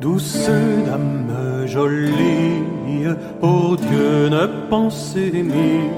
[0.00, 0.48] Douce
[0.86, 2.62] dame jolie,
[3.40, 5.90] pour Dieu ne pensez ni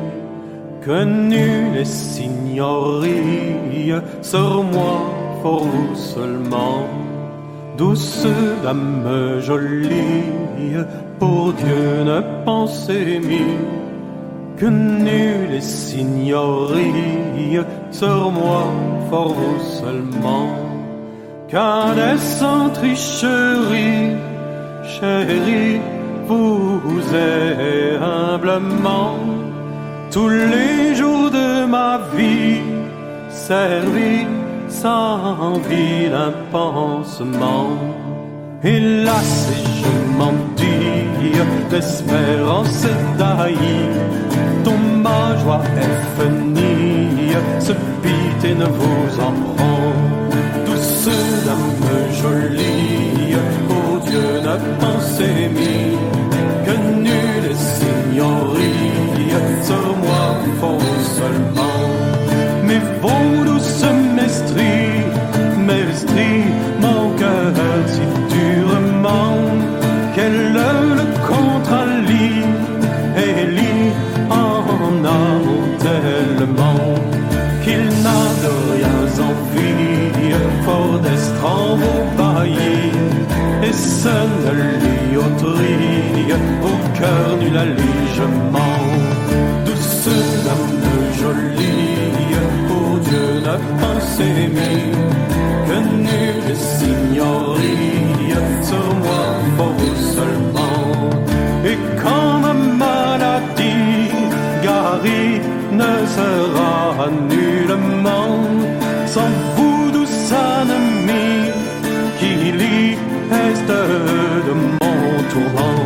[0.81, 3.93] que nul signorie
[4.23, 5.03] sur moi,
[5.43, 6.89] pour vous seulement.
[7.79, 8.27] Douce
[8.65, 10.25] dame jolie,
[11.21, 13.45] pour Dieu ne pensez ni
[14.57, 17.61] que nul signorie
[17.93, 18.65] sur moi,
[19.11, 20.67] pour vous seulement
[22.19, 24.17] sans tricherie,
[24.85, 25.81] chérie,
[26.27, 26.81] vous
[27.15, 29.17] êtes humblement
[30.11, 32.61] tous les jours de ma vie
[33.31, 34.27] servi
[34.69, 37.71] sans vilain pansement.
[38.63, 41.33] Hélas, je m'en dis,
[41.71, 42.87] l'espérance
[43.19, 43.87] taillie,
[44.65, 46.76] ton ma joie est finie,
[47.61, 47.73] ce
[48.03, 50.17] pitié ne vous en prend
[51.47, 53.35] dame jolie,
[53.71, 55.29] oh Dieu n'a pensé
[55.59, 55.97] mis
[56.65, 56.75] que
[57.07, 59.31] nul signorie,
[59.63, 60.27] sur moi
[60.61, 60.81] faut
[61.19, 61.83] seulement.
[62.65, 63.85] Mais vos douces
[64.15, 64.86] mestries,
[81.41, 82.93] fort en vos baillis,
[83.63, 84.33] et seul
[85.11, 88.79] l'ioterie au cœur du allégeement.
[89.65, 90.09] Douce
[90.45, 90.83] dame
[91.19, 92.35] jolie,
[92.71, 94.73] oh Dieu n'a pas aimé,
[95.67, 98.07] que nul signorie
[98.63, 99.75] sur moi pour
[100.17, 101.11] seulement.
[101.65, 104.11] Et quand ma maladie
[104.63, 105.41] guérie
[105.73, 108.46] ne sera nullement
[113.69, 115.83] de mon tourment.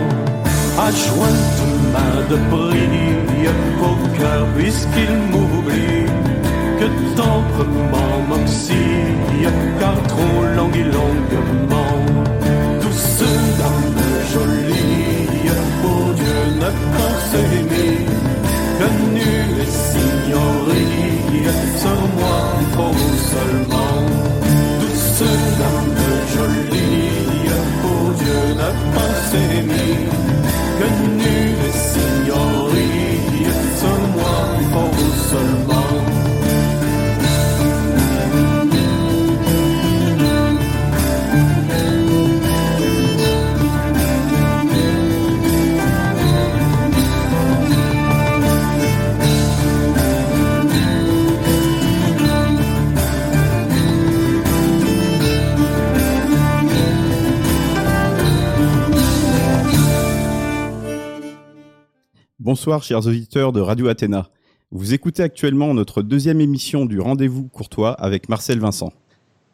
[0.89, 1.61] Ajointe
[1.93, 3.51] main de brille
[3.89, 6.07] au cœur puisqu'il m'oublie
[6.79, 9.49] que tendrement m'obsille
[9.79, 11.97] car trop long et longuement.
[12.83, 13.25] Douce
[13.59, 14.03] dame
[14.33, 15.51] jolie,
[15.83, 17.99] pour Dieu ne pense aimer
[18.79, 21.11] que nul est signorie
[21.83, 22.41] sur moi
[22.73, 22.99] trop
[23.33, 23.99] seulement.
[24.81, 25.23] Douce
[25.61, 26.03] dame
[26.35, 26.90] jolie,
[28.61, 29.87] n'a pas aimé,
[30.79, 30.89] que
[31.21, 33.47] nul est signorie,
[34.15, 34.39] moi
[34.73, 34.95] pour
[35.31, 35.60] seulement.
[62.51, 64.29] Bonsoir chers auditeurs de Radio Athéna.
[64.73, 68.93] Vous écoutez actuellement notre deuxième émission du Rendez-vous Courtois avec Marcel Vincent.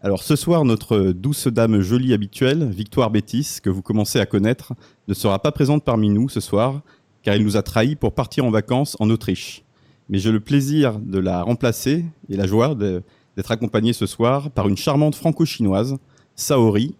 [0.01, 4.73] Alors ce soir, notre douce dame jolie habituelle, Victoire Bétis, que vous commencez à connaître,
[5.09, 6.81] ne sera pas présente parmi nous ce soir,
[7.23, 9.63] car il nous a trahis pour partir en vacances en Autriche.
[10.09, 14.69] Mais j'ai le plaisir de la remplacer et la joie d'être accompagnée ce soir par
[14.69, 15.99] une charmante franco-chinoise,
[16.35, 16.95] Saori,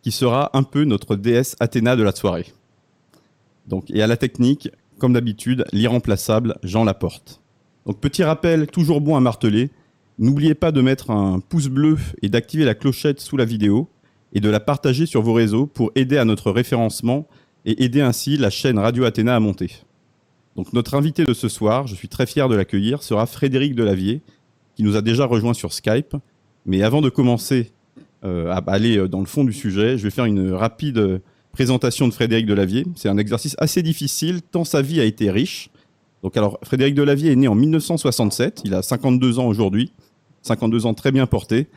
[0.00, 2.46] qui sera un peu notre déesse Athéna de la soirée.
[3.66, 7.40] Donc, et à la technique, comme d'habitude, l'irremplaçable Jean Laporte.
[7.86, 9.70] Donc petit rappel, toujours bon à marteler,
[10.18, 13.88] n'oubliez pas de mettre un pouce bleu et d'activer la clochette sous la vidéo
[14.32, 17.26] et de la partager sur vos réseaux pour aider à notre référencement
[17.64, 19.72] et aider ainsi la chaîne Radio Athéna à monter.
[20.56, 24.22] Donc notre invité de ce soir, je suis très fier de l'accueillir, sera Frédéric Delavier,
[24.76, 26.16] qui nous a déjà rejoint sur Skype.
[26.66, 27.72] Mais avant de commencer
[28.24, 31.20] euh, à aller dans le fond du sujet, je vais faire une rapide
[31.54, 32.84] présentation de Frédéric Delavier.
[32.96, 35.70] C'est un exercice assez difficile tant sa vie a été riche.
[36.64, 39.92] Frédéric Delavier est né en 1967, il a 52 ans aujourd'hui,
[40.42, 41.68] 52 ans très bien portés.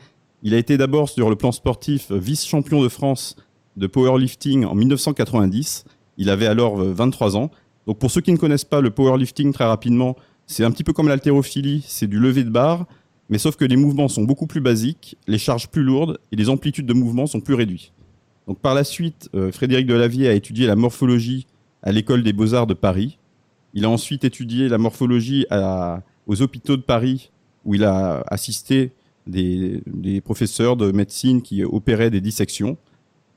[0.42, 3.36] Il a été d'abord sur le plan sportif vice-champion de France
[3.76, 5.84] de powerlifting en 1990.
[6.16, 7.52] Il avait alors 23 ans.
[7.86, 10.16] Donc pour ceux qui ne connaissent pas le powerlifting très rapidement,
[10.46, 12.86] c'est un petit peu comme l'haltérophilie, c'est du lever de barre,
[13.28, 16.48] mais sauf que les mouvements sont beaucoup plus basiques, les charges plus lourdes et les
[16.48, 17.92] amplitudes de mouvement sont plus réduites.
[18.54, 21.46] Par la suite, euh, Frédéric Delavier a étudié la morphologie
[21.82, 23.18] à l'école des beaux-arts de Paris.
[23.74, 25.46] Il a ensuite étudié la morphologie
[26.26, 27.30] aux hôpitaux de Paris,
[27.64, 28.92] où il a assisté
[29.26, 29.82] des,
[30.24, 32.78] professeurs de médecine qui opéraient des dissections,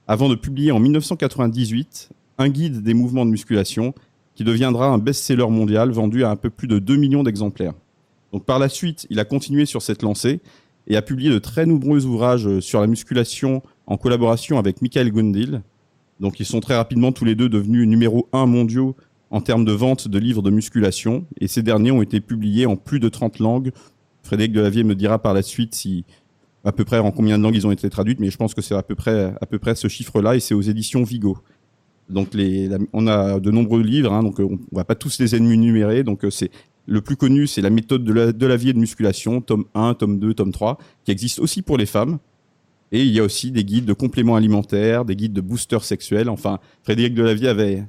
[0.07, 3.93] avant de publier en 1998 un guide des mouvements de musculation
[4.35, 7.73] qui deviendra un best-seller mondial vendu à un peu plus de 2 millions d'exemplaires.
[8.45, 10.39] Par la suite, il a continué sur cette lancée
[10.87, 15.61] et a publié de très nombreux ouvrages sur la musculation en collaboration avec Michael Gundil.
[16.19, 18.95] Donc ils sont très rapidement tous les deux devenus numéro un mondiaux
[19.31, 22.75] en termes de vente de livres de musculation, et ces derniers ont été publiés en
[22.75, 23.71] plus de 30 langues.
[24.23, 26.03] Frédéric Delavier me dira par la suite si
[26.63, 28.61] à peu près en combien de langues ils ont été traduits, mais je pense que
[28.61, 31.37] c'est à peu près à peu près ce chiffre-là, et c'est aux éditions Vigo.
[32.09, 32.35] Donc
[32.93, 36.03] on a de nombreux livres, hein, donc on, on va pas tous les énumérer.
[36.03, 36.51] Donc c'est
[36.85, 39.93] le plus connu, c'est la méthode de de la vie et de musculation, tome 1,
[39.93, 42.19] tome 2, tome 3, qui existe aussi pour les femmes.
[42.91, 46.29] Et il y a aussi des guides de compléments alimentaires, des guides de boosters sexuels.
[46.29, 47.83] Enfin, Frédéric Delavier avait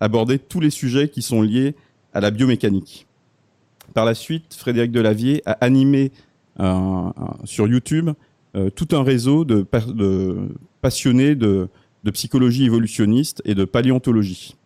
[0.00, 1.76] abordé tous les sujets qui sont liés
[2.12, 3.06] à la biomécanique.
[3.94, 6.10] Par la suite, Frédéric Delavier a animé
[6.60, 7.10] euh,
[7.44, 8.10] sur YouTube
[8.54, 9.66] euh, tout un réseau de,
[10.80, 11.68] passionnés de,
[12.12, 14.56] psychologie évolutionniste et de paléontologie.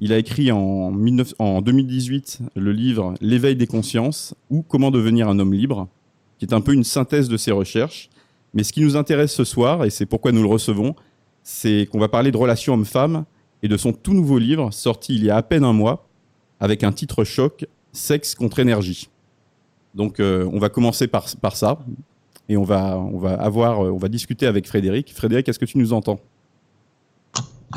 [0.00, 5.28] Il a écrit en, 19, en 2018 le livre L'éveil des consciences ou Comment devenir
[5.28, 5.88] un homme libre,
[6.38, 8.10] qui est un peu une synthèse de ses recherches.
[8.54, 10.94] Mais ce qui nous intéresse ce soir, et c'est pourquoi nous le recevons,
[11.42, 13.24] c'est qu'on va parler de relations hommes-femmes
[13.62, 16.08] et de son tout nouveau livre sorti il y a à peine un mois
[16.60, 19.08] avec un titre choc, Sexe contre énergie.
[19.94, 21.78] Donc euh, on va commencer par, par ça
[22.48, 25.14] et on va, on va avoir, on va discuter avec Frédéric.
[25.14, 26.20] Frédéric, est-ce que tu nous entends?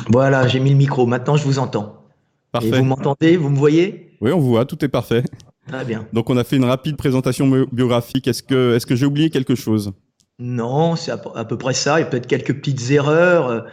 [0.10, 1.06] Voilà, j'ai mis le micro.
[1.06, 2.04] Maintenant, je vous entends.
[2.52, 2.70] Parfait.
[2.70, 3.38] Et vous m'entendez?
[3.38, 4.16] Vous me voyez?
[4.22, 5.24] Oui, on vous voit, tout est parfait.
[5.68, 6.06] Très bien.
[6.12, 8.28] Donc on a fait une rapide présentation biographique.
[8.28, 9.94] Est-ce que, est-ce que j'ai oublié quelque chose?
[10.42, 12.00] Non, c'est à, peu près ça.
[12.00, 13.66] Il y a peut-être quelques petites erreurs.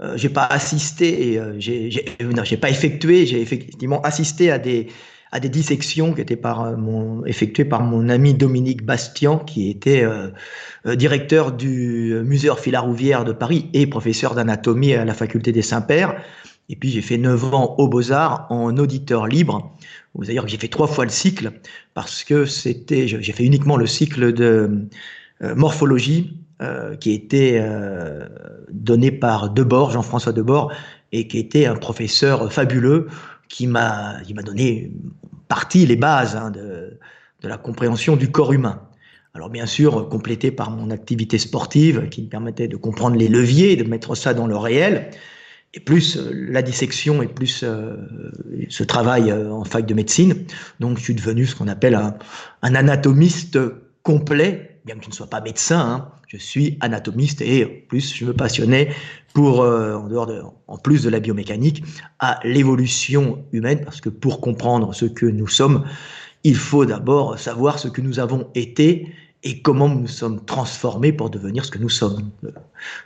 [0.00, 3.26] Euh, j'ai pas assisté et euh, j'ai, pas effectué.
[3.26, 4.88] J'ai effectivement assisté à des
[5.34, 10.04] à des dissections qui étaient par mon, effectuées par mon ami Dominique Bastian, qui était
[10.04, 10.28] euh,
[10.94, 16.22] directeur du musée Orphila-Rouvière de Paris et professeur d'anatomie à la faculté des Saints-Pères.
[16.68, 19.74] Et puis j'ai fait 9 ans au Beaux-Arts en auditeur libre.
[20.18, 21.52] Que j'ai fait trois fois le cycle
[21.94, 24.68] parce que c'était, j'ai fait uniquement le cycle de euh,
[25.42, 28.26] morphologie euh, qui était euh,
[28.70, 30.72] donné par Debord, Jean-François Debord,
[31.10, 33.08] et qui était un professeur fabuleux
[33.48, 34.92] qui m'a, donné
[35.48, 36.98] partie les bases hein, de,
[37.40, 38.82] de la compréhension du corps humain.
[39.34, 43.76] Alors bien sûr, complété par mon activité sportive qui me permettait de comprendre les leviers,
[43.76, 45.10] de mettre ça dans le réel,
[45.74, 47.96] et plus euh, la dissection et plus euh,
[48.68, 50.44] ce travail euh, en fac de médecine.
[50.80, 52.14] Donc je suis devenu ce qu'on appelle un,
[52.62, 53.58] un, anatomiste
[54.02, 58.14] complet, bien que je ne sois pas médecin, hein, je suis anatomiste et en plus
[58.14, 58.90] je me passionnais
[59.34, 61.84] pour, euh, en, dehors de, en plus de la biomécanique,
[62.18, 65.84] à l'évolution humaine, parce que pour comprendre ce que nous sommes,
[66.44, 69.12] il faut d'abord savoir ce que nous avons été
[69.44, 72.30] et comment nous sommes transformés pour devenir ce que nous sommes.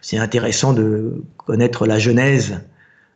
[0.01, 2.61] C'est intéressant de connaître la genèse,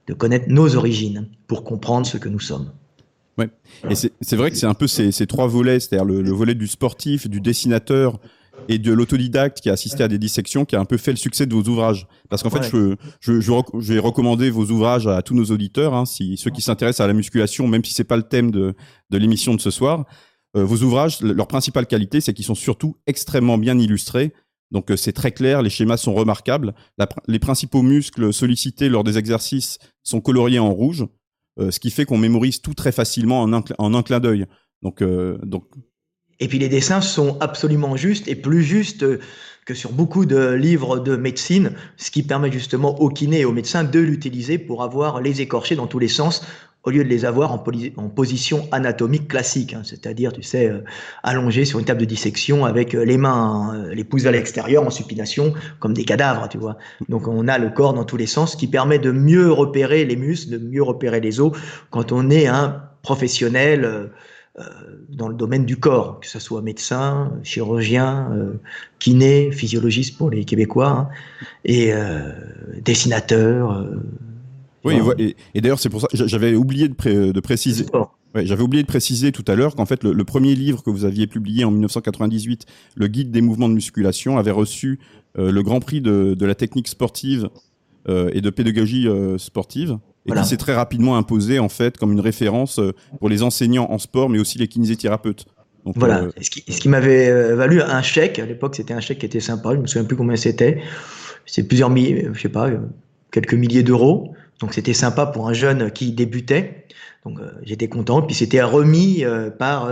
[0.07, 2.71] de connaître nos origines pour comprendre ce que nous sommes.
[3.39, 3.49] Ouais.
[3.89, 7.29] Et c'est vrai que c'est un peu ces, trois volets, c'est-à-dire le, volet du sportif,
[7.29, 8.19] du dessinateur
[8.69, 11.17] et de l'autodidacte qui a assisté à des dissections, qui a un peu fait le
[11.17, 12.07] succès de vos ouvrages.
[12.29, 15.95] Parce qu'en fait, je, je, je, je, vais recommander vos ouvrages à tous nos auditeurs,
[15.95, 18.75] hein, si, ceux qui s'intéressent à la musculation, même si c'est pas le thème de,
[19.11, 20.05] de l'émission de ce soir.
[20.57, 24.33] Euh, vos ouvrages, leur principale qualité, c'est qu'ils sont surtout extrêmement bien illustrés.
[24.71, 26.75] Donc euh, c'est très clair, les schémas sont remarquables.
[26.99, 31.07] La, les principaux muscles sollicités lors des exercices sont coloriés en rouge,
[31.59, 34.47] euh, ce qui fait qu'on mémorise tout très facilement en un, en un clin d'œil.
[34.83, 35.03] Donc,
[35.43, 35.67] donc.
[36.41, 39.05] Et puis les dessins sont absolument justes et plus justes
[39.67, 43.53] que sur beaucoup de livres de médecine, ce qui permet justement aux kinés et aux
[43.53, 46.45] médecins de l'utiliser pour avoir les écorchés dans tous les sens
[46.83, 47.63] au lieu de les avoir en,
[47.97, 50.83] en position anatomique classique, hein, c'est-à-dire, tu sais, euh,
[51.23, 54.87] allongés sur une table de dissection avec euh, les mains, euh, les pouces à l'extérieur
[54.87, 56.79] en supination, comme des cadavres, tu vois.
[57.11, 60.07] Donc on a le corps dans tous les sens, ce qui permet de mieux repérer
[60.07, 61.53] les muscles, de mieux repérer les os
[61.91, 64.11] quand on est un professionnel
[64.59, 64.65] euh,
[65.21, 68.55] dans le domaine du corps, que ce soit médecin, chirurgien, euh,
[68.99, 71.09] kiné, physiologiste pour les Québécois, hein,
[71.65, 71.93] et
[72.83, 73.87] dessinateur
[74.83, 77.85] oui, et, et d'ailleurs, c'est pour ça j'avais oublié de, pré, de préciser.
[78.35, 80.89] Ouais, j'avais oublié de préciser tout à l'heure qu'en fait, le, le, premier livre que
[80.89, 85.01] vous aviez publié en 1998, le guide des mouvements de musculation, avait reçu
[85.39, 87.51] euh, le Grand Prix de, de la technique sportive
[88.09, 90.43] euh, et de pédagogie euh, sportive, et voilà.
[90.43, 93.99] qui s'est très rapidement imposé en fait comme une référence euh, pour les enseignants en
[93.99, 95.47] sport, mais aussi les kinésithérapeutes.
[95.87, 98.39] Donc, voilà, euh, ce qui, ce qui m'avait valu un chèque.
[98.39, 99.75] À l'époque, c'était un chèque qui était sympa.
[99.75, 100.83] Je me souviens plus combien c'était.
[101.47, 102.71] C'est plusieurs milliers, je sais pas,
[103.31, 104.35] quelques milliers d'euros.
[104.61, 106.85] Donc c'était sympa pour un jeune qui débutait.
[107.25, 108.23] Donc j'étais content.
[108.23, 109.25] Puis c'était remis
[109.59, 109.91] par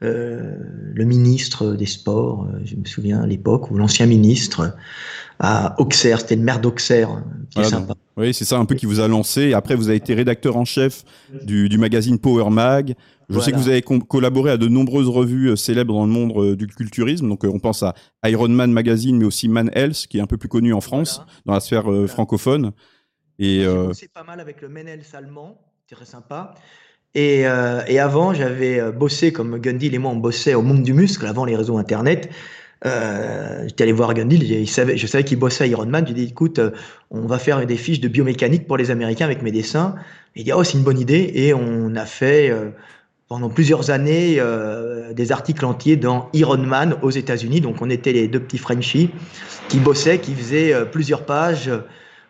[0.00, 4.76] le ministre des Sports, je me souviens à l'époque, ou l'ancien ministre
[5.38, 7.94] à Auxerre, c'était le maire d'Auxerre, qui sympa.
[8.16, 9.52] Oui, c'est ça un peu qui vous a lancé.
[9.52, 11.04] Après, vous avez été rédacteur en chef
[11.44, 12.94] du, du magazine Power Mag.
[13.28, 16.32] Je sais que vous avez collaboré à de nombreuses revues euh, célèbres dans le monde
[16.36, 17.28] euh, du culturisme.
[17.28, 20.26] Donc, euh, on pense à Iron Man Magazine, mais aussi Man Health, qui est un
[20.26, 22.72] peu plus connu en France, dans la sphère francophone.
[23.38, 23.92] Et euh...
[24.14, 25.58] pas mal avec le Men Health allemand,
[25.94, 26.54] très sympa.
[27.14, 31.24] Et, et avant, j'avais bossé comme Gundil et moi, on bossait au monde du muscle
[31.24, 32.28] avant les réseaux internet.
[32.84, 36.06] Euh, j'étais allé voir Gundil, je savais qu'il bossait à Ironman.
[36.06, 36.60] Je lui ai dit, écoute,
[37.10, 39.94] on va faire des fiches de biomécanique pour les Américains avec mes dessins.
[40.34, 41.30] il dit, oh, c'est une bonne idée.
[41.34, 42.52] Et on a fait
[43.28, 47.60] pendant plusieurs années euh, des articles entiers dans Iron Man aux États-Unis.
[47.60, 49.10] Donc on était les deux petits Frenchies
[49.68, 51.70] qui bossaient, qui faisaient euh, plusieurs pages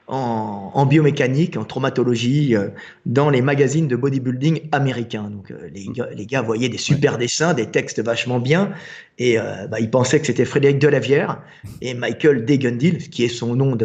[0.09, 2.69] en, en, biomécanique, en traumatologie, euh,
[3.05, 5.31] dans les magazines de bodybuilding américains.
[5.31, 8.71] Donc les, gars, les gars voyaient des super dessins, des textes vachement bien,
[9.19, 9.39] et
[9.71, 11.41] bah, ils pensaient que c'était Frédéric Delavière
[11.81, 13.77] et Michael Degundil, qui est son nom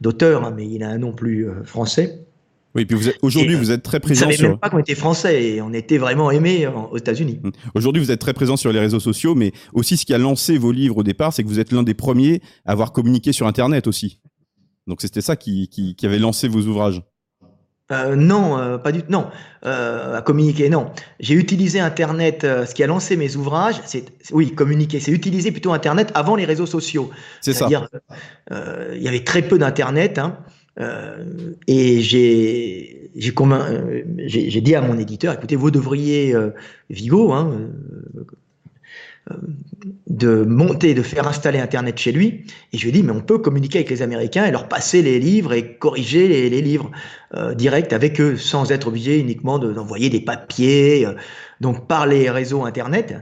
[0.00, 2.24] d'auteur, hein, mais il a un nom plus français.
[2.74, 4.28] Oui, puis aujourd'hui, vous êtes très présent.
[4.30, 7.38] Je ne même pas qu'on était français et on était vraiment aimés aux États-Unis.
[7.44, 7.52] Hum.
[7.74, 10.58] Aujourd'hui, vous êtes très présent sur les réseaux sociaux, mais aussi ce qui a lancé
[10.58, 13.46] vos livres au départ, c'est que vous êtes l'un des premiers à avoir communiqué sur
[13.46, 14.18] Internet aussi.
[14.86, 17.02] Donc c'était ça qui, qui, avait lancé vos ouvrages.
[17.92, 19.10] Euh, non, euh, pas du tout.
[19.10, 19.28] Non,
[19.66, 20.90] euh, à communiquer, non.
[21.20, 22.42] J'ai utilisé Internet.
[22.42, 25.00] ce qui a lancé mes ouvrages, c'est oui, communiquer.
[25.00, 27.10] C'est utiliser plutôt Internet avant les réseaux sociaux.
[27.40, 27.68] C'est ça.
[27.70, 30.18] Il y avait très peu d'Internet.
[30.18, 30.38] Hein.
[31.66, 36.34] Et j'ai j'ai dit à mon éditeur, écoutez, vous devriez,
[36.90, 37.70] Vigo, hein,
[40.06, 42.44] de monter, de faire installer Internet chez lui.
[42.72, 45.02] Et je lui ai dit, mais on peut communiquer avec les Américains et leur passer
[45.02, 46.90] les livres et corriger les, livres
[47.34, 51.06] euh, direct avec eux, sans être obligé uniquement d'envoyer des papiers.
[51.60, 53.14] Donc par les réseaux Internet,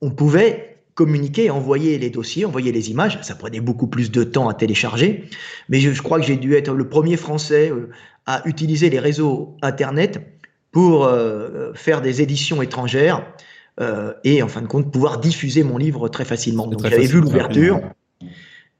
[0.00, 3.18] on pouvait communiquer, envoyer les dossiers, envoyer les images.
[3.22, 5.24] Ça prenait beaucoup plus de temps à télécharger.
[5.68, 7.90] Mais je, crois que j'ai dû être le premier Français euh,
[8.26, 10.20] à utiliser les réseaux Internet
[10.72, 13.24] pour euh, faire des éditions étrangères
[13.80, 16.66] euh, et en fin de compte pouvoir diffuser mon livre très facilement.
[16.66, 17.80] Donc j'avais vu l'ouverture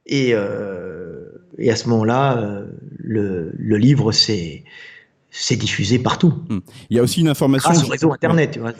[0.06, 2.64] et, et, à ce moment-là,
[2.98, 4.64] le, le, livre s'est
[5.56, 6.34] diffusé partout.
[6.48, 6.60] Hmm.
[6.90, 7.70] Il y a aussi une information.
[7.70, 8.72] Grâce au réseau Internet, tu vois.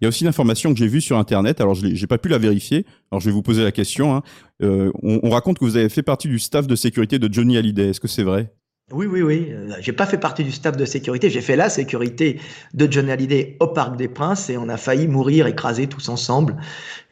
[0.00, 2.18] Il y a aussi une information que j'ai vue sur Internet, alors je n'ai pas
[2.18, 4.14] pu la vérifier, alors je vais vous poser la question.
[4.14, 4.22] Hein.
[4.62, 7.88] Euh, on, raconte que vous avez fait partie du staff de sécurité de Johnny Hallyday,
[7.88, 8.52] est-ce que c'est vrai?
[8.92, 9.48] Oui, oui, oui.
[9.50, 11.30] Euh, j'ai pas fait partie du staff de sécurité.
[11.30, 12.40] J'ai fait la sécurité
[12.74, 16.56] de Johnny Hallyday au Parc des Princes et on a failli mourir écrasés tous ensemble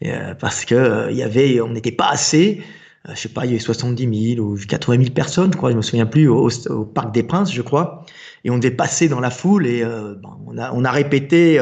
[0.05, 2.63] euh, parce que il y avait, on n'était pas assez.
[3.09, 5.77] je sais pas, il y avait 70 000 ou 80 000 personnes, je crois, je
[5.77, 6.51] me souviens plus, au,
[6.85, 8.05] Parc des Princes, je crois.
[8.45, 11.59] Et on devait passer dans la foule et on, a, on a répété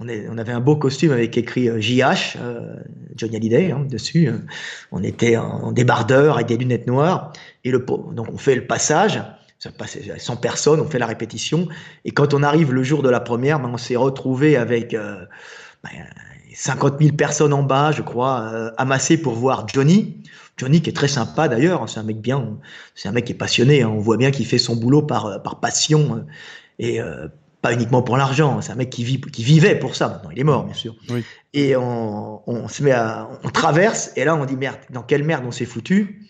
[0.00, 2.76] on, avait un beau costume avec écrit JH, euh, euh,
[3.16, 4.28] Johnny Hallyday, hein, dessus.
[4.28, 4.38] Euh.
[4.92, 7.32] On était en débardeur avec des lunettes noires.
[7.64, 9.22] Et le, donc on fait le passage,
[9.60, 11.68] ça passe 100 personnes, on fait la répétition.
[12.04, 14.96] Et quand on arrive le jour de la première, ben, on s'est retrouvé avec
[16.54, 20.16] 50 000 ben, personnes en bas, je crois, amassées pour voir Johnny.
[20.56, 22.58] Johnny qui est très sympa d'ailleurs, hein, c'est un mec bien,
[22.94, 23.88] c'est un mec qui est passionné, hein.
[23.88, 26.26] on voit bien qu'il fait son boulot par, par passion
[26.78, 27.00] et
[27.62, 30.08] pas uniquement pour l'argent, c'est un mec qui, vit, qui vivait pour ça.
[30.08, 30.94] Maintenant, il est mort, bien sûr.
[31.52, 35.24] Et on, on, se met à, on traverse, et là, on dit merde, dans quelle
[35.24, 36.29] merde on s'est foutu?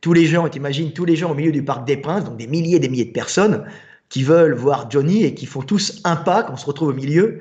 [0.00, 2.46] Tous les gens, t'imagines, tous les gens au milieu du Parc des Princes, donc des
[2.46, 3.64] milliers et des milliers de personnes,
[4.08, 6.94] qui veulent voir Johnny et qui font tous un pas quand on se retrouve au
[6.94, 7.40] milieu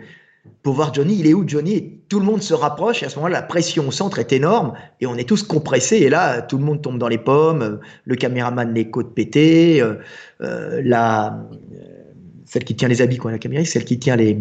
[0.61, 1.17] pour voir Johnny.
[1.19, 1.75] Il est où Johnny?
[1.75, 4.33] Et tout le monde se rapproche, et à ce moment-là, la pression au centre est
[4.33, 7.79] énorme, et on est tous compressés, et là, tout le monde tombe dans les pommes,
[8.05, 9.95] le caméraman les côtes pétées, euh,
[10.41, 11.39] euh la
[12.45, 14.39] celle qui tient les habits, quoi, la caméra, celle qui tient les,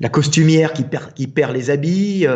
[0.00, 0.84] la costumière qui
[1.16, 2.26] qui perd les habits,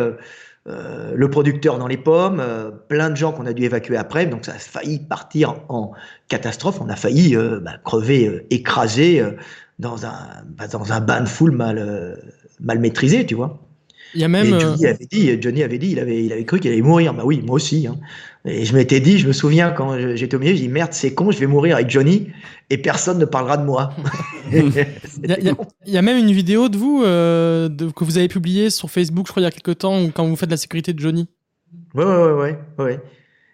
[0.67, 3.97] euh, euh, le producteur dans les pommes, euh, plein de gens qu'on a dû évacuer
[3.97, 5.91] après, donc ça a failli partir en
[6.27, 6.79] catastrophe.
[6.81, 9.23] On a failli bah, crever, écrasé
[9.79, 12.17] dans un bah, dans un bain de foule mal
[12.59, 13.59] mal maîtrisé, tu vois.
[14.13, 14.59] Il y a même.
[14.59, 17.13] Johnny avait dit, Johnny avait dit, il avait, il avait cru qu'il allait mourir.
[17.13, 17.87] Bah oui, moi aussi.
[17.87, 17.97] Hein.
[18.45, 21.13] Et je m'étais dit, je me souviens quand j'étais au milieu, je dis merde, c'est
[21.13, 22.29] con, je vais mourir avec Johnny
[22.71, 23.93] et personne ne parlera de moi.
[24.51, 25.55] il,
[25.85, 29.31] y a, même une vidéo de vous euh, que vous avez publiée sur Facebook, je
[29.31, 31.27] crois, il y a quelques temps, quand vous faites la sécurité de Johnny.
[31.93, 32.99] Ouais, ouais, ouais, ouais.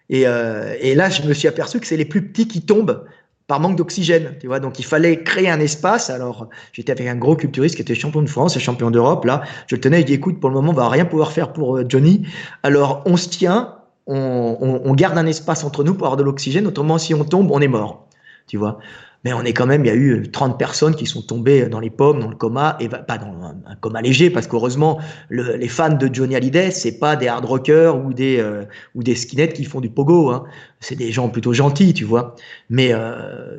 [0.08, 3.04] Et, euh, et là, je me suis aperçu que c'est les plus petits qui tombent
[3.48, 4.60] par manque d'oxygène, tu vois.
[4.60, 6.10] Donc il fallait créer un espace.
[6.10, 9.24] Alors j'étais avec un gros culturiste qui était champion de France et champion d'Europe.
[9.24, 10.00] Là, je le tenais.
[10.00, 12.26] Je dis écoute, pour le moment, on va rien pouvoir faire pour euh, Johnny.
[12.62, 13.77] Alors on se tient
[14.08, 16.66] on, garde un espace entre nous pour avoir de l'oxygène.
[16.66, 18.08] Autrement, si on tombe, on est mort.
[18.46, 18.78] Tu vois?
[19.24, 21.80] mais on est quand même, il y a eu 30 personnes qui sont tombées dans
[21.80, 25.68] les pommes, dans le coma, et pas dans un, coma léger, parce qu'heureusement, le, les
[25.68, 29.52] fans de Johnny Hallyday, c'est pas des hard rockers ou des, euh, ou des skinheads
[29.52, 30.44] qui font du pogo, hein.
[30.80, 32.36] c'est des gens plutôt gentils, tu vois.
[32.70, 33.56] Mais euh,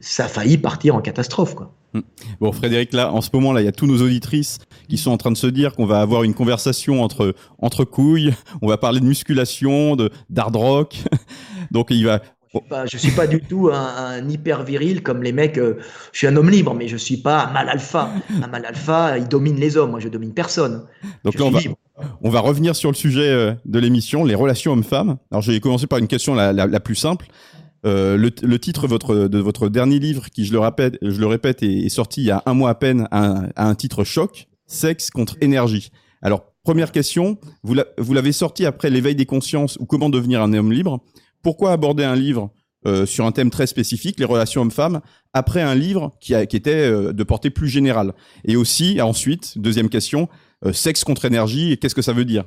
[0.00, 1.70] ça a failli partir en catastrophe, quoi.
[1.94, 2.02] Hum.
[2.40, 4.58] Bon, Frédéric, là, en ce moment, là, il y a tous nos auditrices
[4.88, 8.34] qui sont en train de se dire qu'on va avoir une conversation entre entre couilles.
[8.62, 10.96] On va parler de musculation, de d'hard rock.
[11.70, 12.20] Donc, il va,
[12.90, 15.58] je suis pas du tout un, hyper viril comme les mecs.
[15.58, 15.78] Euh,
[16.12, 18.10] je suis un homme libre, mais je suis pas un mal alpha.
[18.42, 19.90] Un mal alpha, il domine les hommes.
[19.90, 20.84] Moi, je domine personne.
[21.24, 21.46] Donc là,
[22.22, 25.16] on va, revenir sur le sujet euh, de l'émission, les relations hommes-femmes.
[25.30, 27.26] Alors, je vais commencer par une question la, plus simple.
[27.86, 30.58] Euh, le, titre de votre dernier livre, qui je le
[31.26, 35.10] répète, est, sorti il y a un mois à peine, a un, titre choc, Sexe
[35.10, 35.90] contre énergie.
[36.22, 37.74] Alors, première question, vous
[38.14, 41.00] l'avez sorti après l'éveil des consciences ou comment devenir un homme libre?
[41.42, 42.50] Pourquoi aborder un livre
[42.86, 45.00] euh, sur un thème très spécifique, les relations hommes-femmes,
[45.34, 48.14] après un livre qui était euh, de portée plus générale?
[48.46, 50.30] Et aussi, ensuite, deuxième question,
[50.64, 52.44] euh, sexe contre énergie, qu'est-ce que ça veut dire?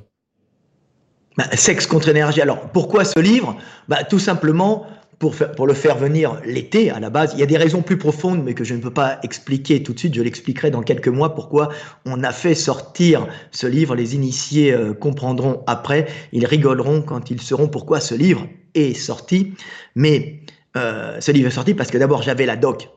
[1.36, 2.40] Bah, Sexe contre énergie.
[2.40, 3.56] Alors, pourquoi ce livre?
[3.86, 4.86] Bah, Tout simplement
[5.18, 7.32] pour, le faire venir l'été à la base.
[7.34, 9.92] Il y a des raisons plus profondes, mais que je ne peux pas expliquer tout
[9.92, 10.14] de suite.
[10.14, 11.70] Je l'expliquerai dans quelques mois pourquoi
[12.04, 13.96] on a fait sortir ce livre.
[13.96, 16.06] Les initiés euh, comprendront après.
[16.32, 19.54] Ils rigoleront quand ils sauront pourquoi ce livre est sorti.
[19.96, 20.42] Mais
[20.76, 22.88] euh, ce livre est sorti parce que d'abord j'avais la doc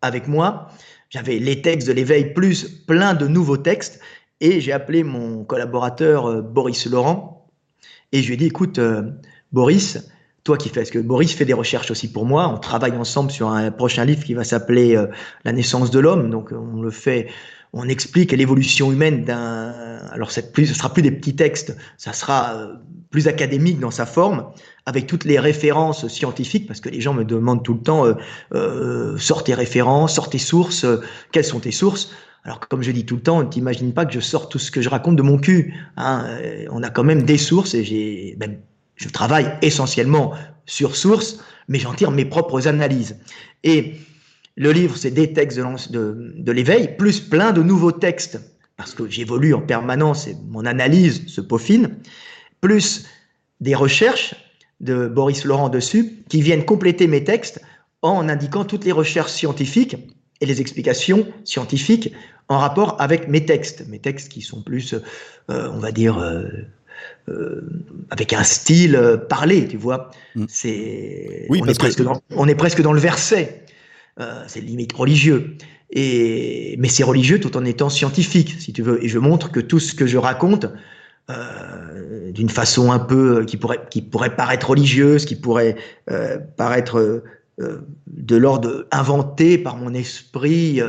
[0.00, 0.68] avec moi.
[1.10, 4.00] J'avais les textes de l'éveil plus plein de nouveaux textes.
[4.40, 7.50] Et j'ai appelé mon collaborateur euh, Boris Laurent.
[8.12, 8.80] Et je lui ai dit, écoute,
[9.52, 9.98] Boris,
[10.46, 12.48] toi qui fais, parce que Boris fait des recherches aussi pour moi.
[12.48, 15.08] On travaille ensemble sur un prochain livre qui va s'appeler euh,
[15.44, 16.30] La naissance de l'homme.
[16.30, 17.26] Donc on le fait,
[17.72, 19.74] on explique l'évolution humaine d'un.
[20.12, 22.74] Alors plus, ce sera plus des petits textes, ça sera euh,
[23.10, 24.46] plus académique dans sa forme,
[24.86, 28.14] avec toutes les références scientifiques, parce que les gens me demandent tout le temps euh,
[28.54, 30.86] euh sort tes références, sort tes sources,
[31.32, 32.12] quelles sont tes sources.
[32.44, 34.80] Alors comme je dis tout le temps, t'imagines pas que je sors tout ce que
[34.80, 35.74] je raconte de mon cul.
[35.96, 36.38] Hein.
[36.70, 38.58] On a quand même des sources et j'ai même
[38.96, 40.32] je travaille essentiellement
[40.66, 41.38] sur source,
[41.68, 43.16] mais j'en tire mes propres analyses.
[43.62, 43.94] Et
[44.56, 48.40] le livre, c'est des textes de, l'éveil, plus plein de nouveaux textes,
[48.76, 51.96] parce que j'évolue en permanence et mon analyse se peaufine,
[52.60, 53.06] plus
[53.60, 54.34] des recherches
[54.80, 57.60] de Boris Laurent dessus, qui viennent compléter mes textes
[58.02, 59.96] en indiquant toutes les recherches scientifiques
[60.40, 62.12] et les explications scientifiques
[62.48, 66.46] en rapport avec mes textes, mes textes qui sont plus, euh, on va dire, euh,
[67.28, 67.60] euh,
[68.10, 70.10] avec un style euh, parlé, tu vois.
[70.36, 70.44] Mm.
[70.48, 73.64] C'est, on, est presque dans, on est presque dans le verset.
[74.20, 75.56] Euh, c'est limite religieux.
[75.90, 79.02] Et, mais c'est religieux tout en étant scientifique, si tu veux.
[79.04, 80.66] Et je montre que tout ce que je raconte,
[81.30, 85.76] euh, d'une façon un peu qui pourrait, qui pourrait paraître religieuse, qui pourrait
[86.56, 87.22] paraître
[87.58, 90.80] de l'ordre inventé par mon esprit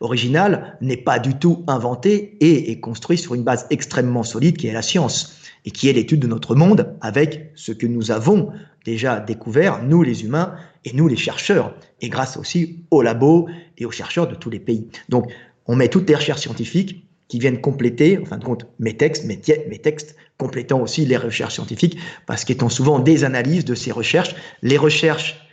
[0.00, 4.66] original, n'est pas du tout inventé et est construit sur une base extrêmement solide qui
[4.66, 8.52] est la science et qui est l'étude de notre monde avec ce que nous avons
[8.84, 13.48] déjà découvert, nous les humains et nous les chercheurs, et grâce aussi aux labos
[13.78, 14.88] et aux chercheurs de tous les pays.
[15.08, 15.30] Donc,
[15.66, 19.24] on met toutes les recherches scientifiques qui viennent compléter, en fin de compte, mes textes,
[19.24, 23.92] mes, mes textes complétant aussi les recherches scientifiques, parce qu'étant souvent des analyses de ces
[23.92, 25.46] recherches, les recherches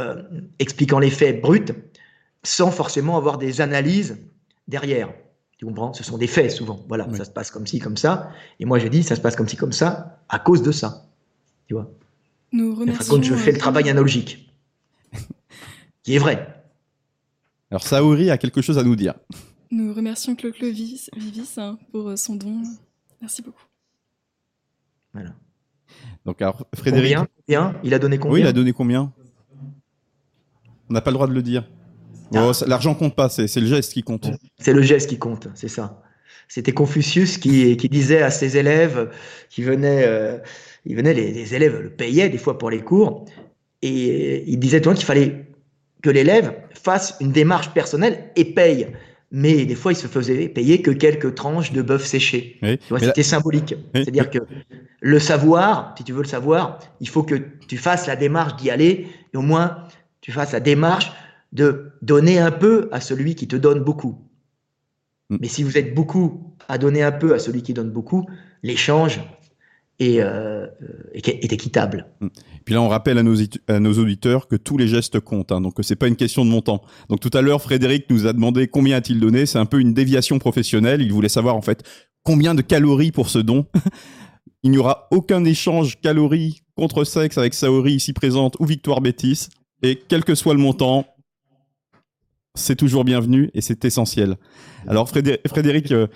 [0.00, 0.22] euh,
[0.58, 1.72] expliquant les faits bruts,
[2.42, 4.18] sans forcément avoir des analyses
[4.66, 5.12] derrière.
[5.62, 5.92] Tu comprends?
[5.92, 6.84] Ce sont des faits souvent.
[6.88, 8.32] Voilà, ça se passe comme ci, comme ça.
[8.58, 11.06] Et moi, je dis, ça se passe comme ci, comme ça, à cause de ça.
[11.68, 11.88] Tu vois?
[12.50, 13.14] Nous remercions.
[13.14, 14.52] Quand je fais le travail analogique,
[16.02, 16.64] qui est vrai.
[17.70, 19.14] Alors, Saori a quelque chose à nous dire.
[19.70, 21.08] Nous remercions Claude Vivis
[21.58, 22.64] hein, pour euh, son don.
[23.20, 23.62] Merci beaucoup.
[25.12, 25.32] Voilà.
[26.26, 27.18] Donc, alors, Frédéric.
[27.46, 27.80] Combien?
[27.84, 29.12] Il a donné combien Oui, il a donné combien?
[30.90, 31.68] On n'a pas le droit de le dire.
[32.34, 32.50] Ah.
[32.50, 34.30] Oh, l'argent compte pas, c'est le geste qui compte.
[34.58, 36.02] C'est le geste qui compte, c'est ça.
[36.48, 39.10] C'était Confucius qui, qui, disait à ses élèves
[39.48, 40.38] qui venaient, euh,
[40.84, 43.24] il venait les, élèves le payaient des fois pour les cours,
[43.80, 45.46] et il disait qu'il fallait
[46.02, 48.88] que l'élève fasse une démarche personnelle et paye.
[49.34, 52.60] Mais des fois, il se faisait payer que quelques tranches de bœuf séché.
[53.00, 53.74] C'était symbolique.
[53.94, 54.40] C'est-à-dire que
[55.00, 58.70] le savoir, si tu veux le savoir, il faut que tu fasses la démarche d'y
[58.70, 59.78] aller, et au moins
[60.20, 61.12] tu fasses la démarche
[61.52, 64.18] de donner un peu à celui qui te donne beaucoup.
[65.30, 65.36] Mm.
[65.40, 68.26] Mais si vous êtes beaucoup à donner un peu à celui qui donne beaucoup,
[68.62, 69.20] l'échange
[69.98, 70.66] est, euh,
[71.12, 72.06] est, équitable.
[72.20, 72.28] Mm.
[72.64, 73.36] Puis là, on rappelle à nos,
[73.68, 76.50] à nos auditeurs que tous les gestes comptent, hein, donc c'est pas une question de
[76.50, 76.82] montant.
[77.08, 79.46] Donc tout à l'heure, Frédéric nous a demandé combien a-t-il donné.
[79.46, 81.02] C'est un peu une déviation professionnelle.
[81.02, 81.82] Il voulait savoir en fait
[82.22, 83.66] combien de calories pour ce don.
[84.64, 89.48] Il n'y aura aucun échange calories contre sexe avec Saori ici présente ou Victoire Bétis.
[89.82, 91.04] Et quel que soit le montant,
[92.54, 94.36] c'est toujours bienvenu et c'est essentiel.
[94.86, 96.06] Alors Frédéric, euh,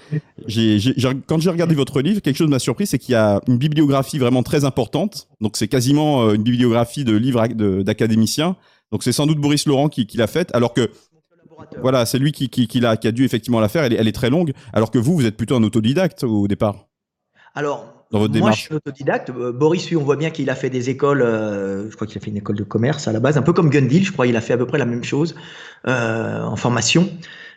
[1.26, 4.18] quand j'ai regardé votre livre, quelque chose m'a surpris, c'est qu'il y a une bibliographie
[4.18, 5.28] vraiment très importante.
[5.40, 7.46] Donc c'est quasiment euh, une bibliographie de livres
[7.82, 8.56] d'académiciens.
[8.92, 10.90] Donc c'est sans doute Boris Laurent qui, l'a faite, alors que
[11.80, 13.84] voilà, c'est lui qui, qui, a, dû effectivement la faire.
[13.84, 16.46] Elle est, elle est très longue, alors que vous, vous êtes plutôt un autodidacte au
[16.48, 16.86] départ.
[17.54, 19.30] Alors, moi, je suis autodidacte.
[19.30, 22.18] Euh, Boris, lui, on voit bien qu'il a fait des écoles, euh, je crois qu'il
[22.18, 24.26] a fait une école de commerce à la base, un peu comme Gundil, je crois,
[24.26, 25.34] il a fait à peu près la même chose
[25.88, 27.10] euh, en formation.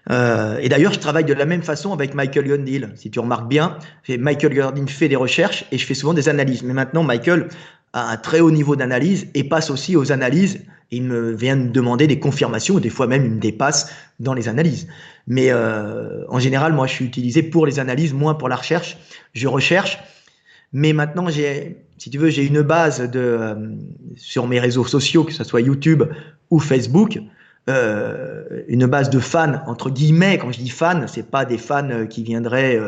[0.09, 2.89] et d'ailleurs, je travaille de la même façon avec Michael Gundil.
[2.95, 6.63] Si tu remarques bien, Michael Gundil fait des recherches et je fais souvent des analyses.
[6.63, 7.49] Mais maintenant, Michael
[7.93, 10.61] a un très haut niveau d'analyse et passe aussi aux analyses.
[10.89, 14.33] Il me vient de demander des confirmations, ou des fois même il me dépasse dans
[14.33, 14.87] les analyses.
[15.27, 18.97] Mais en général, moi, je suis utilisé pour les analyses, moins pour la recherche.
[19.33, 19.99] Je recherche
[20.73, 23.55] mais maintenant, j'ai, si tu veux, j'ai une base de, euh,
[24.15, 26.03] sur mes réseaux sociaux, que ce soit YouTube
[26.49, 27.19] ou Facebook,
[27.69, 30.37] euh, une base de fans, entre guillemets.
[30.37, 32.79] Quand je dis fans, c'est pas des fans euh, qui viendraient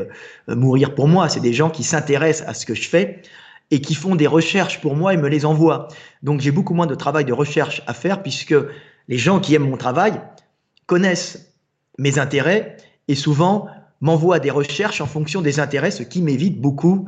[0.47, 3.21] mourir pour moi, c'est des gens qui s'intéressent à ce que je fais
[3.71, 5.87] et qui font des recherches pour moi et me les envoient.
[6.23, 8.55] Donc j'ai beaucoup moins de travail de recherche à faire puisque
[9.07, 10.19] les gens qui aiment mon travail
[10.85, 11.53] connaissent
[11.97, 13.67] mes intérêts et souvent
[14.01, 17.05] m'envoient des recherches en fonction des intérêts, ce qui m'évite beaucoup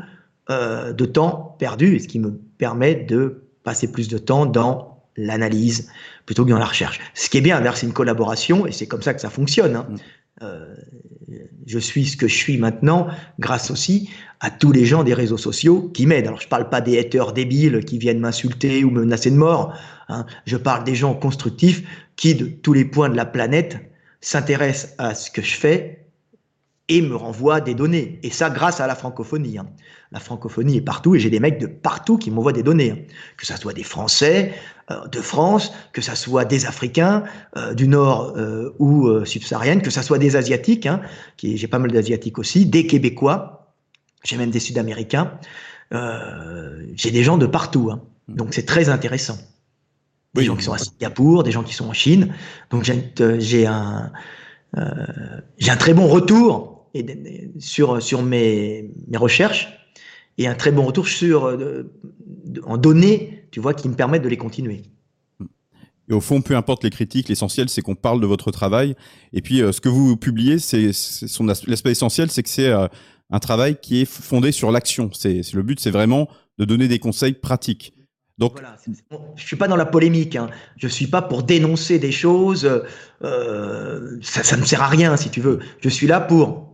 [0.50, 5.90] euh, de temps perdu, ce qui me permet de passer plus de temps dans l'analyse
[6.26, 7.00] plutôt que dans la recherche.
[7.14, 9.76] Ce qui est bien, c'est une collaboration et c'est comme ça que ça fonctionne.
[9.76, 9.88] Hein.
[9.90, 9.96] Mm.
[10.42, 10.76] Euh,
[11.66, 13.08] je suis ce que je suis maintenant
[13.40, 16.28] grâce aussi à tous les gens des réseaux sociaux qui m'aident.
[16.28, 19.74] Alors je parle pas des haters débiles qui viennent m'insulter ou me menacer de mort.
[20.10, 20.26] Hein.
[20.46, 21.84] Je parle des gens constructifs
[22.16, 23.78] qui, de tous les points de la planète,
[24.20, 26.03] s'intéressent à ce que je fais
[26.89, 28.19] et me renvoie des données.
[28.24, 29.58] Et ça, grâce à la francophonie.
[29.58, 29.67] Hein.
[30.12, 32.91] La francophonie est partout et j'ai des mecs de partout qui m'envoient des données.
[32.91, 33.13] Hein.
[33.38, 34.54] Que ça soit des Français
[34.91, 37.24] euh, de France, que ça soit des Africains
[37.56, 41.02] euh, du Nord euh, ou subsahariennes, que ça soit des Asiatiques, hein,
[41.38, 43.74] qui j'ai pas mal d'Asiatiques aussi, des Québécois,
[44.26, 45.39] j'ai même des Sud-Américains.
[45.91, 47.91] j'ai des gens de partout.
[47.91, 48.36] Mmh.
[48.36, 49.38] Donc c'est très intéressant.
[50.34, 52.34] Des gens qui sont à Singapour, des gens qui sont en Chine.
[52.72, 54.12] Donc j'ai un,
[55.58, 59.70] j'ai un très bon retour et, sur, sur mes, mes, recherches
[60.38, 61.92] et un très bon retour sur, euh,
[62.64, 64.84] en données, tu vois, qui me permettent de les continuer.
[66.10, 68.96] Et au fond, peu importe les critiques, l'essentiel, c'est qu'on parle de votre travail.
[69.32, 72.88] Et puis, euh, ce que vous publiez, c'est son l'aspect essentiel, c'est que c'est euh,
[73.30, 75.10] un travail qui est fondé sur l'action.
[75.14, 76.28] C'est le but, c'est vraiment
[76.58, 77.94] de donner des conseils pratiques.
[78.38, 78.76] Donc, voilà,
[79.36, 80.36] je suis pas dans la polémique.
[80.36, 80.50] Hein.
[80.76, 82.70] Je suis pas pour dénoncer des choses.
[83.24, 85.60] Euh, ça, ça ne sert à rien, si tu veux.
[85.80, 86.73] Je suis là pour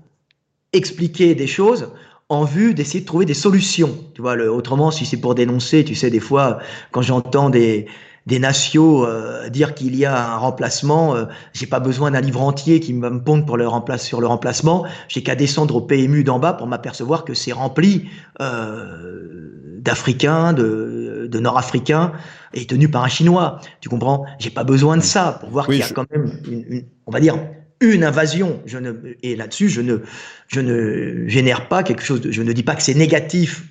[0.74, 1.90] expliquer des choses
[2.30, 3.98] en vue d'essayer de trouver des solutions.
[4.14, 6.60] Tu vois, le, autrement, si c'est pour dénoncer, tu sais, des fois,
[6.92, 7.88] quand j'entends des,
[8.28, 12.42] des nations euh, dire qu'il y a un remplacement, euh, j'ai pas besoin d'un livre
[12.42, 14.86] entier qui me pondre pour le remplace sur le remplacement.
[15.08, 18.08] J'ai qu'à descendre au PMU d'en bas pour m'apercevoir que c'est rempli
[18.40, 22.12] euh, d'Africains, de, de Nord-Africains
[22.54, 23.60] et tenu par un Chinois.
[23.82, 24.26] Tu comprends?
[24.38, 27.12] J'ai pas besoin de ça pour voir qu'il y a quand même, une, une, on
[27.12, 27.40] va dire,
[27.82, 28.62] une invasion.
[28.66, 30.00] Je ne, et là-dessus, je ne,
[30.48, 32.22] je ne génère pas quelque chose.
[32.22, 33.64] De, je ne dis pas que c'est négatif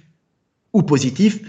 [0.73, 1.41] ou positif.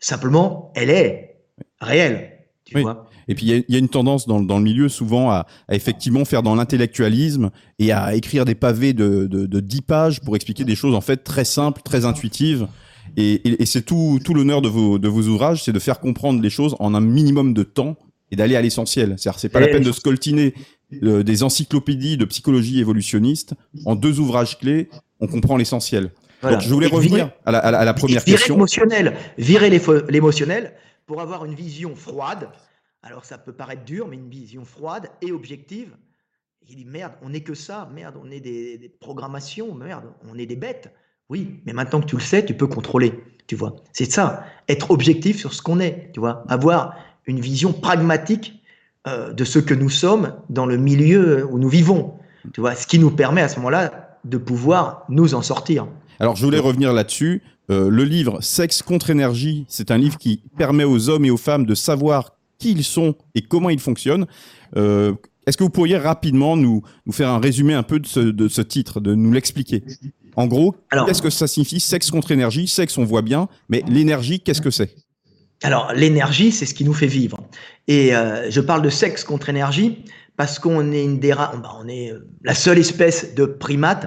[0.00, 1.36] Simplement, elle est
[1.80, 2.32] réelle.
[2.64, 5.30] Tu vois et puis il y, y, a une tendance dans, dans le milieu souvent
[5.30, 9.82] à, à effectivement faire dans l'intellectualisme et à écrire des pavés de, de, de 10
[9.82, 12.68] pages pour expliquer des choses en fait très simples, très intuitives.
[13.16, 15.98] Et, et, et c'est tout, tout l'honneur de vos, de vos ouvrages, c'est de faire
[16.00, 17.96] comprendre les choses en un minimum de temps
[18.30, 19.14] et d'aller à l'essentiel.
[19.16, 20.54] C'est-à-dire, c'est pas la peine de scoltiner
[21.02, 24.88] euh, des encyclopédies de psychologie évolutionniste en deux ouvrages clés.
[25.20, 26.12] On comprend l'essentiel.
[26.42, 28.54] Donc, je voulais revenir à, la, à, la, première virer question.
[28.54, 30.74] Émotionnel, virer l'émotionnel
[31.06, 32.50] pour avoir une vision froide.
[33.02, 35.96] Alors, ça peut paraître dur, mais une vision froide et objective.
[36.68, 40.36] Il dit merde, on n'est que ça, merde, on est des, des, programmations, merde, on
[40.36, 40.92] est des bêtes.
[41.28, 43.12] Oui, mais maintenant que tu le sais, tu peux contrôler,
[43.46, 43.76] tu vois.
[43.92, 46.44] C'est ça, être objectif sur ce qu'on est, tu vois.
[46.48, 46.96] Avoir
[47.26, 48.55] une vision pragmatique
[49.06, 52.14] euh, de ce que nous sommes dans le milieu où nous vivons.
[52.52, 55.86] Tu vois, ce qui nous permet à ce moment-là de pouvoir nous en sortir.
[56.20, 57.42] Alors, je voulais revenir là-dessus.
[57.70, 61.36] Euh, le livre Sexe contre énergie, c'est un livre qui permet aux hommes et aux
[61.36, 64.26] femmes de savoir qui ils sont et comment ils fonctionnent.
[64.76, 65.14] Euh,
[65.46, 68.48] Est-ce que vous pourriez rapidement nous, nous faire un résumé un peu de ce, de
[68.48, 69.82] ce titre, de nous l'expliquer?
[70.36, 70.74] En gros,
[71.06, 72.68] qu'est-ce que ça signifie Sexe contre énergie?
[72.68, 74.94] Sexe, on voit bien, mais l'énergie, qu'est-ce que c'est?
[75.62, 77.38] Alors, l'énergie, c'est ce qui nous fait vivre.
[77.88, 80.04] Et euh, je parle de sexe contre énergie
[80.36, 84.04] parce qu'on est une des on est euh, la seule espèce de primate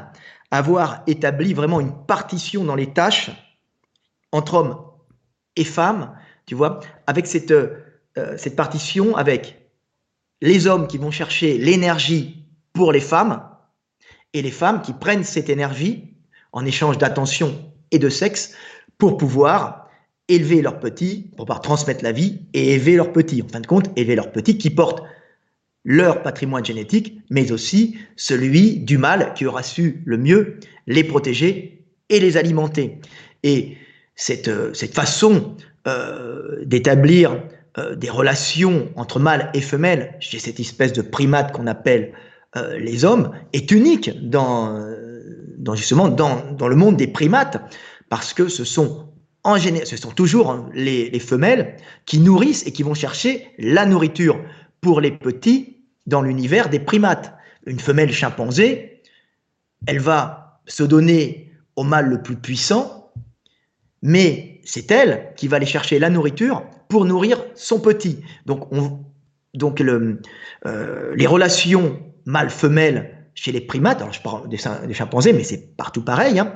[0.51, 3.31] à avoir établi vraiment une partition dans les tâches
[4.31, 4.77] entre hommes
[5.55, 7.77] et femmes, tu vois, avec cette, euh,
[8.37, 9.71] cette partition avec
[10.41, 13.43] les hommes qui vont chercher l'énergie pour les femmes
[14.33, 16.15] et les femmes qui prennent cette énergie
[16.51, 18.53] en échange d'attention et de sexe
[18.99, 19.78] pour pouvoir
[20.29, 23.41] élever leurs petits, pour pouvoir transmettre la vie et élever leurs petits.
[23.41, 25.03] En fin de compte, élever leurs petits qui portent
[25.83, 31.83] leur patrimoine génétique, mais aussi celui du mâle qui aura su le mieux les protéger
[32.09, 32.99] et les alimenter.
[33.43, 33.77] Et
[34.15, 35.55] cette, euh, cette façon
[35.87, 37.41] euh, d'établir
[37.77, 42.13] euh, des relations entre mâle et femelle chez cette espèce de primate qu'on appelle
[42.79, 44.83] les hommes est unique dans,
[45.59, 47.61] dans justement dans, dans, le monde des primates
[48.09, 49.08] parce que ce sont
[49.43, 53.85] en général, ce sont toujours les, les femelles qui nourrissent et qui vont chercher la
[53.85, 54.39] nourriture
[54.81, 57.33] pour les petits dans l'univers des primates.
[57.65, 59.01] Une femelle chimpanzé,
[59.85, 63.11] elle va se donner au mâle le plus puissant,
[64.01, 68.21] mais c'est elle qui va aller chercher la nourriture pour nourrir son petit.
[68.45, 68.99] Donc, on,
[69.53, 70.19] donc euh,
[71.15, 76.39] les relations mâle-femelle chez les primates, alors je parle des, chimpanzés, mais c'est partout pareil,
[76.39, 76.53] hein,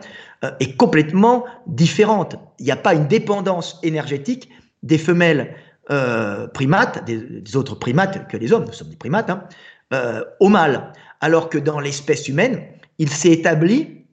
[0.60, 2.36] est complètement différente.
[2.60, 4.50] Il n'y a pas une dépendance énergétique
[4.84, 5.56] des femelles
[5.92, 9.48] euh, primates, des, autres primates que les hommes, nous sommes des primates, hein,
[9.94, 10.94] euh, au mâle.
[11.20, 12.64] Alors que dans l'espèce humaine,
[13.00, 14.06] il s'est établi,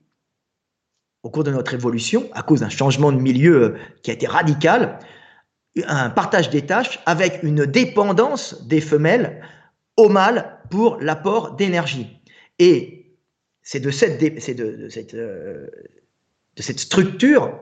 [1.23, 4.27] au cours de notre évolution, à cause d'un changement de milieu euh, qui a été
[4.27, 4.99] radical,
[5.87, 9.41] un partage des tâches avec une dépendance des femelles
[9.97, 12.21] au mâle pour l'apport d'énergie.
[12.59, 13.17] Et
[13.63, 15.15] c'est de cette, de, cette,
[16.61, 17.59] de cette structure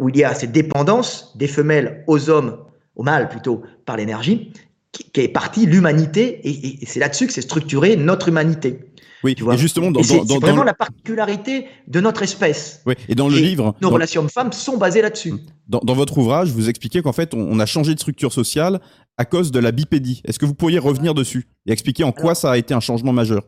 [0.00, 2.58] où il y a cette dépendance des femelles aux hommes
[2.96, 4.52] au mal plutôt, par l'énergie,
[4.90, 8.80] qui, est partie l'humanité, et, c'est là-dessus que c'est structuré notre humanité.
[9.22, 12.82] Oui, tu vois et justement, dans, c'est, vraiment la particularité de notre espèce.
[12.86, 15.34] Oui, et dans le livre, nos relations hommes-femmes sont basées là-dessus.
[15.68, 18.80] Dans, votre ouvrage, vous expliquez qu'en fait, on, a changé de structure sociale
[19.18, 20.22] à cause de la bipédie.
[20.24, 23.12] Est-ce que vous pourriez revenir dessus et expliquer en quoi ça a été un changement
[23.12, 23.42] majeur?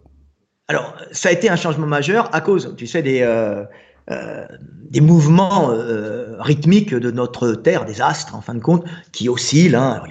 [0.66, 3.64] Alors, ça a été un changement majeur à cause, tu sais, des euh,
[4.10, 4.46] euh,
[4.90, 9.74] des mouvements euh, rythmiques de notre Terre, des astres en fin de compte, qui oscillent.
[9.74, 10.02] Hein.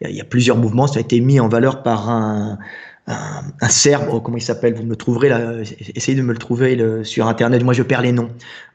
[0.00, 2.58] Il, y a, plusieurs mouvements, ça a été mis en valeur par un,
[3.06, 4.74] un, Serbe, oh, comment il s'appelle?
[4.74, 5.52] Vous me trouverez là,
[5.94, 8.30] essayez de me le trouver sur Internet, moi je perds les noms.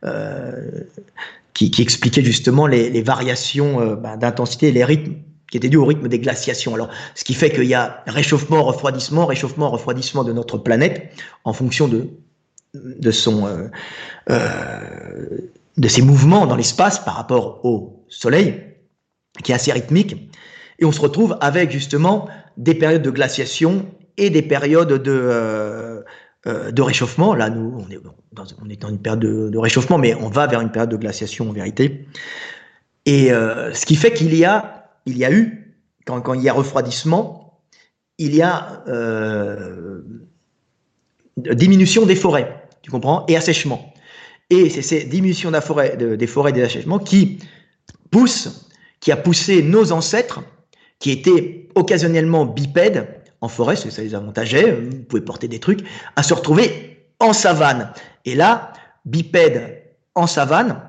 [0.06, 0.70] Euh,
[1.54, 5.14] qui, expliquait justement les, variations ben, d'intensité les rythmes
[5.50, 6.74] qui étaient dus au rythme des glaciations.
[6.74, 11.12] Alors, ce qui fait qu'il y a réchauffement, refroidissement, réchauffement, refroidissement de notre planète
[11.44, 12.10] en fonction de
[12.74, 13.68] de son euh,
[14.30, 15.38] euh,
[15.78, 18.62] de ses mouvements dans l'espace par rapport au Soleil,
[19.44, 20.32] qui est assez rythmique,
[20.80, 23.86] et on se retrouve avec justement des périodes de glaciation
[24.18, 26.02] et des périodes de euh,
[26.46, 27.34] de réchauffement.
[27.34, 28.00] Là, nous, on est
[28.34, 30.98] dans, on est dans une période de, réchauffement, mais on va vers une période de
[30.98, 32.06] glaciation en vérité.
[33.06, 36.50] Et ce qui fait qu'il y a, il y a eu, quand, quand il y
[36.50, 37.62] a refroidissement,
[38.18, 38.84] il y a
[41.38, 43.94] diminution des forêts tu comprends, et assèchement.
[44.50, 47.40] Et c'est ces diminutions des forêts des assèchements qui
[48.12, 48.70] poussent,
[49.00, 50.42] qui a poussé nos ancêtres,
[51.00, 53.08] qui étaient occasionnellement bipèdes
[53.42, 55.82] en forêt, ça les avantageait, vous pouvez porter des trucs,
[56.16, 57.92] à se retrouver en savane.
[58.26, 58.72] Et là,
[59.06, 59.84] bipède
[60.16, 60.82] en savane,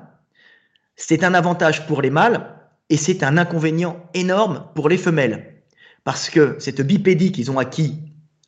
[0.95, 2.55] c'est un avantage pour les mâles
[2.89, 5.63] et c'est un inconvénient énorme pour les femelles.
[6.03, 7.97] Parce que cette bipédie qu'ils ont acquis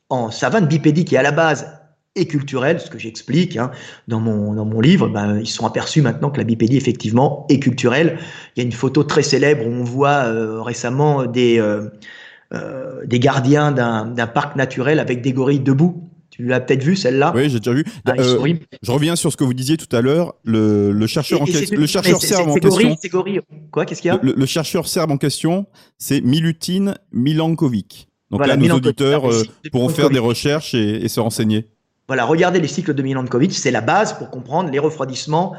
[0.10, 1.78] en savane, bipédie qui à la base
[2.17, 3.72] et culturelle, ce que j'explique hein,
[4.08, 7.60] dans, mon, dans mon livre, ben, ils sont aperçus maintenant que la bipédie effectivement est
[7.60, 8.17] culturelle.
[8.56, 11.89] Il y a une photo très célèbre où on voit euh, récemment des, euh,
[12.54, 16.10] euh, des gardiens d'un parc naturel avec des gorilles debout.
[16.30, 17.34] Tu l'as peut-être vu celle-là?
[17.36, 17.84] Oui, j'ai déjà vu.
[18.06, 20.36] Ah, je reviens sur ce que vous disiez tout à l'heure.
[20.43, 22.96] Le, le, chercheur, en le chercheur serbe en question.
[23.72, 24.20] Quoi Qu'est-ce qu'il y a?
[24.22, 25.65] Le, chercheur serbe en question,
[25.98, 28.10] c'est Milutin Milankovic.
[28.30, 29.24] Donc là, nos auditeurs
[29.72, 31.67] pourront faire des recherches et, et se renseigner.
[32.08, 35.56] Voilà, regardez les cycles de Milankovitch, c'est la base pour comprendre les refroidissements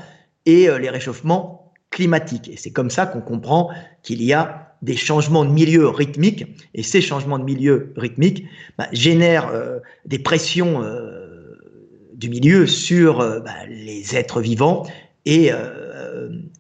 [0.47, 2.49] et euh, les réchauffements climatiques.
[2.49, 3.71] Et c'est comme ça qu'on comprend
[4.03, 8.47] qu'il y a des changements de milieu rythmiques, et ces changements de milieu rythmiques
[8.79, 11.59] bah, génèrent euh, des pressions euh,
[12.15, 14.87] du milieu sur bah, les êtres vivants
[15.25, 15.51] et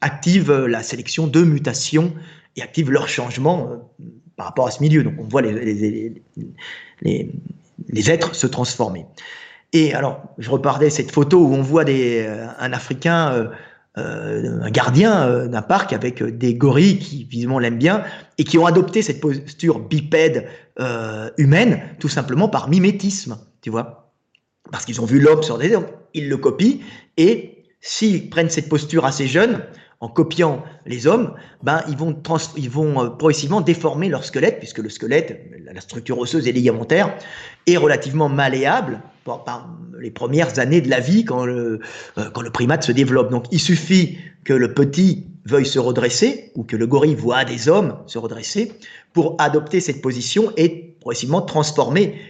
[0.02, 2.12] activent la sélection de mutations
[2.54, 3.90] et activent leur changement
[4.36, 5.02] par rapport à ce milieu.
[5.02, 6.20] Donc on voit les
[8.10, 9.06] êtres se transformer.
[9.72, 13.48] Et alors, je repartais cette photo où on voit euh, un Africain, euh,
[13.98, 18.04] euh, un gardien d'un parc avec des gorilles qui visiblement l'aiment bien
[18.38, 20.48] et qui ont adopté cette posture bipède
[21.36, 24.12] humaine tout simplement par mimétisme, tu vois,
[24.70, 25.76] parce qu'ils ont vu l'homme sur des,
[26.14, 26.78] ils le copient
[27.16, 29.60] et s'ils prennent cette posture assez jeune,
[30.00, 35.50] en copiant les hommes, ben, ils vont, euh, progressivement déformer leur squelette, puisque le squelette,
[35.72, 37.16] la structure osseuse et ligamentaire,
[37.66, 39.68] est relativement malléable par,
[40.00, 41.80] les premières années de la vie quand le,
[42.16, 43.30] euh, quand le primate se développe.
[43.30, 47.68] Donc il suffit que le petit veuille se redresser, ou que le gorille voit des
[47.68, 48.72] hommes se redresser,
[49.12, 52.20] pour adopter cette position et progressivement transformer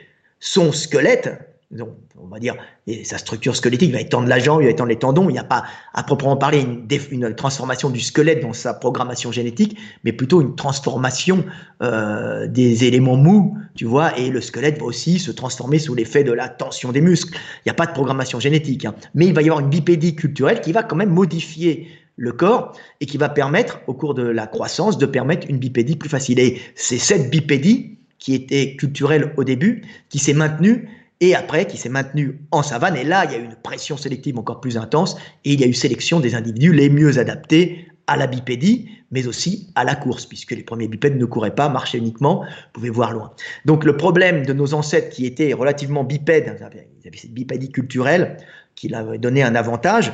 [0.40, 2.56] son squelette on va dire,
[3.04, 5.28] sa structure squelettique va étendre la jambe, il va étendre les tendons.
[5.28, 9.32] Il n'y a pas, à proprement parler, une, une, transformation du squelette dans sa programmation
[9.32, 11.44] génétique, mais plutôt une transformation
[11.82, 16.24] euh, des éléments mous, tu vois, et le squelette va aussi se transformer sous l'effet
[16.24, 17.34] de la tension des muscles.
[17.34, 18.94] Il n'y a pas de programmation génétique, hein.
[19.14, 22.72] mais il va y avoir une bipédie culturelle qui va quand même modifier le corps
[23.00, 26.38] et qui va permettre, au cours de la croissance, de permettre une bipédie plus facile.
[26.40, 30.88] Et c'est cette bipédie qui était culturelle au début, qui s'est maintenue
[31.20, 32.96] et après qui s'est maintenu en savane.
[32.96, 35.64] Et là, il y a eu une pression sélective encore plus intense et il y
[35.64, 39.94] a eu sélection des individus les mieux adaptés à la bipédie, mais aussi à la
[39.94, 43.32] course, puisque les premiers bipèdes ne couraient pas, marchaient uniquement, pouvaient voir loin.
[43.66, 48.38] Donc le problème de nos ancêtres qui étaient relativement bipèdes, ils avaient, cette bipédie culturelle
[48.74, 50.12] qui leur donné un avantage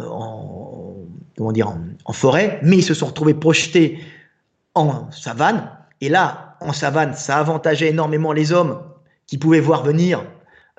[0.00, 0.96] euh, en,
[1.36, 1.74] comment dire,
[2.04, 3.98] en forêt, mais ils se sont retrouvés projetés
[4.74, 5.70] en savane.
[6.00, 8.80] Et là, en savane, ça avantageait énormément les hommes
[9.28, 10.24] qui pouvaient voir venir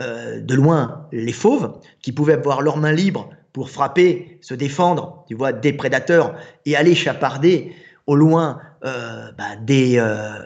[0.01, 5.23] euh, de loin les fauves, qui pouvaient avoir leurs mains libres pour frapper, se défendre,
[5.27, 6.35] tu vois, des prédateurs
[6.65, 7.73] et aller chaparder
[8.07, 10.39] au loin euh, bah, des, euh,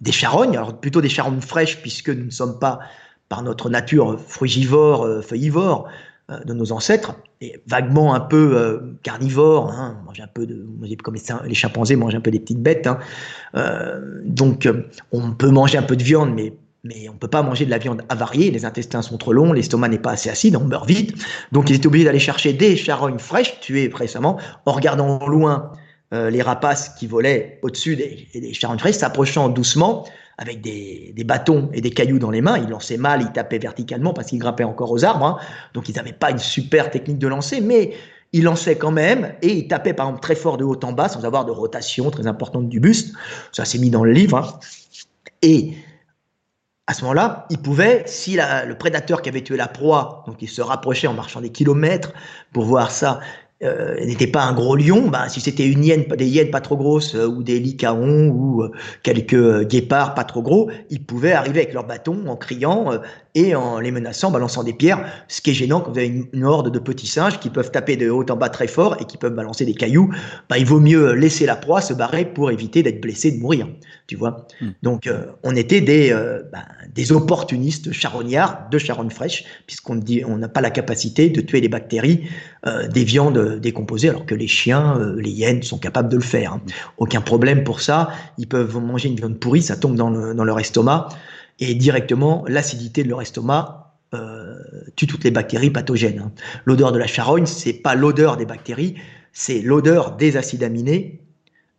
[0.00, 2.80] des charognes, alors plutôt des charognes fraîches puisque nous ne sommes pas
[3.28, 5.88] par notre nature frugivore, feuillivore
[6.44, 10.66] de nos ancêtres, et vaguement un peu carnivore, hein, mange un peu de,
[11.02, 12.98] comme les, chimpanzés mangent un peu des petites bêtes, hein.
[14.24, 14.68] donc
[15.10, 16.52] on peut manger un peu de viande, mais
[16.84, 19.52] mais on ne peut pas manger de la viande avariée, les intestins sont trop longs,
[19.52, 21.14] l'estomac n'est pas assez acide, on meurt vite.
[21.50, 25.72] Donc ils étaient obligés d'aller chercher des charognes fraîches, tuées récemment, en regardant loin
[26.12, 30.04] euh, les rapaces qui volaient au-dessus des, des, charognes fraîches, s'approchant doucement
[30.36, 32.58] avec des, bâtons et des cailloux dans les mains.
[32.58, 35.24] Ils lançaient mal, ils tapaient verticalement parce qu'ils grimpaient encore aux arbres.
[35.24, 35.38] Hein.
[35.72, 37.94] Donc ils n'avaient pas une super technique de lancer, mais
[38.32, 41.08] ils lançaient quand même et ils tapaient par exemple très fort de haut en bas
[41.08, 43.14] sans avoir de rotation très importante du buste.
[43.52, 44.36] Ça s'est mis dans le livre.
[44.36, 44.58] Hein.
[45.42, 45.74] Et
[46.86, 50.48] à ce moment-là, il pouvait, si le prédateur qui avait tué la proie, donc il
[50.48, 52.12] se rapprochait en marchant des kilomètres
[52.52, 53.20] pour voir ça,
[53.62, 56.76] euh, n'était pas un gros lion, bah, si c'était une hyène, des hyènes pas trop
[56.76, 61.60] grosses euh, ou des lycaons ou euh, quelques guépards pas trop gros, ils pouvaient arriver
[61.60, 62.90] avec leur bâton en criant
[63.34, 65.06] et en les menaçant, balançant des pierres.
[65.28, 67.96] Ce qui est gênant quand vous avez une, horde de petits singes qui peuvent taper
[67.96, 70.12] de haut en bas très fort et qui peuvent balancer des cailloux.
[70.50, 73.68] Bah, il vaut mieux laisser la proie se barrer pour éviter d'être blessé, de mourir.
[74.06, 74.46] Tu vois.
[74.60, 74.70] Hmm.
[74.82, 75.08] Donc
[75.42, 76.12] on était des
[76.52, 81.40] bah, des opportunistes charognards de charogne fraîche, puisqu'on dit on n'a pas la capacité de
[81.40, 82.28] tuer les bactéries
[82.92, 86.54] des viandes décomposer, alors que les chiens, euh, les hyènes sont capables de le faire.
[86.54, 86.62] Hein.
[86.98, 88.10] Aucun problème pour ça.
[88.38, 91.08] Ils peuvent manger une viande pourrie, ça tombe dans, leur estomac,
[91.60, 94.56] et directement, l'acidité de leur estomac euh,
[94.96, 96.20] tue toutes les bactéries pathogènes.
[96.20, 96.32] Hein.
[96.64, 98.94] L'odeur de la charogne, c'est pas l'odeur des bactéries,
[99.32, 101.20] c'est l'odeur des acides aminés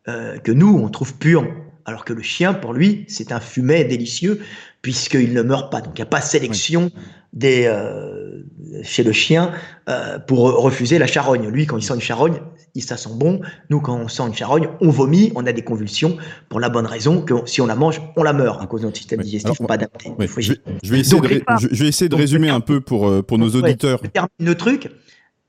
[0.07, 1.47] euh, que nous, on trouve puants.
[1.85, 4.41] Alors que le chien, pour lui, c'est un fumet délicieux,
[4.81, 5.81] puisqu'il ne meurt pas.
[5.81, 6.91] Donc il n'y a pas sélection
[7.31, 8.41] des, euh,
[8.81, 9.51] chez le chien
[9.89, 11.47] euh, pour refuser la charogne.
[11.49, 12.39] Lui, quand il sent une charogne,
[12.73, 13.41] il ça sent bon.
[13.69, 16.17] Nous, quand on sent une charogne, on vomit, on a des convulsions
[16.49, 18.85] pour la bonne raison que si on la mange, on la meurt à cause de
[18.85, 20.11] notre système digestif pas adapté.
[20.19, 20.53] je,
[20.91, 23.99] vais, essayer de, je, vais essayer de résumer un peu pour, euh, pour nos auditeurs.
[24.03, 24.89] Je termine le truc.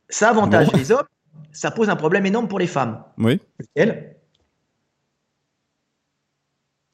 [0.09, 1.07] Ça avantage les hommes,
[1.53, 3.03] ça pose un problème énorme pour les femmes.
[3.19, 3.41] Oui.
[3.59, 4.16] Lequel?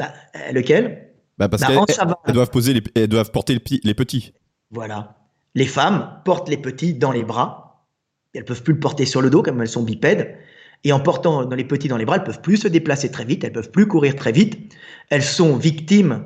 [0.02, 1.08] Bah, Lequel?
[1.38, 4.32] Bah Parce bah, qu'elles doivent, poser les, doivent porter les petits.
[4.70, 5.16] Voilà.
[5.54, 7.86] Les femmes portent les petits dans les bras.
[8.34, 10.36] Elles peuvent plus le porter sur le dos comme elles sont bipèdes.
[10.84, 13.44] Et en portant les petits dans les bras, elles peuvent plus se déplacer très vite,
[13.44, 14.74] elles peuvent plus courir très vite.
[15.10, 16.24] Elles sont victimes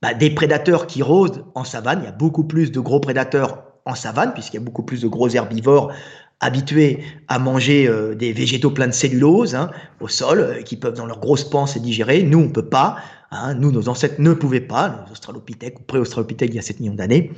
[0.00, 2.00] bah, des prédateurs qui rôdent en savane.
[2.02, 5.02] Il y a beaucoup plus de gros prédateurs en savane, puisqu'il y a beaucoup plus
[5.02, 5.92] de gros herbivores
[6.44, 10.94] habitués à manger euh, des végétaux pleins de cellulose hein, au sol, euh, qui peuvent
[10.94, 12.22] dans leur grosse panse digérer.
[12.22, 12.98] Nous, on peut pas.
[13.30, 13.54] Hein.
[13.54, 16.94] nous, nos ancêtres ne pouvaient pas, nos australopithèques ou pré-australopithèques il y a 7 millions
[16.94, 17.32] d'années,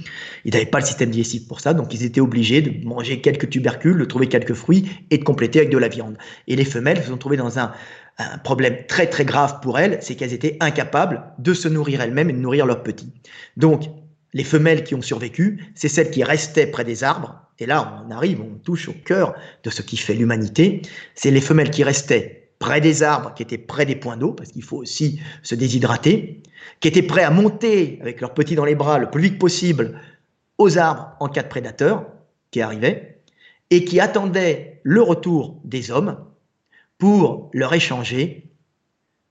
[0.45, 3.49] ils n'avaient pas le système digestif pour ça, donc ils étaient obligés de manger quelques
[3.49, 6.19] tubercules, de trouver quelques fruits et de compléter avec de la viande.
[6.49, 7.73] Et les femelles se sont trouvées dans un,
[8.19, 12.29] un problème très très grave pour elles, c'est qu'elles étaient incapables de se nourrir elles-mêmes
[12.29, 13.13] et de nourrir leurs petits.
[13.57, 13.85] Donc,
[14.37, 17.41] les femelles qui ont survécu, c'est celles qui restaient près des arbres.
[17.59, 19.35] Et là, on arrive, on touche au cœur
[19.65, 20.83] de ce qui fait l'humanité.
[21.15, 24.53] C'est les femelles qui restaient près des arbres, qui étaient près des points d'eau, parce
[24.53, 26.43] qu'il faut aussi se déshydrater,
[26.81, 29.99] qui étaient prêts à monter avec leurs petits dans les bras le plus vite possible
[30.59, 32.05] aux arbres en cas de prédateur
[32.51, 33.23] qui arrivait,
[33.71, 36.19] et qui attendaient le retour des hommes
[36.99, 38.51] pour leur échanger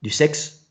[0.02, 0.65] du sexe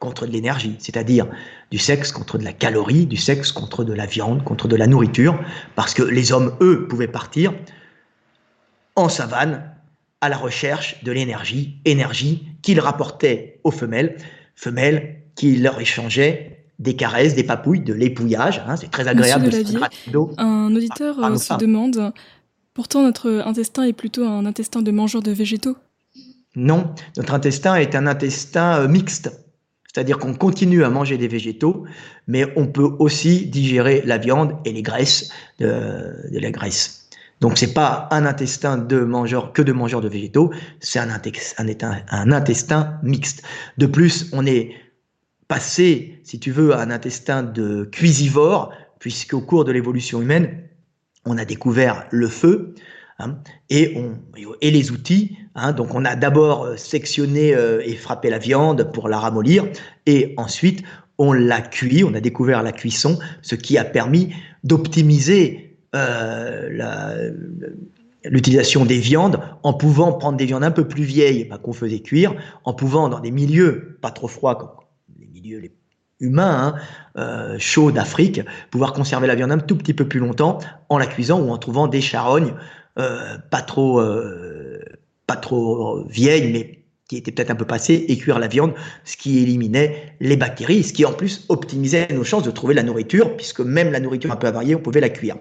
[0.00, 1.26] contre de l'énergie, c'est-à-dire
[1.70, 4.88] du sexe contre de la calorie, du sexe contre de la viande, contre de la
[4.88, 5.38] nourriture,
[5.76, 7.52] parce que les hommes, eux, pouvaient partir
[8.96, 9.62] en savane
[10.20, 14.16] à la recherche de l'énergie, énergie qu'ils rapportaient aux femelles,
[14.56, 18.62] femelles qui leur échangeaient des caresses, des papouilles, de l'épouillage.
[18.66, 19.50] Hein, c'est très agréable.
[19.50, 19.88] de la
[20.38, 22.12] un auditeur ah, se demande,
[22.72, 25.76] pourtant notre intestin est plutôt un intestin de mangeur de végétaux?
[26.56, 29.30] Non, notre intestin est un intestin euh, mixte.
[29.92, 31.84] C'est-à-dire qu'on continue à manger des végétaux,
[32.28, 37.08] mais on peut aussi digérer la viande et les graisses de, la graisse.
[37.40, 43.00] Donc c'est pas un intestin de mangeur que de mangeurs de végétaux, c'est un, intestin
[43.02, 43.42] mixte.
[43.78, 44.76] De plus, on est
[45.48, 50.68] passé, si tu veux, à un intestin de cuisivore, puisqu'au cours de l'évolution humaine,
[51.24, 52.76] on a découvert le feu
[53.18, 53.38] hein,
[53.70, 53.96] et
[54.62, 55.36] les outils.
[55.54, 55.72] Hein.
[55.72, 59.66] donc on a d'abord sectionné euh, et frappé la viande pour la ramollir,
[60.06, 60.84] et ensuite
[61.18, 64.32] on l'a cuit, on a découvert la cuisson, ce qui a permis
[64.64, 67.30] d'optimiser euh,
[68.24, 72.00] l'utilisation des viandes en pouvant prendre des viandes un peu plus vieilles bah, qu'on faisait
[72.00, 72.34] cuire,
[72.64, 74.70] en pouvant dans des milieux pas trop froids comme
[75.18, 75.62] les milieux
[76.20, 76.80] humains, hein,
[77.18, 78.40] euh, chauds d'Afrique,
[78.70, 81.58] pouvoir conserver la viande un tout petit peu plus longtemps en la cuisant ou en
[81.58, 82.54] trouvant des charognes
[82.98, 84.00] euh, pas trop
[85.30, 88.72] pas trop vieilles mais qui était peut-être un peu passé, et cuire la viande,
[89.04, 92.84] ce qui éliminait les bactéries, ce qui en plus optimisait nos chances de trouver la
[92.84, 95.34] nourriture, puisque même la nourriture un peu avariée, on pouvait la cuire.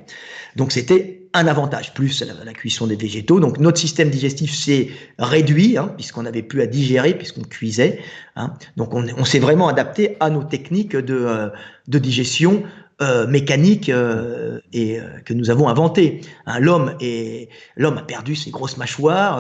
[0.55, 3.39] Donc c'était un avantage, plus la, cuisson des végétaux.
[3.39, 7.99] Donc notre système digestif s'est réduit, hein, puisqu'on n'avait plus à digérer, puisqu'on cuisait.
[8.35, 8.55] Hein.
[8.75, 11.49] Donc on, s'est vraiment adapté à nos techniques de, euh,
[11.87, 12.63] de digestion
[13.01, 16.19] euh, mécanique euh, et euh, que nous avons inventé.
[16.45, 17.47] Hein, l'homme est
[17.77, 19.39] l'homme a perdu ses grosses mâchoires,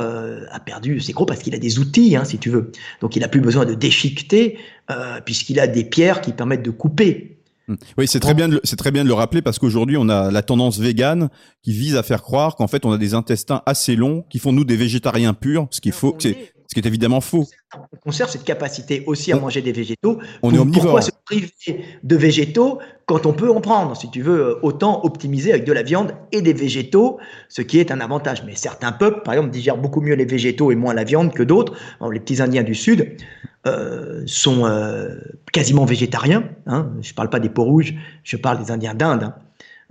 [0.49, 2.71] a perdu ses gros parce qu'il a des outils, hein, si tu veux.
[3.01, 4.57] Donc il a plus besoin de déchiqueter
[5.25, 7.37] puisqu'il a des pierres qui permettent de couper.
[7.67, 7.77] Hum.
[7.97, 10.41] Oui, c'est très bien, c'est très bien de le rappeler parce qu'aujourd'hui on a la
[10.41, 11.29] tendance végane
[11.61, 14.53] qui vise à faire croire qu'en fait on a des intestins assez longs qui font
[14.53, 16.17] nous des végétariens purs, ce qu'il faut,
[16.69, 17.47] ce qui est évidemment faux.
[17.75, 20.19] On conserve cette capacité aussi à manger des végétaux.
[20.43, 20.83] On est omnivore.
[20.83, 21.51] Pourquoi se priver
[22.03, 25.73] de végétaux quand on peut en prendre Si tu veux, euh, autant optimiser avec de
[25.73, 27.17] la viande et des végétaux,
[27.47, 28.43] ce qui est un avantage.
[28.45, 31.41] Mais certains peuples, par exemple, digèrent beaucoup mieux les végétaux et moins la viande que
[31.41, 31.73] d'autres.
[32.11, 33.17] Les petits Indiens du Sud
[33.65, 35.15] euh, sont euh,
[35.51, 36.43] quasiment végétariens.
[36.67, 36.91] Hein.
[37.01, 39.33] Je ne parle pas des peaux rouges, je parle des Indiens d'Inde.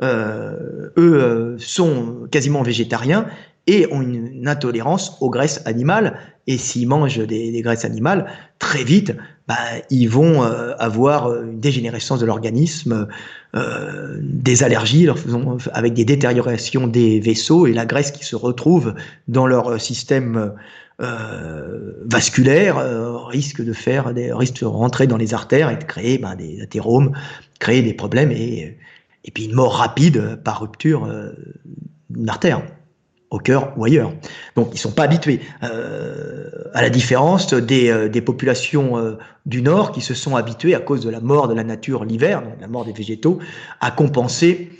[0.01, 0.55] Hein.
[0.97, 3.27] eux sont quasiment végétariens
[3.69, 6.19] et ont une, intolérance aux graisses animales.
[6.47, 8.27] Et s'ils mangent des, graisses animales,
[8.59, 9.15] très vite,
[9.47, 9.57] bah,
[9.91, 13.07] ils vont euh, avoir une dégénérescence de l'organisme,
[13.55, 15.07] euh, des allergies,
[15.73, 18.95] avec des détériorations des vaisseaux et la graisse qui se retrouve
[19.29, 20.55] dans leur système
[21.03, 26.17] euh, vasculaire risque de faire des, risque de rentrer dans les artères et de créer
[26.17, 27.13] bah, des athéromes,
[27.59, 28.79] créer des problèmes et,
[29.25, 31.07] et puis une mort rapide par rupture
[32.09, 32.63] d'une artère
[33.31, 34.13] au cœur ou ailleurs.
[34.57, 39.19] Donc ils ne sont pas habitués, euh, à la différence des, euh, des populations euh,
[39.47, 42.43] du Nord qui se sont habituées à cause de la mort de la nature l'hiver,
[42.43, 43.39] donc la mort des végétaux,
[43.81, 44.71] à compenser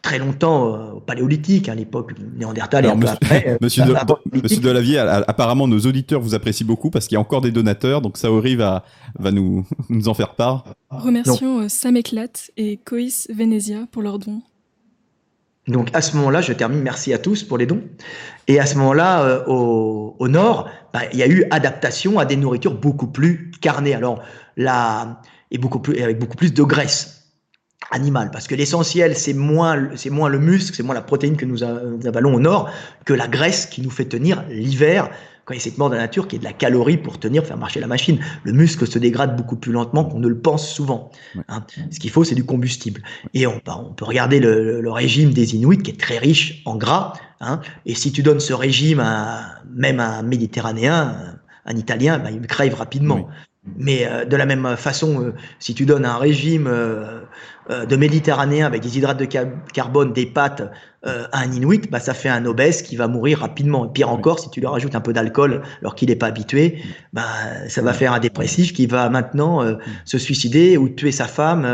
[0.00, 3.58] très longtemps au paléolithique, à l'époque néandertal et un peu après.
[3.60, 3.94] Monsieur, de,
[4.42, 8.00] monsieur Delavier, apparemment nos auditeurs vous apprécient beaucoup parce qu'il y a encore des donateurs,
[8.00, 8.84] donc Saori va,
[9.18, 10.64] va nous, nous en faire part.
[10.90, 14.40] Remercions Sam Éclate et Coïs Venezia pour leurs dons.
[15.68, 17.82] Donc à ce moment-là, je termine, merci à tous pour les dons.
[18.46, 22.36] Et à ce moment-là, euh, au, nord, bah, il y a eu adaptation à des
[22.36, 23.94] nourritures beaucoup plus carnées.
[23.94, 24.22] Alors
[24.56, 27.14] là, et beaucoup plus, avec beaucoup plus de graisse
[27.90, 31.46] animale, parce que l'essentiel, c'est moins, c'est moins le muscle, c'est moins la protéine que
[31.46, 32.70] nous, avalons au nord,
[33.04, 35.10] que la graisse qui nous fait tenir l'hiver
[35.48, 37.18] quand il y a cette mort de la nature qui est de la calorie pour
[37.18, 38.18] tenir, faire marcher la machine.
[38.44, 41.10] Le muscle se dégrade beaucoup plus lentement qu'on ne le pense souvent.
[41.48, 41.64] Hein.
[41.90, 43.02] Ce qu'il faut, c'est du combustible.
[43.32, 46.60] Et on, bah, on peut regarder le, le, régime des Inuits qui est très riche
[46.66, 47.14] en gras.
[47.40, 47.62] Hein.
[47.86, 52.46] Et si tu donnes ce régime à même à un Méditerranéen, un Italien, bah, il
[52.46, 53.30] crève rapidement.
[53.76, 57.22] Mais euh, de la même façon, euh, si tu donnes un régime euh,
[57.68, 59.26] de méditerranéen avec des hydrates de
[59.72, 60.62] carbone, des pâtes
[61.04, 63.86] à un Inuit, bah, ça fait un obèse qui va mourir rapidement.
[63.86, 66.78] Et pire encore, si tu lui rajoutes un peu d'alcool alors qu'il n'est pas habitué,
[67.12, 67.26] bah,
[67.68, 69.62] ça va faire un dépressif qui va maintenant
[70.04, 71.64] se suicider ou tuer sa femme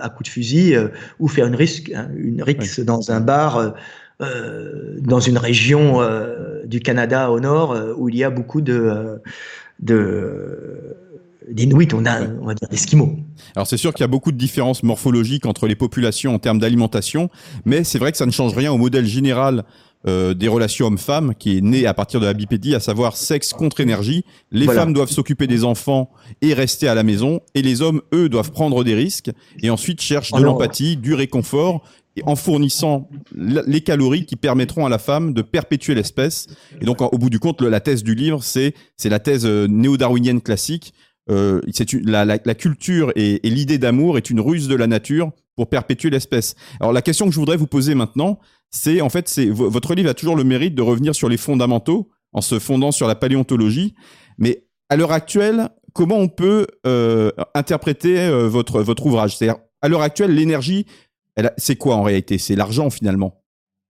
[0.00, 0.74] à coup de fusil
[1.18, 3.74] ou faire une risque, hein, une rixe dans un bar.
[4.20, 6.00] dans une région
[6.64, 9.20] du Canada au nord où il y a beaucoup de,
[9.80, 10.96] de
[11.50, 13.16] d'Inuits, on a, on va dire d'Esquimaux.
[13.56, 16.58] Alors c'est sûr qu'il y a beaucoup de différences morphologiques entre les populations en termes
[16.58, 17.30] d'alimentation,
[17.64, 19.64] mais c'est vrai que ça ne change rien au modèle général
[20.04, 23.52] euh, des relations hommes-femmes qui est né à partir de la bipédie, à savoir sexe
[23.52, 24.24] contre énergie.
[24.50, 28.28] Les femmes doivent s'occuper des enfants et rester à la maison, et les hommes, eux,
[28.28, 29.30] doivent prendre des risques
[29.62, 31.84] et ensuite cherchent de l'empathie, du réconfort
[32.16, 36.48] et en fournissant les calories qui permettront à la femme de perpétuer l'espèce.
[36.80, 39.66] Et donc, au bout du compte, la thèse du livre, c'est c'est la thèse euh,
[39.68, 40.94] néo-darwinienne classique.
[41.30, 46.10] Euh, c'est la, culture et, l'idée d'amour est une ruse de la nature pour perpétuer
[46.10, 46.54] l'espèce.
[46.80, 50.14] Alors, la question que je voudrais vous poser maintenant, c'est en fait, votre livre a
[50.14, 53.94] toujours le mérite de revenir sur les fondamentaux en se fondant sur la paléontologie.
[54.38, 59.36] Mais à l'heure actuelle, comment on peut euh, interpréter euh, votre ouvrage?
[59.36, 60.86] C'est-à-dire, à l'heure actuelle, l'énergie,
[61.56, 62.38] c'est quoi en réalité?
[62.38, 63.42] C'est l'argent finalement.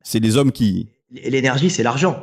[0.03, 0.89] C'est les hommes qui.
[1.11, 2.23] L'énergie, c'est l'argent.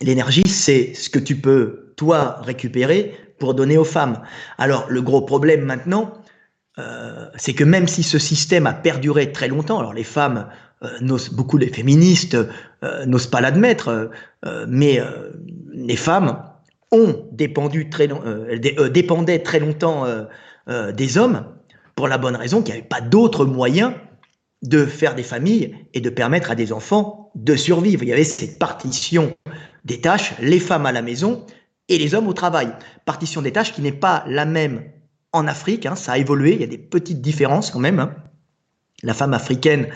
[0.00, 4.22] L'énergie, c'est ce que tu peux toi récupérer pour donner aux femmes.
[4.58, 6.12] Alors le gros problème maintenant,
[6.78, 10.48] euh, c'est que même si ce système a perduré très longtemps, alors les femmes
[10.84, 12.36] euh, beaucoup les féministes
[12.84, 14.10] euh, n'osent pas l'admettre,
[14.68, 15.00] mais
[15.72, 16.42] les femmes
[16.92, 18.08] ont dépendu très
[18.58, 20.06] dépendaient très longtemps
[20.68, 21.44] des hommes
[21.96, 23.94] pour la bonne raison qu'il n'y avait pas d'autre moyen
[24.62, 28.04] de faire des familles et de permettre à des enfants de survivre.
[28.04, 29.34] Il y avait cette partition
[29.84, 31.44] des tâches, les femmes à la maison
[31.88, 32.68] et les hommes au travail.
[33.04, 34.82] Partition des tâches qui n'est pas la même
[35.32, 37.98] en Afrique, hein, ça a évolué, il y a des petites différences quand même.
[37.98, 38.14] Hein.
[39.02, 39.88] La femme africaine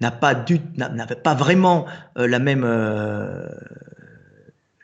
[0.00, 0.34] n'a pas
[0.76, 1.86] n'avait pas vraiment
[2.18, 3.46] euh, la même euh,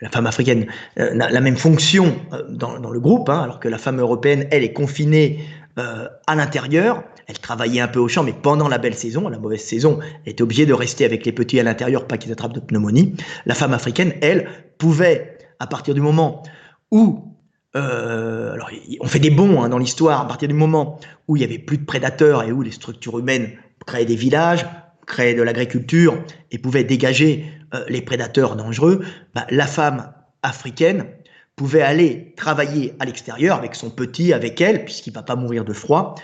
[0.01, 0.67] la femme africaine
[0.99, 2.17] euh, la même fonction
[2.49, 5.45] dans, le groupe, hein, alors que la femme européenne, elle, est confinée
[5.77, 7.05] à l'intérieur.
[7.29, 10.33] Elle travaillait un peu au champ, mais pendant la belle saison, la mauvaise saison, elle
[10.33, 13.15] était obligée de rester avec les petits à l'intérieur, pas qu'ils attrapent de pneumonie.
[13.47, 16.43] La femme africaine, elle, pouvait, à partir du moment
[16.91, 17.33] où
[17.77, 20.99] euh, alors, on fait des bons hein, dans l'histoire à partir du moment
[21.29, 23.53] où il y avait plus de prédateurs et où les structures humaines
[23.87, 24.67] créaient des villages,
[25.07, 29.05] créer de l'agriculture et pouvait dégager euh, les prédateurs dangereux,
[29.35, 31.07] bah, la femme africaine
[31.55, 35.65] pouvait aller travailler à l'extérieur avec son petit, avec elle, puisqu'il ne va pas mourir
[35.65, 36.17] de froid,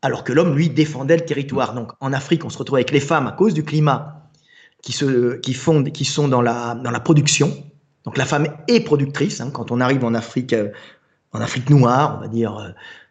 [0.00, 1.74] alors que l'homme, lui, défendait le territoire.
[1.74, 4.30] Donc en Afrique, on se retrouve avec les femmes à cause du climat
[4.82, 5.54] qui, se, qui,
[5.92, 7.52] qui sont dans la production.
[8.08, 9.42] Donc la femme est productrice.
[9.42, 10.70] Hein, quand on arrive en Afrique, euh,
[11.34, 12.56] en Afrique noire, on va dire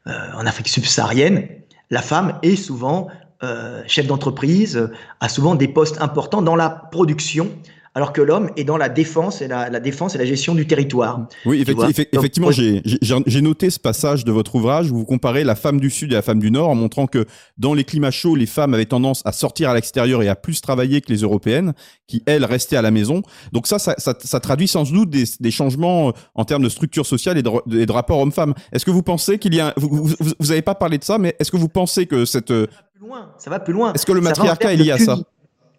[0.08, 1.48] euh, en Afrique subsaharienne,
[1.92, 3.08] la femme est souvent
[3.44, 7.52] euh, chef d'entreprise, euh, a souvent des postes importants dans la production
[7.98, 11.26] alors que l'homme est dans la défense et la, défense et la gestion du territoire.
[11.48, 11.66] Oui,
[12.14, 16.12] effectivement, j'ai noté ce passage de votre ouvrage où vous comparez la femme du Sud
[16.12, 17.26] et la femme du Nord en montrant que
[17.58, 20.62] dans les climats chauds, les femmes avaient tendance à sortir à l'extérieur et à plus
[20.62, 21.74] travailler que les Européennes,
[22.06, 23.24] qui, elles, restaient à la maison.
[23.52, 27.40] Donc ça, ça, ça, traduit sans doute des, des, changements en termes de structure sociale
[27.40, 28.54] et de, de, rapport homme-femme.
[28.72, 29.74] Est-ce que vous pensez qu'il y a...
[29.76, 32.50] Vous n'avez pas parlé de ça, mais est-ce que vous pensez que cette...
[32.50, 33.30] Ça va plus loin.
[33.40, 33.94] Ça va plus loin.
[33.94, 35.18] Est-ce que le matriarcat est lié à ça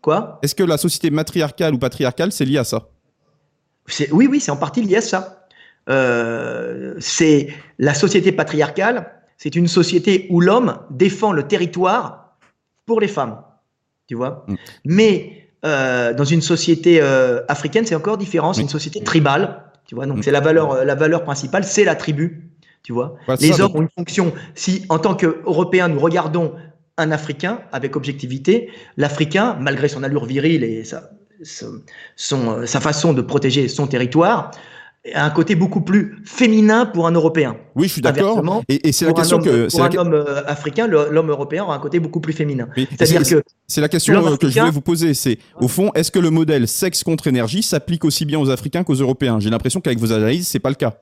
[0.03, 2.89] Quoi Est-ce que la société matriarcale ou patriarcale, c'est lié à ça
[4.13, 5.47] Oui, oui, c'est en partie lié à ça.
[5.89, 12.37] Euh, c'est la société patriarcale, c'est une société où l'homme défend le territoire
[12.85, 13.41] pour les femmes,
[14.07, 14.45] tu vois.
[14.49, 14.55] Mm.
[14.85, 18.53] Mais euh, dans une société euh, africaine, c'est encore différent.
[18.53, 20.07] C'est une société tribale, tu vois.
[20.07, 20.23] Donc mm.
[20.25, 22.51] c'est la valeur, la valeur principale, c'est la tribu,
[22.83, 23.17] tu vois.
[23.41, 24.35] les hommes ont une fonction.
[24.55, 26.55] Si en tant qu'Européens nous regardons
[26.99, 28.71] un Africain avec objectivité.
[28.97, 31.11] L'Africain, malgré son allure virile et sa,
[31.43, 34.51] son, euh, sa façon de protéger son territoire,
[35.15, 37.57] a un côté beaucoup plus féminin pour un Européen.
[37.77, 38.43] Oui, je suis d'accord.
[38.69, 42.01] Et, c'est la question que pour un homme euh, africain, l'homme européen aura un côté
[42.01, 42.69] beaucoup plus féminin.
[42.77, 45.15] C'est-à-dire que c'est la question euh, que je voulais vous poser.
[45.15, 48.83] C'est au fond, est-ce que le modèle sexe contre énergie s'applique aussi bien aux Africains
[48.83, 49.39] qu'aux Européens?
[49.41, 50.95] J'ai l'impression qu'avec vos analyses, c'est pas le cas.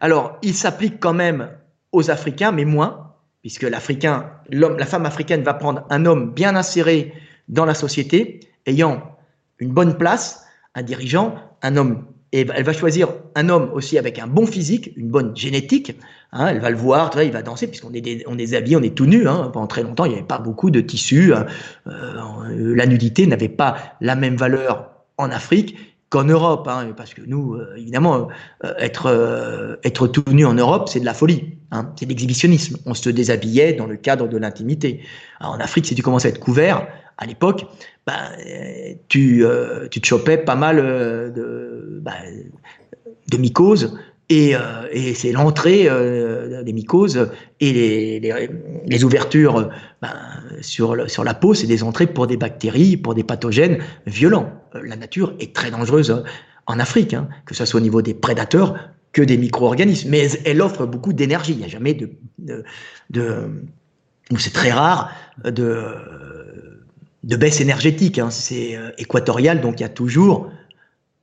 [0.00, 1.48] Alors, il s'applique quand même
[1.92, 3.09] aux Africains, mais moins
[3.42, 7.12] puisque l'Africain, l'homme, la femme africaine va prendre un homme bien inséré
[7.48, 9.16] dans la société, ayant
[9.58, 12.04] une bonne place, un dirigeant, un homme.
[12.32, 15.96] Et elle va choisir un homme aussi avec un bon physique, une bonne génétique.
[16.32, 18.94] Hein, elle va le voir, il va danser, puisqu'on est, on est habillé, on est
[18.94, 19.26] tout nu.
[19.26, 21.34] Hein, pendant très longtemps, il n'y avait pas beaucoup de tissus.
[21.34, 21.46] Hein.
[21.88, 25.76] Euh, la nudité n'avait pas la même valeur en Afrique
[26.10, 28.28] qu'en Europe, hein, parce que nous, euh, évidemment,
[28.64, 32.10] euh, être euh, être tout nu en Europe, c'est de la folie, hein, c'est de
[32.10, 32.78] l'exhibitionnisme.
[32.84, 35.02] On se déshabillait dans le cadre de l'intimité.
[35.40, 36.86] En Afrique, si tu commences à être couvert,
[37.16, 37.64] à l'époque,
[38.06, 38.30] bah,
[39.08, 39.44] tu
[39.90, 41.32] te chopais pas mal
[42.02, 42.14] bah,
[43.30, 43.98] de mycoses
[44.30, 44.60] et, euh,
[44.92, 47.28] et c'est l'entrée euh, des mycoses
[47.58, 48.20] et
[48.86, 49.70] les, ouvertures
[50.00, 50.14] ben,
[50.60, 54.52] sur, la peau, c'est des entrées pour des bactéries, pour des pathogènes violents.
[54.76, 56.22] Euh, la nature est très dangereuse
[56.66, 58.76] en Afrique, hein, que ce soit au niveau des prédateurs
[59.12, 61.52] que des micro-organismes, mais elle offre beaucoup d'énergie.
[61.52, 62.12] Il n'y a jamais de,
[63.10, 63.50] de,
[64.38, 65.10] c'est très rare
[65.44, 65.84] de
[67.22, 68.18] de baisse énergétique.
[68.18, 68.30] Hein.
[68.30, 70.50] C'est équatorial, donc il y a toujours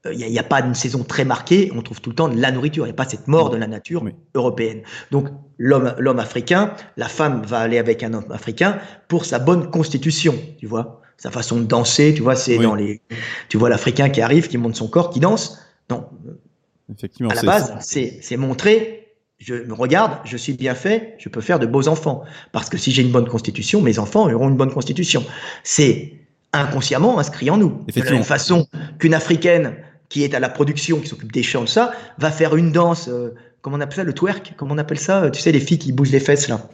[0.06, 2.52] il n'y a, pas une saison très marquée, on trouve tout le temps de la
[2.52, 4.04] nourriture, il n'y a pas cette mort de la nature
[4.36, 4.82] européenne.
[5.12, 5.28] Donc
[5.58, 10.68] l'homme, africain, la femme va aller avec un homme africain pour sa bonne constitution, tu
[10.68, 13.02] vois, sa façon de danser, tu vois, c'est dans les,
[13.50, 15.60] tu vois l'Africain qui arrive, qui monte son corps, qui danse.
[15.90, 16.06] Non,
[16.96, 19.04] effectivement, à la base, c'est, c'est montrer.
[19.40, 22.24] Je me regarde, je suis bien fait, je peux faire de beaux enfants.
[22.52, 25.24] Parce que si j'ai une bonne constitution, mes enfants auront une bonne constitution.
[25.64, 26.14] C'est
[26.54, 27.84] inconsciemment inscrit en nous.
[27.94, 28.68] De la même façon
[28.98, 29.76] qu'une Africaine
[30.10, 33.08] qui est à la production, qui s'occupe des chants, de ça, va faire une danse,
[33.08, 35.80] euh, comment on appelle ça, le twerk Comment on appelle ça Tu sais, les filles
[35.80, 36.68] qui bougent les fesses, là.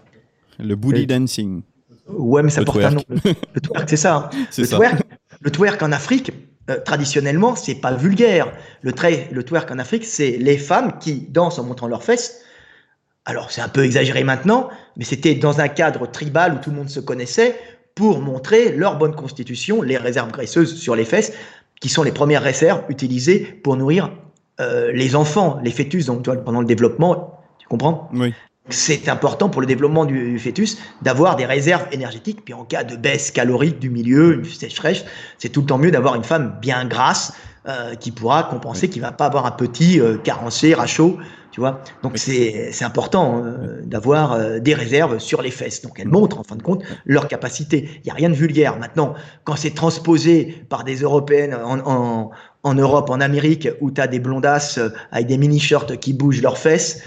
[0.59, 1.61] Le booty dancing.
[2.07, 3.03] Ouais, mais ça porte un nom.
[3.09, 4.15] Le, twerk, c'est ça.
[4.15, 4.29] Hein.
[4.57, 5.01] Le, Twerk,
[5.41, 6.31] le twerk en Afrique,
[6.69, 8.53] euh, traditionnellement, c'est pas vulgaire.
[8.81, 8.93] Le,
[9.31, 12.43] le twerk en Afrique, c'est les femmes qui dansent en montrant leurs fesses.
[13.25, 16.75] Alors, c'est un peu exagéré maintenant, mais c'était dans un cadre tribal où tout le
[16.75, 17.57] monde se connaissait
[17.95, 21.33] pour montrer leur bonne constitution, les réserves graisseuses sur les fesses,
[21.83, 24.09] qui sont les premières réserves utilisées pour nourrir
[24.61, 27.41] euh, les enfants, les fœtus donc, pendant le développement.
[27.59, 28.09] Tu comprends?
[28.13, 28.33] Oui.
[28.69, 32.45] C'est important pour le développement du, fœtus d'avoir des réserves énergétiques.
[32.45, 35.03] Puis en cas de baisse calorique du milieu, une sécheresse,
[35.37, 37.33] c'est tout le temps mieux d'avoir une femme bien grasse
[37.67, 41.17] euh, qui pourra compenser, qui va pas avoir un petit euh, carencé, rachot
[41.53, 41.81] tu vois?
[42.01, 45.83] Donc c'est important euh, d'avoir euh, des réserves sur les fesses.
[45.83, 47.87] Donc elles montrent en fin de compte leur capacité.
[47.97, 48.79] Il n'y a rien de vulgaire.
[48.79, 52.31] Maintenant, quand c'est transposé par des Européennes en, en,
[52.63, 56.41] en Europe, en Amérique, où tu as des blondasses euh, avec des mini-shirts qui bougent
[56.41, 57.03] leurs fesses,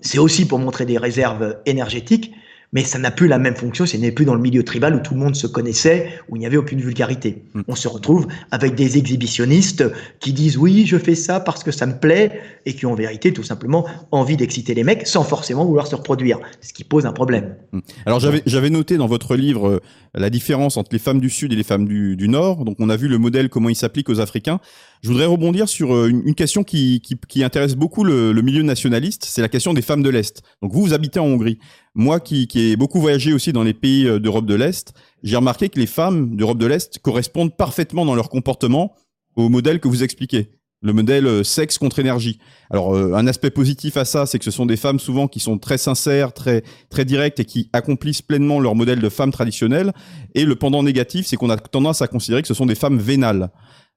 [0.00, 2.32] c'est aussi pour montrer des réserves énergétiques
[2.72, 5.00] mais ça n'a plus la même fonction, ce n'est plus dans le milieu tribal où
[5.00, 7.42] tout le monde se connaissait, où il n'y avait aucune vulgarité.
[7.54, 7.62] Mm.
[7.68, 9.84] On se retrouve avec des exhibitionnistes
[10.20, 12.96] qui disent oui, je fais ça parce que ça me plaît, et qui ont en
[12.96, 17.06] vérité tout simplement envie d'exciter les mecs sans forcément vouloir se reproduire, ce qui pose
[17.06, 17.54] un problème.
[17.72, 17.80] Mm.
[18.06, 19.80] Alors j'avais noté dans votre livre euh,
[20.14, 22.90] la différence entre les femmes du Sud et les femmes du, du Nord, donc on
[22.90, 24.60] a vu le modèle, comment il s'applique aux Africains.
[25.06, 27.00] Je voudrais rebondir sur euh, une, question qui,
[27.36, 30.42] intéresse beaucoup le, milieu nationaliste, c'est la question des femmes de l'Est.
[30.62, 31.60] Donc vous, vous habitez en Hongrie.
[31.94, 35.36] Moi qui, qui ai beaucoup voyagé aussi dans les pays euh, d'Europe de l'Est, j'ai
[35.36, 38.96] remarqué que les femmes d'Europe de l'Est correspondent parfaitement dans leur comportement
[39.36, 40.50] au modèle que vous expliquez
[40.82, 42.40] le modèle euh, sexe contre énergie.
[42.70, 45.56] Alors un aspect positif à ça, c'est que ce sont des femmes souvent qui sont
[45.56, 49.92] très sincères, très très directes et qui accomplissent pleinement leur modèle de femme traditionnelle.
[50.34, 52.98] Et le pendant négatif, c'est qu'on a tendance à considérer que ce sont des femmes
[52.98, 53.52] vénales.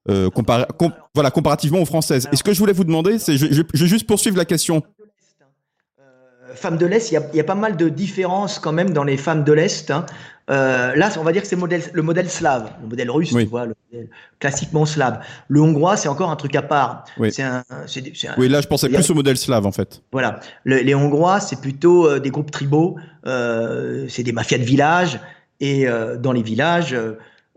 [0.10, 0.30] Euh,
[1.14, 2.28] voilà, comparativement aux françaises.
[2.32, 4.82] Et ce que je voulais vous demander, c'est, je, je, vais juste poursuivre la question.
[6.00, 9.18] Euh, femmes de l'Est, il y, a pas mal de différences quand même dans les
[9.18, 9.92] femmes de l'Est.
[9.92, 10.06] Hein.
[10.50, 13.66] Euh, là, on va dire que c'est le modèle slave, le modèle russe, tu vois,
[13.66, 15.20] le modèle classiquement slave.
[15.48, 17.04] Le hongrois, c'est encore un truc à part.
[17.20, 17.30] Oui,
[18.38, 20.02] oui là, je pensais plus au modèle slave, en fait.
[20.12, 20.40] Voilà.
[20.66, 22.96] les hongrois, c'est plutôt des groupes tribaux,
[23.26, 25.20] c'est des mafias de village,
[25.60, 25.86] et
[26.18, 26.96] dans les villages,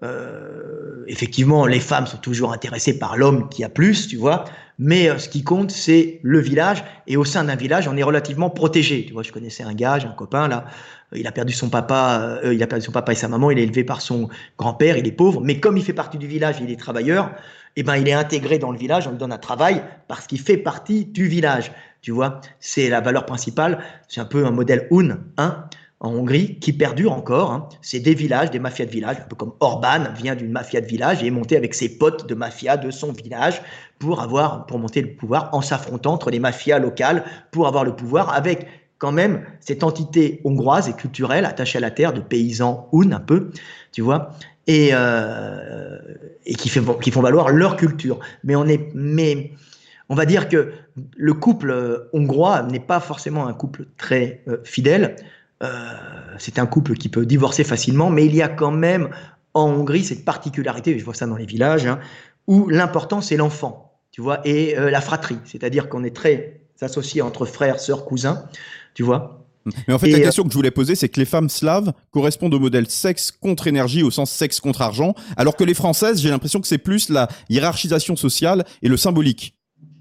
[0.02, 4.44] euh, effectivement, les femmes sont toujours intéressées par l'homme qui a plus, tu vois.
[4.78, 6.82] Mais euh, ce qui compte, c'est le village.
[7.06, 9.04] Et au sein d'un village, on est relativement protégé.
[9.06, 10.64] Tu vois, je connaissais un gars, j'ai un copain là.
[11.12, 13.50] Euh, il a perdu son papa, il a perdu son papa et sa maman.
[13.50, 14.28] Il est élevé par son
[14.58, 14.96] grand-père.
[14.96, 17.30] Il est pauvre, mais comme il fait partie du village, il est travailleur.
[17.76, 19.06] Eh ben, il est intégré dans le village.
[19.06, 21.72] On lui donne un travail parce qu'il fait partie du village.
[22.00, 23.78] Tu vois, c'est la valeur principale.
[24.08, 25.64] C'est un peu un modèle UN, hein
[26.02, 27.52] en Hongrie qui perdure encore.
[27.52, 27.68] Hein.
[27.80, 30.86] C'est des villages, des mafias de village, un peu comme Orban vient d'une mafia de
[30.86, 33.62] village et est monté avec ses potes de mafia de son village
[34.00, 37.94] pour avoir, pour monter le pouvoir en s'affrontant entre les mafias locales pour avoir le
[37.94, 38.66] pouvoir avec
[38.98, 43.50] quand même cette entité hongroise et culturelle attachée à la terre de paysans un peu,
[43.92, 44.30] tu vois,
[44.66, 45.98] et, euh,
[46.58, 48.18] qui, font valoir leur culture.
[48.44, 49.52] Mais on est, mais
[50.08, 50.72] on va dire que
[51.16, 55.16] le couple hongrois n'est pas forcément un couple très euh, fidèle.
[55.62, 55.92] Euh,
[56.38, 59.10] c'est un couple qui peut divorcer facilement, mais il y a quand même
[59.54, 62.00] en Hongrie cette particularité, je vois ça dans les villages, hein,
[62.46, 67.22] où l'important c'est l'enfant, tu vois, et euh, la fratrie, c'est-à-dire qu'on est très associés
[67.22, 68.44] entre frères, sœurs, cousins,
[68.94, 69.38] tu vois.
[69.86, 71.92] Mais en fait, la euh, question que je voulais poser, c'est que les femmes slaves
[72.10, 76.20] correspondent au modèle sexe contre énergie, au sens sexe contre argent, alors que les françaises,
[76.20, 79.54] j'ai l'impression que c'est plus la hiérarchisation sociale et le symbolique.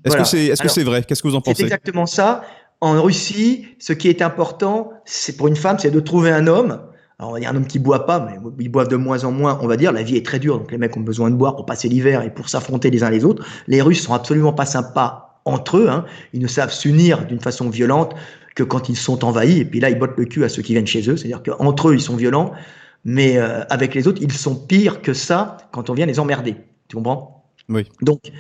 [0.03, 1.03] Est-ce que c'est est-ce que c'est vrai?
[1.03, 1.57] Qu'est-ce que vous en pensez?
[1.57, 2.41] C'est exactement ça.
[2.80, 6.80] En Russie, ce qui est important, c'est pour une femme, c'est de trouver un homme.
[7.20, 9.32] Alors, il y a un homme qui boit pas, mais ils boivent de moins en
[9.32, 9.91] moins, on va dire.
[9.91, 12.24] La vie est très dure, donc les mecs ont besoin de boire pour passer l'hiver
[12.24, 13.45] et pour s'affronter les uns les autres.
[13.68, 15.89] Les Russes sont absolument pas sympas entre eux.
[15.89, 16.05] Hein.
[16.34, 18.16] Ils ne savent s'unir d'une façon violente
[18.55, 19.59] que quand ils sont envahis.
[19.59, 21.18] Et puis là, ils bottent le cul à ceux qui viennent chez eux.
[21.18, 22.53] C'est-à-dire qu'entre eux, ils sont violents,
[23.03, 26.55] mais euh, avec les autres, ils sont pires que ça quand on vient les emmerder.
[26.88, 27.43] Tu comprends?
[27.68, 27.86] Oui.
[28.01, 28.32] Donc,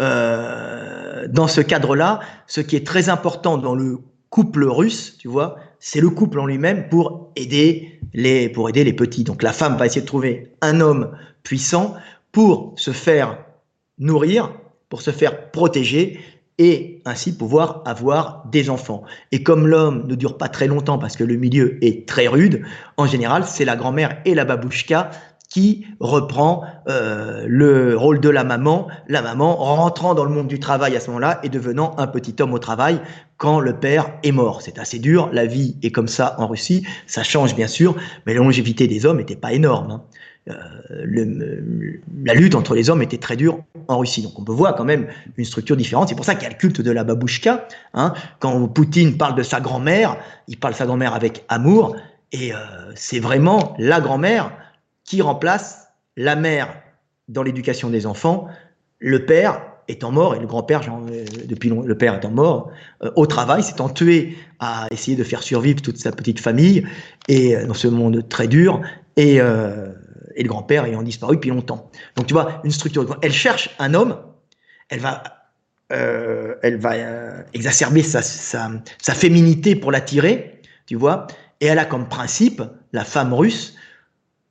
[0.00, 3.98] euh, dans ce cadre-là, ce qui est très important dans le
[4.30, 8.92] couple russe, tu vois, c'est le couple en lui-même pour aider les pour aider les
[8.92, 9.24] petits.
[9.24, 11.10] Donc la femme va essayer de trouver un homme
[11.42, 11.94] puissant
[12.32, 13.38] pour se faire
[13.98, 14.52] nourrir,
[14.88, 16.20] pour se faire protéger
[16.58, 19.04] et ainsi pouvoir avoir des enfants.
[19.30, 22.64] Et comme l'homme ne dure pas très longtemps parce que le milieu est très rude,
[22.96, 25.10] en général, c'est la grand-mère et la babouchka
[25.48, 30.60] qui reprend euh, le rôle de la maman, la maman rentrant dans le monde du
[30.60, 33.00] travail à ce moment-là et devenant un petit homme au travail
[33.38, 34.60] quand le père est mort.
[34.60, 37.96] C'est assez dur, la vie est comme ça en Russie, ça change bien sûr,
[38.26, 39.90] mais la longévité des hommes n'était pas énorme.
[39.90, 40.02] Hein.
[40.48, 44.22] Euh, la lutte entre les hommes était très dure en Russie.
[44.22, 46.08] Donc on peut voir quand même une structure différente.
[46.08, 47.66] C'est pour ça qu'il y a le culte de la babouchka.
[47.94, 48.14] Hein.
[48.38, 51.96] Quand Poutine parle de sa grand-mère, il parle de sa grand-mère avec amour.
[52.32, 52.56] Et euh,
[52.94, 54.52] c'est vraiment la grand-mère
[55.08, 56.68] qui remplace la mère
[57.28, 58.48] dans l'éducation des enfants,
[58.98, 62.70] le père étant mort, et le grand-père, euh, depuis le père étant mort,
[63.16, 66.86] au travail, s'étant tué à essayer de faire survivre toute sa petite famille,
[67.26, 68.82] et dans ce monde très dur,
[69.16, 71.90] et, et le grand-père ayant disparu depuis longtemps.
[72.16, 73.18] Donc tu vois, une structure.
[73.22, 74.18] Elle cherche un homme,
[74.90, 75.22] elle va,
[75.92, 81.26] euh, elle va euh, exacerber sa, sa, féminité pour l'attirer, tu vois,
[81.60, 83.74] et elle a comme principe, la femme russe,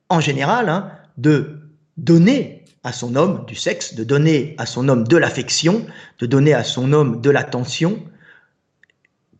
[0.08, 1.60] en général, hein, de
[1.96, 5.84] donner à son homme du sexe, de donner à son homme de l'affection,
[6.18, 8.02] de donner à son homme de l'attention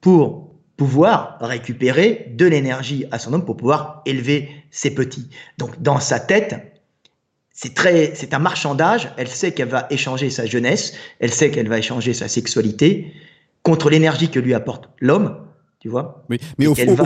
[0.01, 5.29] pour pouvoir récupérer de l'énergie à son homme pour pouvoir élever ses petits.
[5.57, 6.79] Donc dans sa tête,
[7.53, 9.11] c'est très, c'est un marchandage.
[9.17, 13.13] Elle sait qu'elle va échanger sa jeunesse, elle sait qu'elle va échanger sa sexualité
[13.63, 15.45] contre l'énergie que lui apporte l'homme,
[15.81, 16.25] tu vois.
[16.29, 16.97] Mais, mais au, fond,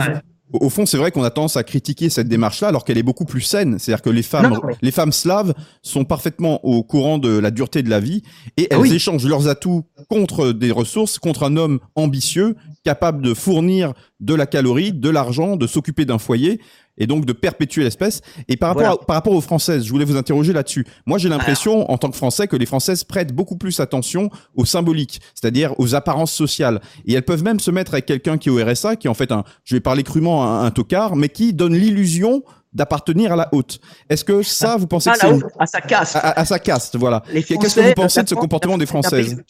[0.53, 3.25] au fond, c'est vrai qu'on a tendance à critiquer cette démarche-là, alors qu'elle est beaucoup
[3.25, 3.79] plus saine.
[3.79, 7.89] C'est-à-dire que les femmes, les femmes slaves sont parfaitement au courant de la dureté de
[7.89, 8.21] la vie
[8.57, 13.93] et elles échangent leurs atouts contre des ressources, contre un homme ambitieux, capable de fournir
[14.19, 16.61] de la calorie, de l'argent, de s'occuper d'un foyer
[16.97, 18.21] et donc de perpétuer l'espèce.
[18.47, 20.85] Et par rapport, par rapport aux Françaises, je voulais vous interroger là-dessus.
[21.05, 24.65] Moi, j'ai l'impression, en tant que Français, que les Françaises prêtent beaucoup plus attention au
[24.65, 26.81] symbolique, c'est-à-dire aux apparences sociales.
[27.05, 29.15] Et elles peuvent même se mettre avec quelqu'un qui est au RSA, qui est en
[29.15, 33.35] fait un, je vais parler crûment, un, un tocard, mais qui donne l'illusion d'appartenir à
[33.35, 33.79] la haute.
[34.09, 35.27] Est-ce que ça, vous pensez que c'est
[35.59, 37.23] à sa caste, à, sa caste, voilà.
[37.31, 39.41] Qu'est-ce que vous pensez de ce comportement des Françaises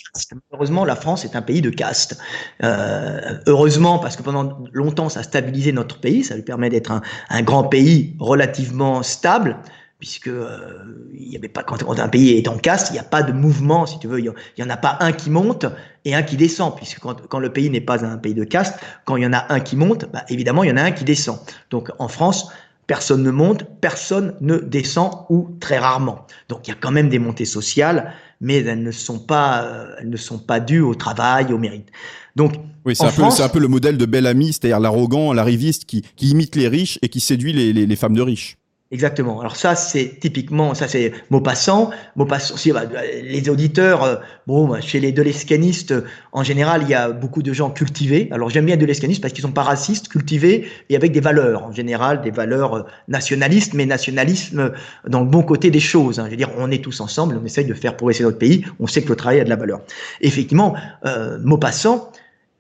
[0.52, 2.18] Heureusement, la France est un pays de caste.
[2.64, 6.92] Euh, heureusement, parce que pendant longtemps, ça a stabilisé notre pays, ça lui permet d'être
[6.92, 9.58] un, un, grand pays relativement stable
[10.04, 13.04] puisque euh, il y avait pas quand un pays est en caste, il n'y a
[13.04, 15.66] pas de mouvement, si tu veux, il y, en a pas un qui monte
[16.04, 18.78] et un qui descend, puisque quand, quand le pays n'est pas un pays de caste,
[19.06, 20.92] quand il y en a un qui monte, bah, évidemment il y en a un
[20.92, 21.40] qui descend.
[21.70, 22.52] Donc en France,
[22.88, 26.28] Personne ne monte, personne ne descend ou très rarement.
[26.50, 29.96] Donc il y a quand même des montées sociales, mais elles ne sont pas, euh,
[30.00, 31.90] elles ne sont pas dues au travail, au mérite.
[32.36, 32.54] Donc
[32.86, 36.04] oui, c'est un, peu, un peu le modèle de bel ami, c'est-à-dire l'arrogant, l'arriviste qui,
[36.16, 38.58] qui imite les riches et qui séduit les, les femmes de riches.
[38.94, 39.40] Exactement.
[39.40, 41.90] Alors ça, c'est typiquement, ça c'est Maupassant.
[42.16, 42.84] Maupassant, si, bah,
[43.24, 44.16] les auditeurs, euh,
[44.46, 45.96] bon, bah, chez les Delescanistes,
[46.32, 48.30] en général, il y a beaucoup de gens cultivés.
[48.32, 51.64] Alors j'aime bien Delescanistes parce qu'ils sont pas racistes, cultivés et avec des valeurs.
[51.64, 54.72] En général, des valeurs euh, nationalistes, mais nationalisme
[55.08, 56.20] dans le bon côté des choses.
[56.20, 56.26] Hein.
[56.26, 58.64] Je veux dire, on est tous ensemble, on essaye de faire progresser notre pays.
[58.80, 59.82] On sait que le travail a de la valeur.
[60.22, 60.76] effectivement,
[61.08, 62.12] euh, Maupassant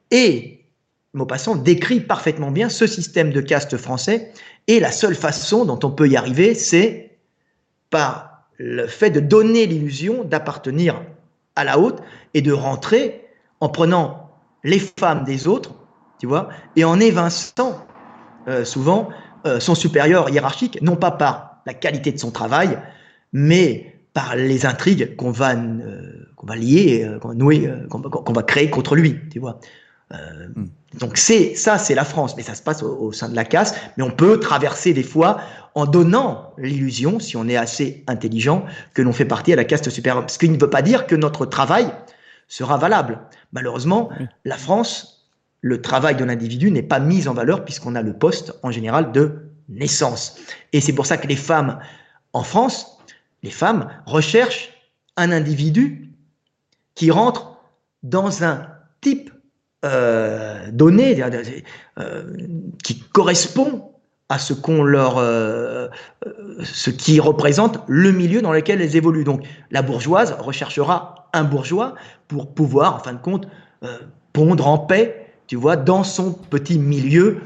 [0.09, 0.63] et
[1.13, 4.31] Maupassant décrit parfaitement bien ce système de caste français
[4.67, 7.17] et la seule façon dont on peut y arriver, c'est
[7.89, 11.01] par le fait de donner l'illusion d'appartenir
[11.55, 11.99] à la haute
[12.33, 13.27] et de rentrer
[13.59, 14.31] en prenant
[14.63, 15.75] les femmes des autres,
[16.19, 17.85] tu vois, et en évinçant
[18.47, 19.09] euh, souvent
[19.45, 22.79] euh, son supérieur hiérarchique, non pas par la qualité de son travail,
[23.31, 27.33] mais par les intrigues qu'on va, euh, qu'on va lier, qu'on
[27.99, 29.59] va qu'on va créer contre lui, tu vois.
[30.13, 30.65] Hmm.
[30.99, 33.75] Donc c'est ça, c'est la France, mais ça se passe au, sein de la caste.
[33.97, 35.39] Mais on peut traverser des fois
[35.75, 39.89] en donnant l'illusion, si on est assez intelligent, que l'on fait partie à la caste
[39.89, 40.29] supérieure.
[40.29, 41.91] Ce qui ne veut pas dire que notre travail
[42.47, 43.19] sera valable.
[43.53, 44.09] Malheureusement,
[44.45, 48.53] la France, le travail de l'individu n'est pas mis en valeur puisqu'on a le poste
[48.61, 50.37] en général de naissance.
[50.73, 51.79] Et c'est pour ça que les femmes
[52.33, 52.99] en France,
[53.41, 54.69] les femmes recherchent
[55.17, 56.11] un individu
[56.93, 57.57] qui rentre
[58.03, 58.67] dans un
[59.01, 59.32] type
[59.83, 61.21] euh, donné,
[61.99, 62.23] euh,
[62.85, 63.91] qui correspond
[64.29, 65.89] à ce qu'on leur, euh,
[66.63, 69.25] ce qui représente le milieu dans lequel elles évoluent.
[69.25, 71.95] Donc, la bourgeoise recherchera un bourgeois
[72.29, 73.47] pour pouvoir, en fin de compte,
[74.31, 77.39] pondre en paix, tu vois, dans son petit milieu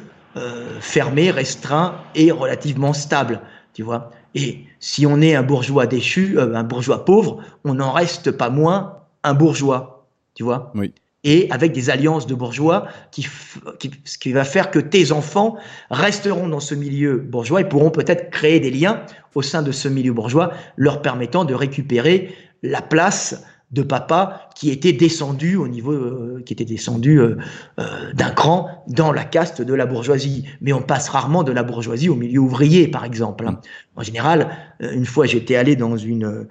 [0.80, 3.42] fermé, restreint et relativement stable,
[3.74, 4.12] tu vois.
[4.36, 9.00] Et si on est un bourgeois déchu, un bourgeois pauvre, on n'en reste pas moins
[9.24, 10.72] un bourgeois, tu vois.
[10.76, 10.94] Oui.
[11.28, 15.58] Et avec des alliances de bourgeois ce qui va faire que tes enfants
[15.92, 19.02] resteront dans ce milieu bourgeois et pourront peut-être créer des liens
[19.36, 24.72] au sein de ce milieu bourgeois, leur permettant de récupérer la place de papa qui
[24.72, 27.36] était descendu au niveau, euh, qui était descendu euh,
[27.82, 30.46] euh, d'un cran dans la caste de la bourgeoisie.
[30.62, 33.46] Mais on passe rarement de la bourgeoisie au milieu ouvrier, par exemple.
[33.46, 33.60] Hein.
[33.98, 34.50] En général,
[34.80, 36.48] une fois j'étais allé dans une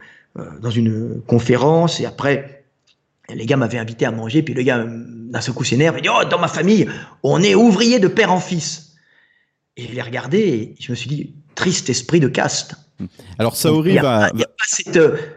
[0.60, 2.55] dans une conférence et après
[3.34, 6.08] les gars m'avaient invité à manger, puis le gars d'un seul coup s'énerve et dit
[6.08, 6.88] oh dans ma famille
[7.22, 8.94] on est ouvrier de père en fils.
[9.76, 12.76] Et je l'ai regardé et je me suis dit triste esprit de caste.
[13.38, 14.30] Alors Saori va.
[14.32, 14.64] Il n'y a pas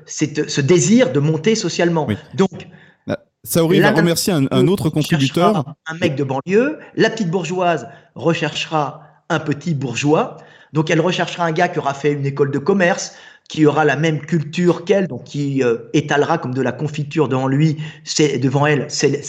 [0.05, 2.07] cette, ce désir de monter socialement.
[2.35, 2.67] Donc.
[3.05, 5.75] Bah, Saori va remercier un, autre contributeur.
[5.87, 6.79] Un mec de banlieue.
[6.95, 10.37] La petite bourgeoise recherchera un petit bourgeois.
[10.71, 13.15] Donc elle recherchera un gars qui aura fait une école de commerce,
[13.49, 17.47] qui aura la même culture qu'elle, donc qui euh, étalera comme de la confiture devant
[17.47, 19.23] lui, c'est devant elle, c'est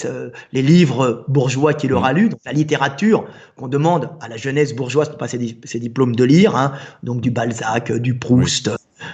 [0.52, 3.24] les livres bourgeois qu'il aura lus, donc la littérature
[3.56, 7.30] qu'on demande à la jeunesse bourgeoise pour passer ses, diplômes de lire, hein, donc du
[7.30, 8.70] Balzac, du Proust,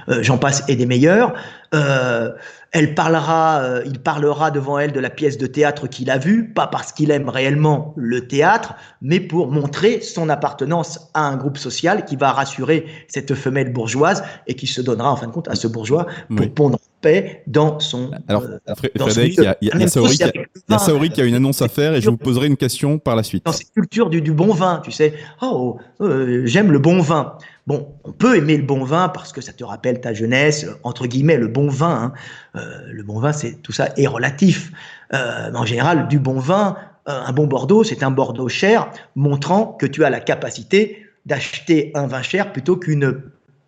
[0.08, 1.34] euh, j'en passe et des meilleurs.
[1.74, 2.32] Euh,
[2.72, 6.52] elle parlera, euh, il parlera devant elle de la pièce de théâtre qu'il a vue,
[6.52, 11.58] pas parce qu'il aime réellement le théâtre, mais pour montrer son appartenance à un groupe
[11.58, 15.48] social qui va rassurer cette femelle bourgeoise et qui se donnera en fin de compte
[15.48, 18.10] à ce bourgeois pour pondre paix dans son.
[18.28, 18.44] Alors,
[18.76, 22.10] Frédéric, il y a, y a Saori, qui a, une annonce à faire et je
[22.10, 23.44] vous poserai une question par la suite.
[23.46, 27.36] Dans cette culture du, du bon vin, tu sais, oh, j'aime le bon vin.
[27.66, 31.08] Bon, on peut aimer le bon vin parce que ça te rappelle ta jeunesse, entre
[31.08, 32.12] guillemets, le bon vin.
[32.14, 32.60] Hein.
[32.60, 34.70] Euh, le bon vin, c'est tout ça est relatif.
[35.12, 36.76] Euh, en général, du bon vin,
[37.08, 41.90] euh, un bon Bordeaux, c'est un Bordeaux cher, montrant que tu as la capacité d'acheter
[41.94, 43.20] un vin cher plutôt qu'une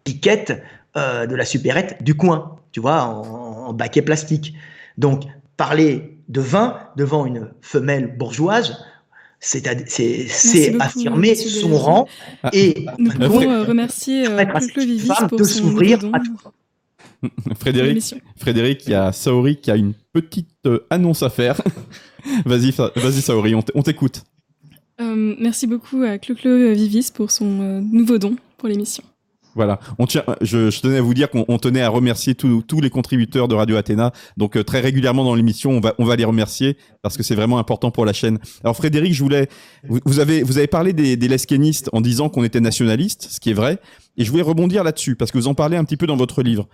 [0.04, 0.62] piquette
[0.96, 4.54] de la supérette du coin, tu vois, en, en baquet plastique.
[4.96, 5.24] Donc,
[5.56, 8.76] parler de vin devant une femelle bourgeoise,
[9.40, 9.66] c'est
[10.80, 12.08] affirmer son rang
[12.42, 12.50] ah.
[12.52, 14.44] et nous pouvons euh, remercier euh,
[14.76, 16.00] Vivis pour son s'ouvrir
[17.58, 21.60] Frédéric, Frédéric, il y a Saori qui a une petite euh, annonce à faire.
[22.44, 24.22] vas-y, vas-y Saori, on t'écoute.
[25.00, 26.38] merci beaucoup à Claude
[26.76, 29.02] Vivis pour son nouveau don pour l'émission.
[29.58, 29.80] Voilà,
[30.40, 34.12] je, tenais à vous dire qu'on tenait à remercier tous les contributeurs de Radio Athéna.
[34.36, 37.34] Donc euh, très régulièrement dans l'émission, on va, on va les remercier parce que c'est
[37.34, 38.38] vraiment important pour la chaîne.
[38.62, 39.48] Alors Frédéric, je voulais,
[39.82, 43.50] vous, avez, vous avez parlé des, des lesquénistes en disant qu'on était nationaliste, ce qui
[43.50, 43.80] est vrai,
[44.16, 46.44] et je voulais rebondir là-dessus parce que vous en parlez un petit peu dans votre
[46.44, 46.68] livre.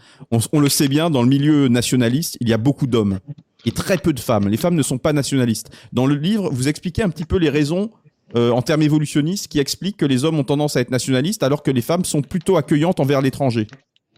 [0.53, 3.19] On le sait bien, dans le milieu nationaliste, il y a beaucoup d'hommes
[3.65, 4.49] et très peu de femmes.
[4.49, 5.71] Les femmes ne sont pas nationalistes.
[5.95, 7.91] Dans le livre, vous expliquez un petit peu les raisons
[8.37, 11.63] euh, en termes évolutionnistes qui explique que les hommes ont tendance à être nationalistes alors
[11.63, 13.67] que les femmes sont plutôt accueillantes envers l'étranger.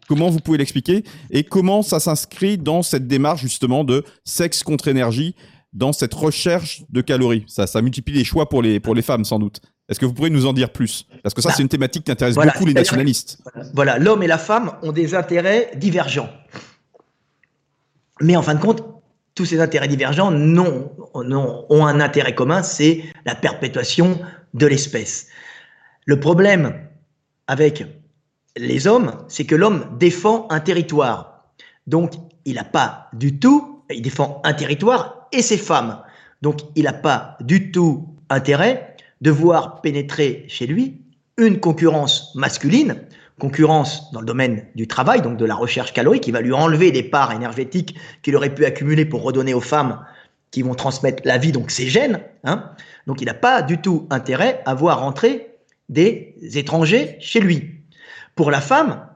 [0.09, 4.89] Comment vous pouvez l'expliquer et comment ça s'inscrit dans cette démarche justement de sexe contre
[4.89, 5.35] énergie,
[5.73, 7.45] dans cette recherche de calories?
[7.49, 9.61] Ça, ça multiplie les choix pour les, pour les femmes sans doute.
[9.89, 11.07] Est-ce que vous pourriez nous en dire plus?
[11.23, 13.39] Parce que ça, c'est une thématique qui intéresse beaucoup les nationalistes.
[13.73, 16.29] Voilà, l'homme et la femme ont des intérêts divergents.
[18.21, 18.83] Mais en fin de compte,
[19.37, 24.19] tous ces intérêts divergents non, ont un intérêt commun, c'est la perpétuation
[24.55, 25.29] de l'espèce.
[26.07, 26.75] Le problème
[27.47, 27.85] avec
[28.57, 31.53] les hommes, c'est que l'homme défend un territoire.
[31.87, 32.15] Donc,
[32.47, 36.01] il n'a pas du tout, il défend un territoire et ses femmes.
[36.41, 41.03] Donc, il n'a pas du tout intérêt de voir pénétrer chez lui
[41.37, 43.03] une concurrence masculine
[43.39, 46.91] concurrence dans le domaine du travail, donc de la recherche calorique, qui va lui enlever
[46.91, 50.05] des parts énergétiques qu'il aurait pu accumuler pour redonner aux femmes
[50.51, 52.21] qui vont transmettre la vie, donc ses gènes.
[52.45, 52.71] Hein.
[53.07, 55.55] Donc il n'a pas du tout intérêt à voir rentrer
[55.89, 57.83] des étrangers chez lui.
[58.35, 59.07] Pour la femme,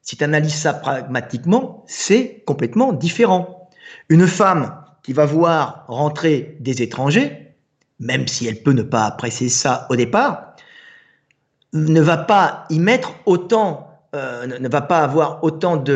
[0.00, 3.70] si tu analyses ça pragmatiquement, c'est complètement différent.
[4.08, 7.54] Une femme qui va voir rentrer des étrangers,
[8.00, 10.51] même si elle peut ne pas apprécier ça au départ,
[11.72, 15.94] ne va pas y mettre autant, euh, ne va pas avoir autant de,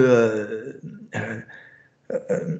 [1.14, 1.40] euh,
[2.10, 2.58] euh,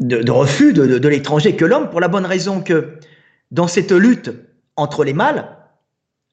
[0.00, 2.98] de, refus de, l'étranger que l'homme, pour la bonne raison que
[3.50, 4.30] dans cette lutte
[4.76, 5.56] entre les mâles,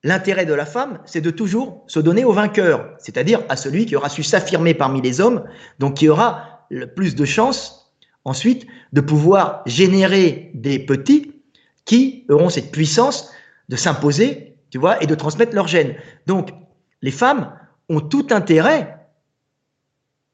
[0.04, 3.96] l'intérêt de la femme, c'est de toujours se donner au vainqueur, c'est-à-dire à celui qui
[3.96, 5.44] aura su s'affirmer parmi les hommes,
[5.80, 7.94] donc qui aura le plus de chances
[8.26, 11.34] ensuite de pouvoir générer des petits
[11.86, 13.32] qui auront cette puissance
[13.70, 15.96] de s'imposer tu vois, et de transmettre leurs gènes.
[16.26, 16.50] Donc,
[17.02, 17.52] les femmes
[17.90, 19.08] ont tout intérêt,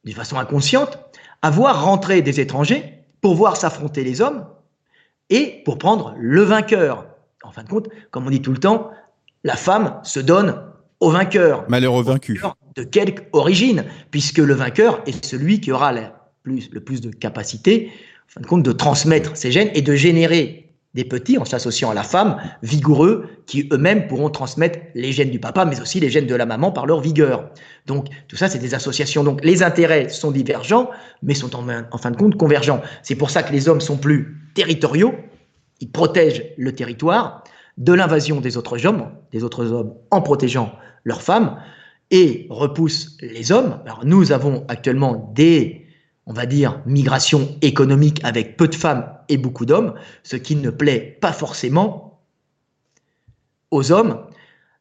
[0.04, 1.00] de façon inconsciente,
[1.42, 4.48] à voir rentrer des étrangers pour voir s'affronter les hommes
[5.30, 7.08] et pour prendre le vainqueur.
[7.44, 8.92] En fin de compte, comme on dit tout le temps,
[9.44, 10.62] la femme se donne
[11.00, 11.66] au vainqueur.
[11.70, 12.42] Malheureux vaincu.
[12.76, 15.94] De quelque origine, puisque le vainqueur est celui qui aura
[16.44, 17.92] plus, le plus de capacité
[18.26, 21.92] en fin de compte, de transmettre ces gènes et de générer des petits en s'associant
[21.92, 26.10] à la femme, vigoureux, qui eux-mêmes pourront transmettre les gènes du papa, mais aussi les
[26.10, 27.50] gènes de la maman par leur vigueur.
[27.88, 29.24] Donc tout ça, c'est des associations.
[29.24, 30.90] Donc les intérêts sont divergents,
[31.22, 32.82] mais sont en, fin de compte convergents.
[33.02, 35.14] C'est pour ça que les hommes sont plus territoriaux,
[35.80, 37.44] ils protègent le territoire
[37.78, 40.74] de l'invasion des autres hommes, des autres hommes en protégeant
[41.04, 41.58] leurs femmes,
[42.12, 43.80] et repoussent les hommes.
[43.86, 45.84] Alors nous avons actuellement des
[46.26, 50.70] on va dire, migration économique avec peu de femmes et beaucoup d'hommes, ce qui ne
[50.70, 52.13] plaît pas forcément
[53.74, 54.20] aux hommes.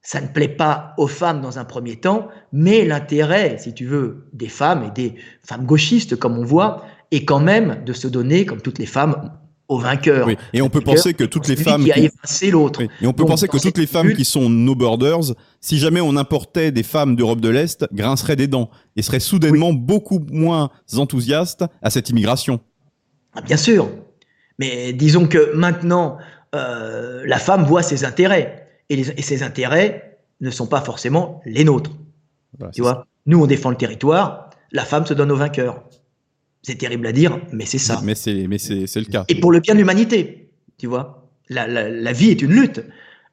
[0.02, 4.26] Ça ne plaît pas aux femmes dans un premier temps, mais l'intérêt, si tu veux,
[4.32, 5.14] des femmes et des
[5.44, 9.30] femmes gauchistes, comme on voit, est quand même de se donner, comme toutes les femmes,
[9.68, 10.28] au vainqueur.
[10.52, 12.82] Et on peut penser que toutes les femmes qui a effacé l'autre.
[12.82, 16.16] Et on peut penser que toutes les femmes qui sont no borders, si jamais on
[16.16, 21.64] importait des femmes d'Europe de l'Est, grinceraient des dents et seraient soudainement beaucoup moins enthousiastes
[21.80, 22.60] à cette immigration.
[23.34, 23.88] Ah, bien sûr,
[24.58, 26.18] mais disons que maintenant
[26.54, 28.61] euh, la femme voit ses intérêts
[28.92, 31.92] et, ses intérêts ne sont pas forcément les nôtres.
[32.74, 35.84] tu vois, nous on défend le territoire, la femme se donne au vainqueur.
[36.62, 38.00] C'est terrible à dire, mais c'est ça.
[38.04, 39.24] Mais c'est, mais c'est, c'est le cas.
[39.28, 41.28] Et pour le bien de l'humanité, tu vois.
[41.48, 42.82] La, la, la, vie est une lutte,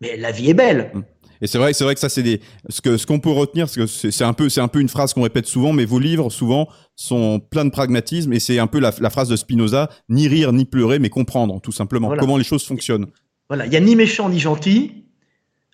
[0.01, 0.91] mais la vie est belle.
[0.93, 1.03] Hum.
[1.41, 3.69] Et c'est vrai, c'est vrai que ça, c'est des, ce que, ce qu'on peut retenir,
[3.69, 5.99] c'est que c'est un peu, c'est un peu une phrase qu'on répète souvent, mais vos
[5.99, 9.89] livres, souvent, sont pleins de pragmatisme, et c'est un peu la, la, phrase de Spinoza,
[10.09, 13.07] ni rire, ni pleurer, mais comprendre, tout simplement, comment les choses fonctionnent.
[13.47, 13.67] Voilà.
[13.67, 15.05] Il y a ni méchant, ni gentil.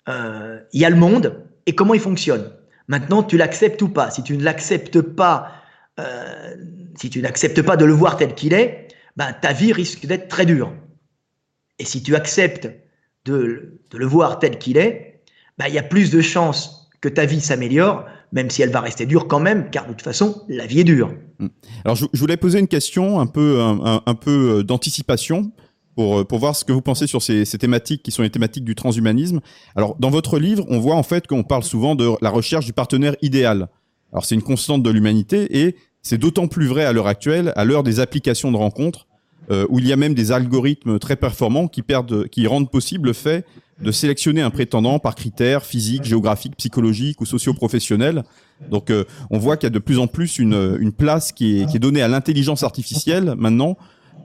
[0.08, 2.50] Euh, il y a le monde, et comment il fonctionne.
[2.88, 4.10] Maintenant, tu l'acceptes ou pas.
[4.10, 5.52] Si tu ne l'acceptes pas,
[5.98, 6.54] euh,
[6.96, 10.28] si tu n'acceptes pas de le voir tel qu'il est, ben, ta vie risque d'être
[10.28, 10.72] très dure.
[11.78, 12.70] Et si tu acceptes
[13.24, 15.22] de, le voir tel qu'il est,
[15.58, 18.80] ben, il y a plus de chances que ta vie s'améliore, même si elle va
[18.80, 21.14] rester dure quand même, car de toute façon, la vie est dure.
[21.38, 21.48] Hmm.
[21.84, 25.52] Alors, je, voulais poser une question un peu, un, peu euh, d'anticipation.
[25.96, 28.30] Pour, euh, pour, voir ce que vous pensez sur ces, ces, thématiques qui sont les
[28.30, 29.40] thématiques du transhumanisme.
[29.74, 32.74] Alors, dans votre livre, on voit en fait qu'on parle souvent de la recherche du
[32.74, 33.68] partenaire idéal.
[34.12, 37.64] Alors, c'est une constante de l'humanité et c'est d'autant plus vrai à l'heure actuelle, à
[37.64, 39.08] l'heure des applications de rencontres,
[39.50, 43.08] euh, où il y a même des algorithmes très performants qui, perdent, qui rendent possible
[43.08, 43.44] le fait
[43.80, 48.22] de sélectionner un prétendant par critères physiques, géographiques, psychologiques ou socio-professionnels.
[48.70, 51.60] Donc euh, on voit qu'il y a de plus en plus une, une place qui
[51.60, 53.76] est, qui est donnée à l'intelligence artificielle maintenant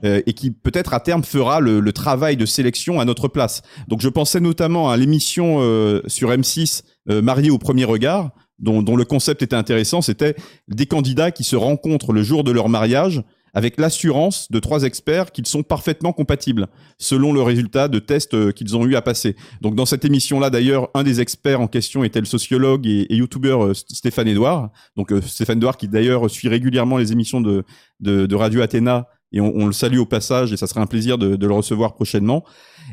[0.04, 3.62] euh, et qui peut-être à terme fera le, le, travail de sélection à notre place.
[3.88, 8.30] Donc je pensais notamment à l'émission euh, sur M6 Marié au premier regard
[8.60, 10.36] dont, dont le concept était intéressant, c'était
[10.68, 13.22] des candidats qui se rencontrent le jour de leur mariage
[13.54, 16.68] avec l'assurance de trois experts qu'ils sont parfaitement compatibles,
[16.98, 19.36] selon le résultat de tests euh, qu'ils ont eu à passer.
[19.60, 23.16] Donc dans cette émission-là, d'ailleurs, un des experts en question était le sociologue et, et
[23.16, 24.70] youtubeur euh, Stéphane Edouard.
[24.96, 27.64] Donc euh, Stéphane Edouard qui d'ailleurs suit régulièrement les émissions de,
[28.00, 30.86] de, de Radio Athéna et on, on, le salue au passage et ça serait un
[30.86, 32.44] plaisir de, de, le recevoir prochainement.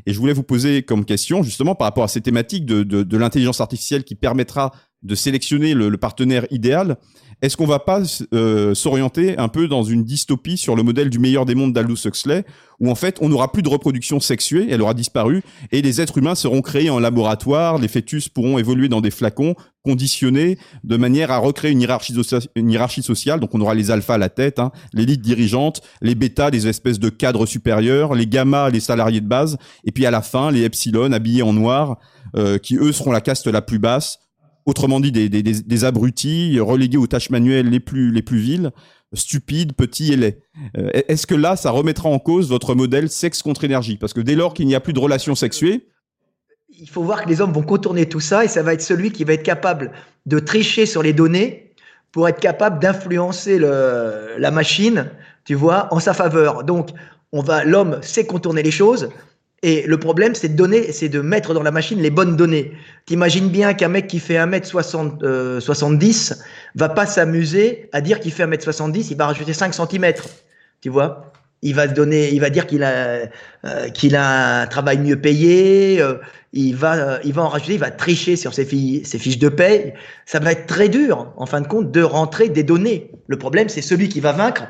[0.05, 3.03] Et je voulais vous poser comme question justement par rapport à ces thématiques de, de,
[3.03, 4.71] de l'intelligence artificielle qui permettra
[5.03, 6.97] de sélectionner le, le partenaire idéal.
[7.41, 8.01] Est-ce qu'on va pas
[8.33, 12.05] euh, s'orienter un peu dans une dystopie sur le modèle du meilleur des mondes d'Aldous
[12.05, 12.43] Huxley,
[12.81, 16.17] où en fait on n'aura plus de reproduction sexuée, elle aura disparu, et les êtres
[16.17, 21.31] humains seront créés en laboratoire, les fœtus pourront évoluer dans des flacons, conditionnés de manière
[21.31, 23.39] à recréer une hiérarchie, sociale.
[23.39, 26.99] Donc on aura les alphas à la tête, hein, l'élite dirigeante, les bêtas, des espèces
[26.99, 30.63] de cadres supérieurs, les gammas, les salariés de base, et puis à la fin les
[30.63, 31.99] epsilon habillés en noir,
[32.35, 34.19] euh, qui eux seront la caste la plus basse
[34.69, 38.71] autrement dit des, abrutis relégués aux tâches manuelles les plus, les plus viles,
[39.13, 40.39] stupides, petits et laids.
[40.77, 43.97] Euh, est-ce que là, ça remettra en cause votre modèle sexe contre énergie?
[43.97, 45.87] Parce que dès lors qu'il n'y a plus de relations sexuées...
[46.79, 49.11] Il faut voir que les hommes vont contourner tout ça et ça va être celui
[49.11, 49.91] qui va être capable
[50.25, 51.73] de tricher sur les données
[52.11, 55.07] pour être capable d'influencer la machine,
[55.45, 56.63] tu vois, en sa faveur.
[56.63, 56.89] Donc,
[57.31, 59.09] on va, l'homme sait contourner les choses,
[59.61, 62.71] et le problème, c'est de donner, c'est de mettre dans la machine les bonnes données.
[63.05, 66.35] T'imagines bien qu'un mec qui fait 1m70 euh,
[66.75, 70.13] va pas s'amuser à dire qu'il fait 1m70, il va rajouter 5 cm.
[70.81, 71.33] Tu vois?
[71.61, 73.27] Il va donner, il va dire qu'il a,
[73.65, 76.15] euh, a un travail mieux payé, euh,
[76.53, 79.93] il va, il va en rajouter, il va tricher sur ses, ses fiches de paye.
[80.25, 83.11] Ça va être très dur, en fin de compte, de rentrer des données.
[83.27, 84.63] Le problème, c'est celui qui va vaincre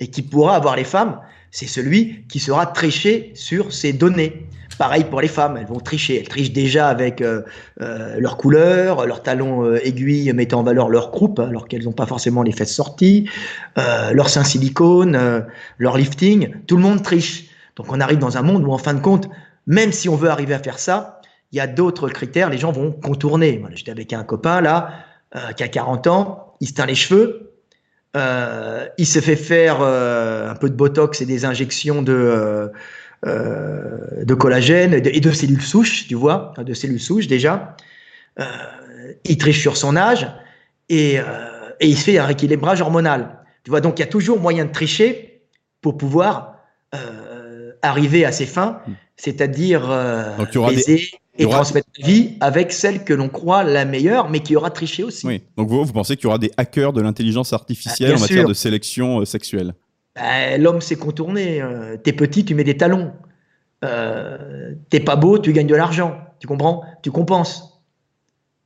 [0.00, 1.18] et qui pourra avoir les femmes,
[1.50, 4.46] c'est celui qui sera triché sur ses données.
[4.78, 6.20] Pareil pour les femmes, elles vont tricher.
[6.20, 7.42] Elles trichent déjà avec euh,
[7.80, 11.92] euh, leurs couleurs, leurs talons euh, aiguilles mettant en valeur leur croupe, alors qu'elles n'ont
[11.92, 13.28] pas forcément les fesses sorties,
[13.76, 15.44] leur sein silicone,
[15.78, 16.50] leur lifting.
[16.66, 17.46] Tout le monde triche.
[17.74, 19.28] Donc on arrive dans un monde où, en fin de compte,
[19.66, 21.20] même si on veut arriver à faire ça,
[21.50, 22.48] il y a d'autres critères.
[22.48, 23.60] Les gens vont contourner.
[23.74, 24.90] J'étais avec un copain là
[25.56, 27.47] qui a 40 ans, il se teint les cheveux
[28.14, 32.70] il se fait faire un peu de botox et des injections de,
[33.24, 37.76] de collagène et de, cellules souches, tu vois, de cellules souches déjà.
[39.24, 40.26] il triche sur son âge
[40.88, 41.16] et,
[41.80, 43.38] et il se fait un rééquilibrage hormonal.
[43.64, 45.42] Tu vois, donc il y a toujours moyen de tricher
[45.80, 46.58] pour pouvoir
[47.82, 48.92] arriver à ses fins, hmm.
[49.16, 54.40] c'est-à-dire euh, baiser et transmettre la vie avec celle que l'on croit la meilleure, mais
[54.40, 55.26] qui aura triché aussi.
[55.26, 55.42] Oui.
[55.56, 58.48] Donc vous, vous pensez qu'il y aura des hackers de l'intelligence artificielle ah, en matière
[58.48, 59.74] de sélection euh, sexuelle?
[60.16, 61.62] Bah, L'homme s'est contourné.
[61.62, 63.12] Euh, t'es petit, tu mets des talons.
[63.80, 66.18] T'es pas beau, tu gagnes de l'argent.
[66.40, 66.82] Tu comprends?
[67.02, 67.80] Tu compenses.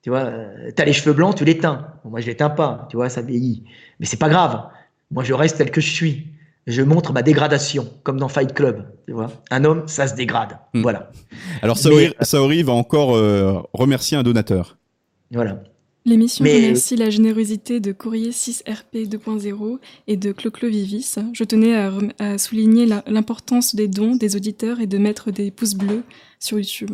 [0.00, 0.32] Tu vois,
[0.74, 1.86] t'as les cheveux blancs, tu les teins.
[2.04, 2.86] moi, je les teins pas.
[2.90, 3.64] Tu vois, ça vieillit.
[4.00, 4.64] Mais c'est pas grave.
[5.10, 6.31] Moi, je reste tel que je suis
[6.66, 8.86] je montre ma dégradation, comme dans Fight Club.
[9.06, 10.58] Tu vois un homme, ça se dégrade.
[10.74, 10.82] Hmm.
[10.82, 11.10] Voilà.
[11.62, 14.78] Alors, Saori, va encore euh, remercier un donateur.
[15.30, 15.62] Voilà.
[16.04, 21.14] L'émission remercie la générosité de Courrier 6RP 2.0 et de Clo-Clo Vivis.
[21.32, 26.02] Je tenais à, souligner l'importance des dons des auditeurs et de mettre des pouces bleus
[26.40, 26.90] sur YouTube.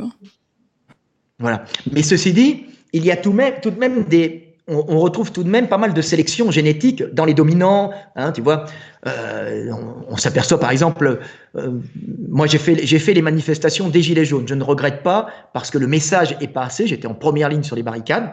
[1.39, 1.65] Voilà.
[1.91, 5.43] Mais ceci dit, il y a tout, même, tout de même des, on, retrouve tout
[5.43, 7.91] de même pas mal de sélections génétiques dans les dominants.
[8.17, 8.67] Hein, tu vois,
[9.07, 9.73] euh,
[10.09, 11.21] on, s'aperçoit par exemple,
[11.57, 11.81] euh,
[12.29, 14.47] moi j'ai fait, les manifestations des Gilets jaunes.
[14.47, 16.87] Je ne regrette pas parce que le message est passé.
[16.87, 18.31] J'étais en première ligne sur les barricades.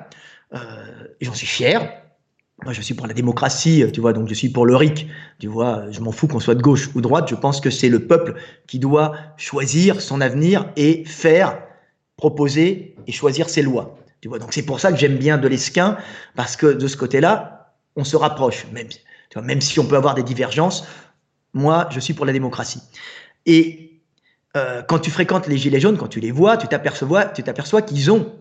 [0.53, 0.57] Euh,
[1.21, 2.01] j'en suis fier.
[2.63, 5.07] Moi, je suis pour la démocratie, tu vois, donc je suis pour le RIC.
[5.39, 7.27] Tu vois, je m'en fous qu'on soit de gauche ou de droite.
[7.29, 11.59] Je pense que c'est le peuple qui doit choisir son avenir et faire,
[12.15, 15.97] proposer et choisir ses lois donc c'est pour ça que j'aime bien de l'esquin,
[16.35, 18.87] parce que de ce côté-là, on se rapproche, même,
[19.43, 20.85] même si on peut avoir des divergences.
[21.53, 22.81] Moi, je suis pour la démocratie.
[23.45, 24.01] Et
[24.57, 27.81] euh, quand tu fréquentes les Gilets jaunes, quand tu les vois, tu t'aperçois, tu t'aperçois
[27.81, 28.33] qu'ils ont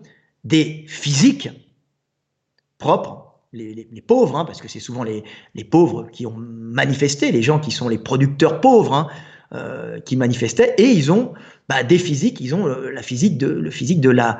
[0.43, 1.49] des physiques
[2.77, 5.23] propres, les, pauvres, hein, parce que c'est souvent les,
[5.63, 9.07] pauvres qui ont manifesté, les gens qui sont les producteurs pauvres, hein,
[9.53, 11.33] euh, qui manifestaient, et ils ont
[11.69, 14.39] bah, des physiques, ils ont euh, la physique de, le physique de la,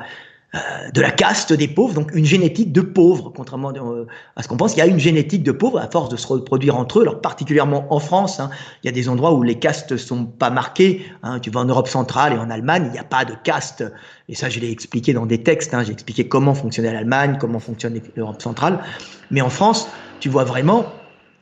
[0.92, 4.56] de la caste des pauvres, donc une génétique de pauvres, contrairement euh, à ce qu'on
[4.56, 4.74] pense.
[4.74, 7.20] Il y a une génétique de pauvres à force de se reproduire entre eux, alors
[7.20, 8.40] particulièrement en France.
[8.40, 8.50] Hein.
[8.82, 11.04] il y a des endroits où les castes sont pas marquées.
[11.22, 11.40] Hein.
[11.40, 13.84] tu vas en Europe centrale et en Allemagne, il n'y a pas de caste.
[14.28, 15.74] Et ça, je l'ai expliqué dans des textes.
[15.74, 15.82] Hein.
[15.84, 18.80] j'ai expliqué comment fonctionnait l'Allemagne, comment fonctionne l'Europe centrale.
[19.30, 19.88] Mais en France,
[20.20, 20.86] tu vois vraiment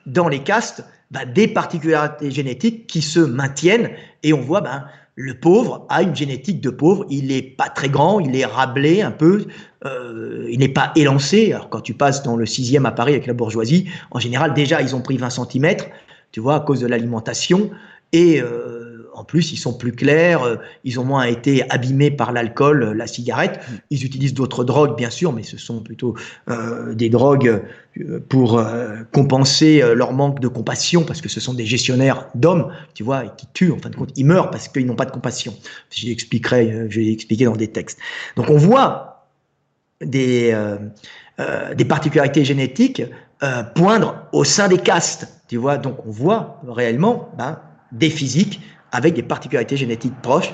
[0.06, 3.90] dans les castes bah, des particularités génétiques qui se maintiennent
[4.22, 4.84] et on voit ben,
[5.16, 7.06] le pauvre a une génétique de pauvre.
[7.08, 9.46] Il n'est pas très grand, il est rablé un peu,
[9.84, 11.52] euh, il n'est pas élancé.
[11.52, 14.82] Alors quand tu passes dans le sixième à Paris avec la bourgeoisie, en général déjà
[14.82, 15.76] ils ont pris 20 cm,
[16.32, 17.70] tu vois, à cause de l'alimentation.
[18.12, 22.32] Et euh, en plus, ils sont plus clairs, euh, ils ont moins été abîmés par
[22.32, 23.60] l'alcool, euh, la cigarette.
[23.90, 26.16] Ils utilisent d'autres drogues, bien sûr, mais ce sont plutôt
[26.50, 27.62] euh, des drogues
[28.28, 28.60] pour
[29.12, 33.28] compenser leur manque de compassion, parce que ce sont des gestionnaires d'hommes, tu vois, et
[33.36, 34.10] qui tuent, en fin de compte.
[34.16, 35.54] Ils meurent parce qu'ils n'ont pas de compassion.
[35.90, 38.00] Je l'expliquerai, je vais l'expliquer dans des textes.
[38.34, 39.28] Donc on voit
[40.00, 40.52] des,
[41.76, 43.04] des particularités génétiques
[43.76, 45.78] poindre au sein des castes, tu vois.
[45.78, 47.60] Donc on voit réellement ben,
[47.92, 48.60] des physiques
[48.94, 50.52] avec des particularités génétiques proches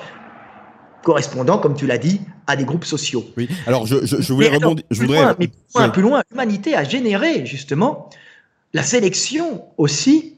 [1.03, 3.23] correspondant, comme tu l'as dit, à des groupes sociaux.
[3.37, 4.83] Oui, alors je, voulais rebondir.
[4.91, 5.35] Je voudrais...
[5.39, 5.49] mais
[5.89, 8.09] plus loin, l'humanité a généré justement
[8.73, 10.37] la sélection aussi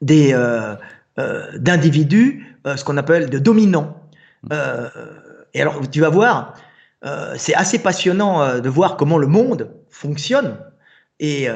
[0.00, 0.74] des euh,
[1.18, 3.96] euh, d'individus, euh, ce qu'on appelle de dominants.
[5.54, 6.54] et alors, tu vas voir,
[7.36, 10.58] c'est assez passionnant de voir comment le monde fonctionne.
[11.20, 11.46] Et,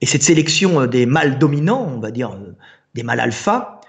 [0.00, 2.36] et cette sélection des mâles dominants, on va dire
[2.94, 3.80] des mâles alpha,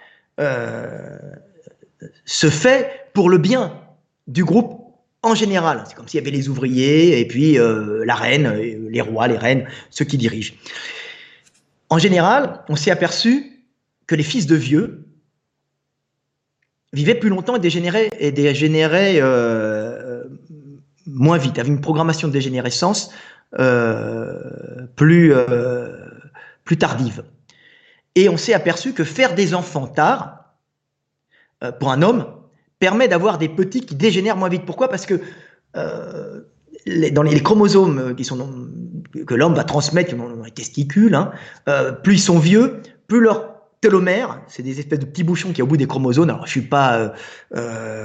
[2.26, 3.80] se fait pour le bien
[4.28, 4.84] du groupe
[5.24, 5.84] en général.
[5.88, 9.28] C'est comme s'il y avait les ouvriers et puis euh, la reine, euh, les rois,
[9.28, 10.54] les reines, ceux qui dirigent.
[11.90, 13.64] En général, on s'est aperçu
[14.06, 15.06] que les fils de vieux
[16.92, 18.10] vivaient plus longtemps et dégénéraient,
[21.08, 23.12] moins vite, avaient une programmation de dégénérescence
[24.96, 25.34] plus
[26.78, 27.24] tardive.
[28.16, 30.56] Et on s'est aperçu que faire des enfants tard,
[31.64, 32.26] euh, pour un homme,
[32.80, 34.66] permet d'avoir des petits qui dégénèrent moins vite.
[34.66, 34.90] Pourquoi?
[34.90, 35.20] Parce que
[35.76, 36.42] euh,
[37.12, 38.68] dans les, chromosomes qui sont,
[39.26, 41.32] que l'homme va transmettre dans les testicules, hein,
[41.70, 45.62] euh, plus ils sont vieux, plus leur télomère, c'est des espèces de petits bouchons qui
[45.62, 46.30] au bout des chromosomes.
[46.30, 47.14] Alors je suis pas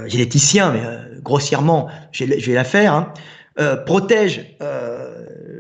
[0.06, 0.82] généticien, mais
[1.22, 2.94] grossièrement, je vais la faire.
[2.94, 3.12] Hein,
[3.86, 4.56] protège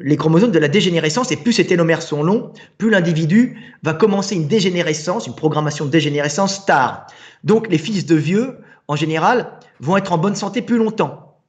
[0.08, 4.34] les chromosomes de la dégénérescence, et plus ces télomères sont longs, plus l'individu va commencer
[4.34, 7.06] une dégénérescence, une programmation de dégénérescence tard.
[7.44, 8.56] Donc les fils de vieux,
[8.88, 11.42] en général, vont être en bonne santé plus longtemps.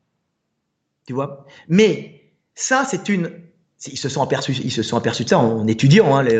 [1.07, 1.45] Tu vois?
[1.69, 3.31] Mais ça, c'est une
[3.87, 6.37] ils se sont aperçus, ils se sont aperçus de ça en étudiant hein, les,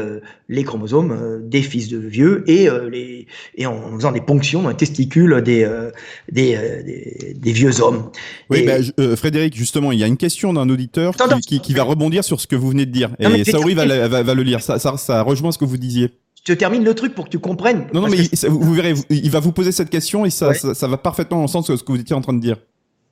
[0.50, 4.62] les, chromosomes euh, des fils de vieux et euh, les et en faisant des ponctions
[4.62, 5.92] dans les testicules des euh,
[6.30, 8.12] des, des, des, vieux hommes.
[8.50, 11.16] Oui, bah, Frédéric, justement, il y a une question d'un auditeur
[11.48, 13.12] qui, qui, va rebondir sur ce que vous venez de dire.
[13.20, 14.62] et Saori va, va, va, le lire.
[14.62, 16.12] Ça, ça, ça rejoint ce que vous disiez.
[16.46, 17.88] Je termine le truc pour que tu comprennes.
[17.94, 18.18] Non, non, mais
[18.48, 21.50] vous, verrez, il va vous poser cette question et ça, ça, va parfaitement dans le
[21.50, 22.58] sens de ce que vous étiez en train de dire.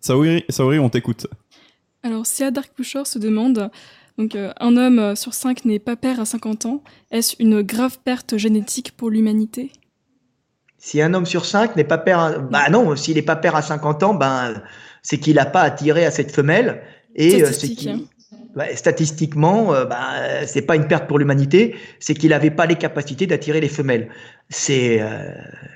[0.02, 1.28] Saori, Saori on t'écoute.
[2.04, 3.70] Alors, Sia Dark Pusher se demande
[4.18, 6.84] donc, euh, un homme euh, sur cinq n'est pas père à 50 ans.
[7.12, 9.72] Est-ce une grave perte génétique pour l'humanité?
[10.80, 12.40] Si un homme sur cinq n'est pas père, à...
[12.40, 14.62] bah non, s'il n'est pas père à 50 ans, ben
[15.04, 16.82] c'est qu'il n'a pas attiré à cette femelle
[17.16, 18.00] et euh, c'est hein.
[18.76, 23.62] statistiquement, bah, c'est pas une perte pour l'humanité, c'est qu'il n'avait pas les capacités d'attirer
[23.62, 24.10] les femelles.
[24.50, 25.00] C'est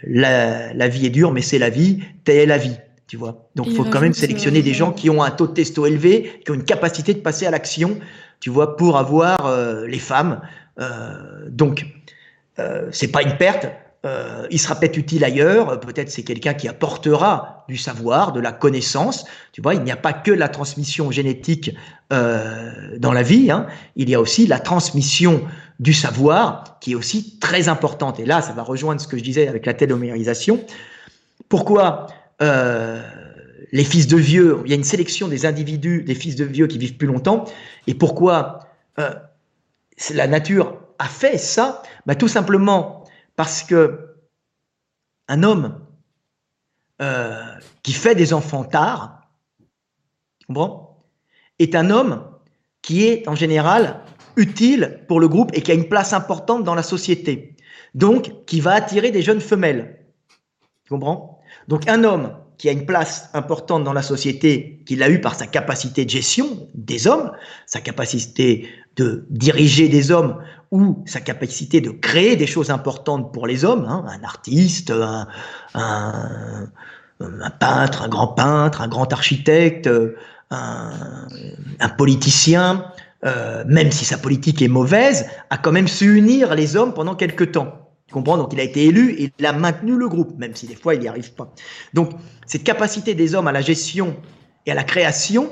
[0.04, 2.78] la, la, vie est dure, mais c'est la vie, telle est la vie.
[3.12, 3.50] Tu vois?
[3.56, 6.42] Donc, il faut quand même sélectionner des gens qui ont un taux de testo élevé,
[6.46, 8.00] qui ont une capacité de passer à l'action
[8.40, 10.40] tu vois, pour avoir euh, les femmes.
[10.80, 11.86] Euh, donc,
[12.58, 13.68] euh, c'est pas une perte.
[14.06, 15.78] Euh, il sera peut-être utile ailleurs.
[15.82, 19.26] Peut-être c'est quelqu'un qui apportera du savoir, de la connaissance.
[19.52, 21.76] Tu vois, il n'y a pas que la transmission génétique
[22.10, 23.52] dans la vie.
[23.52, 23.68] Hein.
[23.98, 25.44] Il y a aussi la transmission
[25.82, 28.22] du savoir qui est aussi très importante.
[28.22, 30.64] Et là, ça va rejoindre ce que je disais avec la télomérisation.
[31.50, 32.08] Pourquoi?
[32.42, 33.02] Euh,
[33.72, 36.68] les fils de vieux, il y a une sélection des individus, des fils de vieux
[36.68, 37.46] qui vivent plus longtemps.
[37.88, 38.68] Et pourquoi
[39.00, 39.14] euh,
[40.14, 41.84] la nature a fait ça?
[42.06, 43.04] Bah, Tout simplement
[43.36, 44.16] parce que
[45.28, 45.80] un homme
[47.02, 47.42] euh,
[47.84, 49.22] qui fait des enfants tard,
[51.60, 52.24] est un homme
[52.82, 54.02] qui est en général
[54.36, 57.56] utile pour le groupe et qui a une place importante dans la société.
[57.94, 60.06] Donc, qui va attirer des jeunes femelles.
[60.84, 61.31] Tu comprends?
[61.68, 65.36] Donc, un homme qui a une place importante dans la société, qu'il a eu par
[65.36, 67.32] sa capacité de gestion des hommes,
[67.66, 70.38] sa capacité de diriger des hommes
[70.70, 75.28] ou sa capacité de créer des choses importantes pour les hommes, hein, un artiste, un,
[77.60, 79.90] peintre, un grand peintre, un grand architecte,
[80.52, 81.28] un,
[81.80, 82.86] un politicien,
[83.26, 87.16] euh, même si sa politique est mauvaise, a quand même su unir les hommes pendant
[87.16, 87.81] quelque temps.
[88.12, 88.38] Comprends?
[88.38, 90.96] Donc il a été élu et il a maintenu le groupe, même si des fois
[90.96, 91.54] il n'y arrive pas.
[91.94, 92.12] Donc
[92.46, 94.16] cette capacité des hommes à la gestion
[94.66, 95.52] et à la création,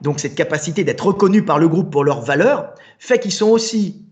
[0.00, 4.04] donc cette capacité d'être reconnus par le groupe pour leurs valeurs, fait qu'ils sont aussi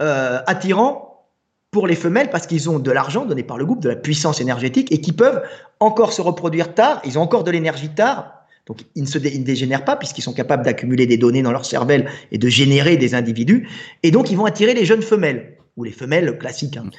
[0.00, 1.26] euh, attirants
[1.70, 4.40] pour les femelles parce qu'ils ont de l'argent donné par le groupe, de la puissance
[4.40, 5.42] énergétique et qui peuvent
[5.78, 8.34] encore se reproduire tard, ils ont encore de l'énergie tard,
[8.66, 12.10] donc ils ne se dégénèrent pas puisqu'ils sont capables d'accumuler des données dans leur cervelle
[12.32, 13.68] et de générer des individus,
[14.02, 16.90] et donc ils vont attirer les jeunes femelles ou les femelles classiques, hein,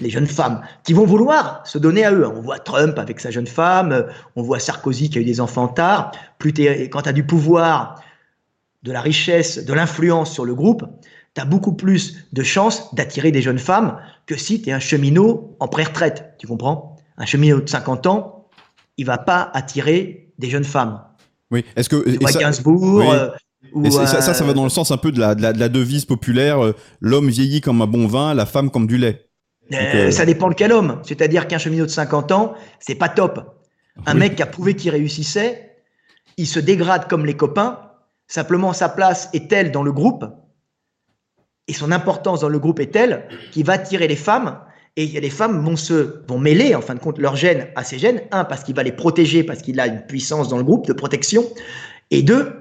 [0.00, 2.26] les jeunes femmes, qui vont vouloir se donner à eux.
[2.26, 5.68] On voit Trump avec sa jeune femme, on voit Sarkozy qui a eu des enfants
[5.68, 6.12] tard.
[6.38, 6.52] Plus
[6.90, 8.02] quand tu as du pouvoir,
[8.82, 10.84] de la richesse, de l'influence sur le groupe,
[11.34, 14.80] tu as beaucoup plus de chances d'attirer des jeunes femmes que si tu es un
[14.80, 16.34] cheminot en pré-retraite.
[16.38, 16.96] Tu comprends?
[17.18, 18.48] Un cheminot de 50 ans,
[18.96, 21.02] il va pas attirer des jeunes femmes.
[21.50, 22.38] Oui, est-ce que.
[22.38, 23.04] Gainsbourg,
[23.76, 25.68] euh, et ça, ça, ça, va dans le sens un peu de la, de la,
[25.68, 29.30] devise populaire euh, l'homme vieillit comme un bon vin, la femme comme du lait.
[29.72, 31.00] Euh, euh, ça dépend de quel homme.
[31.04, 33.56] C'est-à-dire qu'un cheminot de 50 ans, c'est pas top.
[34.06, 35.76] Un mec qui a prouvé qu'il réussissait,
[36.36, 37.78] il se dégrade comme les copains.
[38.28, 40.24] Simplement, sa place est telle dans le groupe
[41.68, 44.60] et son importance dans le groupe est telle qu'il va attirer les femmes
[44.96, 47.98] et les femmes vont se vont mêler en fin de compte leurs gènes à ses
[47.98, 48.22] gènes.
[48.30, 50.92] Un parce qu'il va les protéger parce qu'il a une puissance dans le groupe de
[50.92, 51.44] protection
[52.10, 52.59] et deux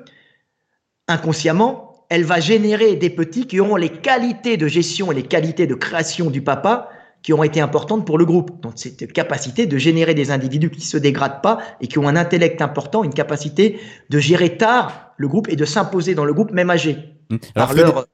[1.10, 5.68] inconsciemment, elle va générer des petits qui auront les qualités de gestion et les qualités
[5.68, 6.90] de création du papa
[7.22, 8.62] qui ont été importantes pour le groupe.
[8.62, 12.16] Donc cette capacité de générer des individus qui se dégradent pas et qui ont un
[12.16, 13.80] intellect important, une capacité
[14.10, 16.98] de gérer tard le groupe et de s'imposer dans le groupe même âgé.
[17.32, 17.38] Mmh.
[17.54, 18.08] par leur,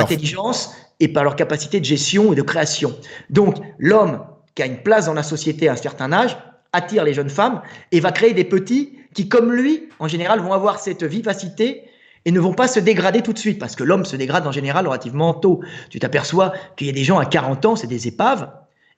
[0.00, 2.96] intelligence et par leur capacité de gestion et de création.
[3.28, 6.38] Donc l'homme qui a une place dans la société à un certain âge
[6.72, 7.60] attire les jeunes femmes
[7.92, 11.82] et va créer des petits qui, comme lui, en général, vont avoir cette vivacité
[12.26, 14.52] et ne vont pas se dégrader tout de suite, parce que l'homme se dégrade en
[14.52, 15.60] général relativement tôt.
[15.88, 18.50] Tu t'aperçois qu'il y a des gens à 40 ans, c'est des épaves,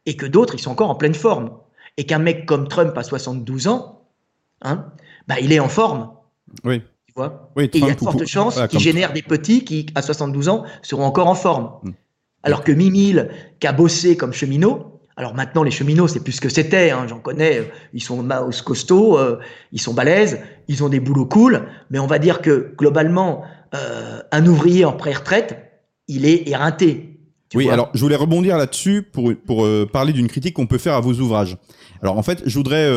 [0.06, 1.50] et que d'autres, ils sont encore en pleine forme.
[1.98, 4.06] Et qu'un mec comme Trump à 72 ans,
[4.62, 4.86] hein,
[5.28, 6.10] bah, il est en forme.
[6.64, 6.80] Oui.
[7.06, 7.50] Tu vois?
[7.55, 10.48] Oui, et il y a de fortes chances qu'il génère des petits qui, à 72
[10.48, 11.72] ans, seront encore en forme.
[11.82, 11.90] Hmm.
[12.44, 13.30] Alors que Mimile,
[13.60, 16.90] qui a bossé comme cheminot, alors maintenant, les cheminots, c'est plus ce que c'était.
[16.90, 17.70] Hein, J'en connais.
[17.93, 19.39] Ils sont mouse costauds, euh,
[19.73, 20.39] ils sont balèzes,
[20.69, 21.66] ils ont des boulots cool.
[21.90, 23.43] Mais on va dire que globalement,
[23.74, 25.59] euh, un ouvrier en pré-retraite,
[26.07, 27.20] il est éreinté.
[27.55, 30.95] Oui, alors je voulais rebondir là-dessus pour pour euh, parler d'une critique qu'on peut faire
[30.95, 31.57] à vos ouvrages.
[32.01, 32.89] Alors en fait, je voudrais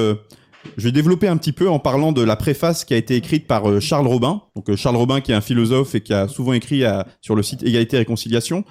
[0.77, 3.47] je vais développer un petit peu en parlant de la préface qui a été écrite
[3.47, 4.41] par euh, Charles Robin.
[4.55, 6.83] Donc euh, Charles Robin qui est un philosophe et qui a souvent écrit
[7.21, 8.63] sur le site Égalité et Réconciliation.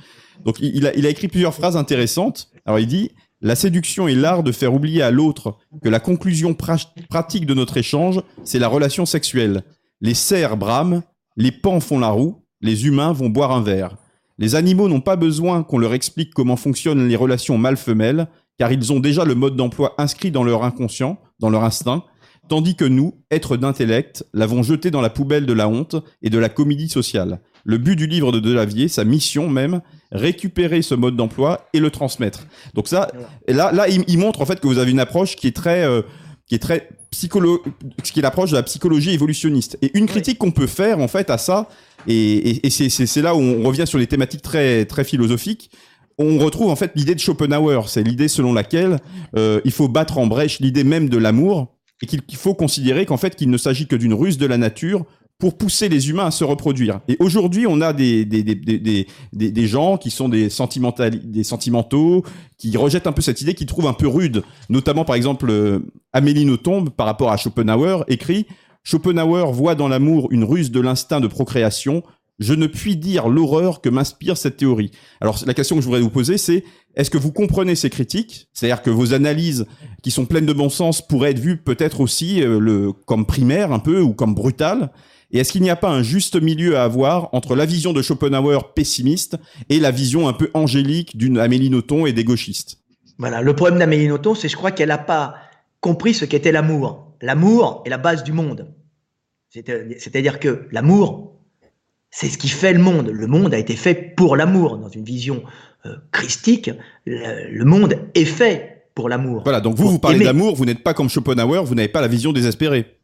[0.44, 2.48] Donc il a, il a écrit plusieurs phrases intéressantes.
[2.64, 3.10] Alors il dit
[3.42, 7.76] la séduction est l'art de faire oublier à l'autre que la conclusion pratique de notre
[7.78, 9.62] échange, c'est la relation sexuelle.
[10.00, 11.02] Les cerfs brament,
[11.36, 13.96] les pans font la roue, les humains vont boire un verre.
[14.38, 18.92] Les animaux n'ont pas besoin qu'on leur explique comment fonctionnent les relations mâles-femelles, car ils
[18.92, 22.04] ont déjà le mode d'emploi inscrit dans leur inconscient, dans leur instinct,
[22.48, 26.38] tandis que nous, êtres d'intellect, l'avons jeté dans la poubelle de la honte et de
[26.38, 27.40] la comédie sociale.
[27.64, 29.80] Le but du livre de Delavier, sa mission même,
[30.12, 32.46] récupérer ce mode d'emploi et le transmettre.
[32.74, 33.10] Donc ça,
[33.46, 36.02] là, là, il, montre en fait que vous avez une approche qui est très, euh,
[36.46, 37.62] qui est très psycholo,
[38.02, 39.78] qui est l'approche de la psychologie évolutionniste.
[39.82, 41.68] Et une critique qu'on peut faire en fait à ça,
[42.06, 45.70] et, et, et c'est là où on revient sur des thématiques très, très philosophiques
[46.20, 47.88] on retrouve en fait l'idée de Schopenhauer.
[47.88, 48.98] C'est l'idée selon laquelle
[49.36, 53.16] euh, il faut battre en brèche l'idée même de l'amour et qu'il faut considérer qu'en
[53.16, 55.04] fait qu'il ne s'agit que d'une ruse de la nature
[55.40, 57.00] pour pousser les humains à se reproduire.
[57.08, 60.48] Et aujourd'hui, on a des, des, des, des, des, gens qui sont des,
[61.24, 62.24] des sentimentaux,
[62.58, 64.42] qui rejettent un peu cette idée, qui trouvent un peu rude.
[64.68, 65.80] Notamment, par exemple, euh,
[66.12, 68.46] Amélie Nothomb, par rapport à Schopenhauer, écrit
[68.84, 72.02] «Schopenhauer voit dans l'amour une ruse de l'instinct de procréation,
[72.38, 74.90] je ne puis dire l'horreur que m'inspire cette théorie.
[75.20, 76.64] Alors la question que je voudrais vous poser, c'est
[76.96, 78.48] est-ce que vous comprenez ces critiques?
[78.52, 79.66] C'est-à-dire que vos analyses,
[80.02, 83.72] qui sont pleines de bon sens, pourraient être vues peut-être aussi euh, le, comme primaires
[83.72, 84.90] un peu ou comme brutales
[85.32, 88.02] et est-ce qu'il n'y a pas un juste milieu à avoir entre la vision de
[88.02, 89.36] Schopenhauer pessimiste
[89.68, 92.78] et la vision un peu angélique d'une Amélie Nothomb et des gauchistes?
[93.18, 95.36] Voilà, le problème d'Amélie Nothomb, c'est je crois qu'elle n'a pas
[95.80, 97.14] compris ce qu'était l'amour.
[97.20, 98.74] L'amour est la base du monde.
[99.50, 101.36] C'est-à-dire que l'amour,
[102.10, 103.08] c'est ce qui fait le monde.
[103.08, 104.78] Le monde a été fait pour l'amour.
[104.78, 105.42] Dans une vision
[105.86, 106.70] euh, christique,
[107.04, 109.42] le, monde est fait pour l'amour.
[109.44, 112.08] Voilà, donc vous, vous parlez d'amour, vous n'êtes pas comme Schopenhauer, vous n'avez pas la
[112.08, 112.99] vision désespérée.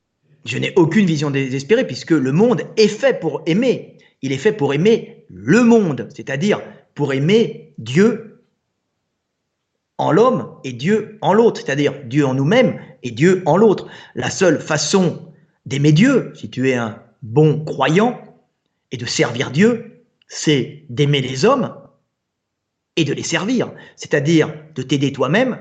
[0.47, 3.99] Je n'ai aucune vision désespérée puisque le monde est fait pour aimer.
[4.23, 6.63] Il est fait pour aimer le monde, c'est-à-dire
[6.95, 8.45] pour aimer Dieu
[9.99, 13.89] en l'homme et Dieu en l'autre, c'est-à-dire Dieu en nous-mêmes et Dieu en l'autre.
[14.15, 15.33] La seule façon
[15.65, 18.23] d'aimer Dieu, si tu es un bon croyant,
[18.93, 21.75] et de servir Dieu, c'est d'aimer les hommes
[22.97, 25.59] et de les servir, c'est-à-dire de t'aider toi-même,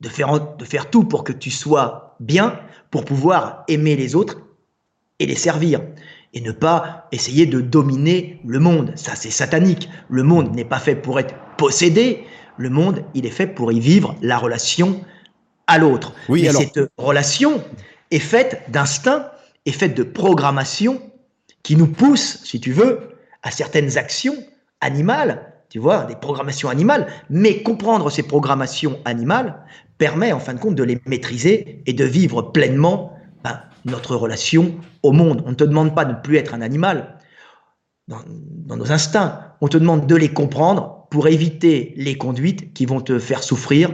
[0.00, 2.60] de faire, de faire tout pour que tu sois bien,
[2.96, 4.38] pour pouvoir aimer les autres
[5.18, 5.82] et les servir,
[6.32, 8.92] et ne pas essayer de dominer le monde.
[8.94, 9.90] Ça, c'est satanique.
[10.08, 12.24] Le monde n'est pas fait pour être possédé,
[12.56, 15.04] le monde, il est fait pour y vivre la relation
[15.66, 16.14] à l'autre.
[16.30, 16.62] Oui, alors...
[16.62, 17.62] cette relation
[18.10, 19.30] est faite d'instinct,
[19.66, 21.02] est faite de programmation
[21.62, 23.10] qui nous pousse, si tu veux,
[23.42, 24.36] à certaines actions
[24.80, 29.56] animales, tu vois, des programmations animales, mais comprendre ces programmations animales
[29.98, 33.12] permet en fin de compte de les maîtriser et de vivre pleinement
[33.42, 35.42] ben, notre relation au monde.
[35.46, 37.16] On ne te demande pas de ne plus être un animal
[38.08, 43.00] dans, nos instincts, on te demande de les comprendre pour éviter les conduites qui vont
[43.00, 43.92] te faire souffrir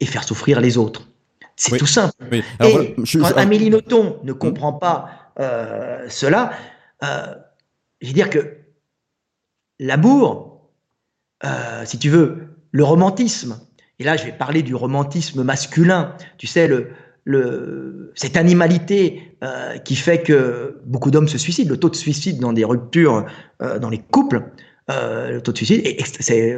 [0.00, 1.08] et faire souffrir les autres.
[1.56, 2.12] C'est tout simple.
[2.32, 6.52] et quand Amélie Nothomb ne comprend pas euh, cela,
[7.02, 7.34] euh,
[8.02, 8.58] je veux dire que
[9.78, 10.55] l'amour,
[11.44, 13.60] euh, si tu veux, le romantisme,
[13.98, 19.96] et là je vais parler du romantisme masculin, tu sais, le, cette animalité euh, qui
[19.96, 23.26] fait que beaucoup d'hommes se suicident, le taux de suicide dans des ruptures
[23.60, 24.42] dans les couples,
[24.88, 25.84] le taux de suicide,
[26.20, 26.56] c'est,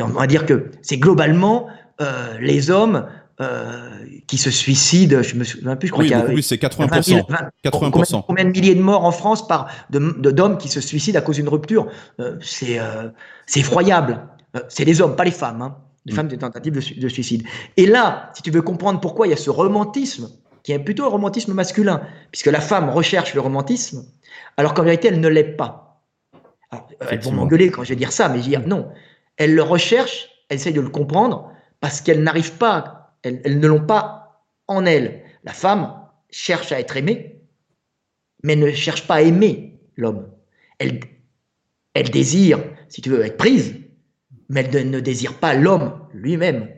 [0.00, 1.68] on va dire que c'est globalement
[2.40, 3.02] les hommes euh,
[4.26, 5.22] qui se suicident.
[5.22, 6.26] Je me souviens plus, je crois oui, qu'il y a.
[6.26, 7.24] Oui, c'est 80%.
[7.64, 8.24] 80%.
[8.26, 11.36] Combien, de milliers de morts en France par d'hommes de, qui se suicident à cause
[11.36, 11.86] d'une rupture?
[12.20, 13.08] Euh, C'est euh,
[13.46, 14.20] c'est effroyable.
[14.56, 15.62] Euh, c'est les hommes, pas les femmes.
[15.62, 15.76] Hein.
[16.04, 16.16] Les mm.
[16.16, 17.44] femmes, des tentatives de, de, suicide.
[17.76, 20.30] Et là, si tu veux comprendre pourquoi il y a ce romantisme,
[20.62, 24.04] qui est plutôt un romantisme masculin, puisque la femme recherche le romantisme,
[24.56, 26.02] alors qu'en vérité, elle ne l'est pas.
[26.70, 28.90] Alors, elles vont m'engueuler quand je vais dire ça, mais je vais dire non.
[29.36, 31.50] Elle le recherche, elle essaye de le comprendre,
[31.80, 35.22] parce qu'elle n'arrive pas elles, ne l'ont pas en elles.
[35.44, 35.94] La femme
[36.30, 37.40] cherche à être aimée,
[38.42, 40.28] mais ne cherche pas à aimer l'homme.
[40.78, 41.00] Elle,
[41.94, 43.74] elle désire, si tu veux, être prise,
[44.48, 46.68] mais elle ne désire pas l'homme lui-même.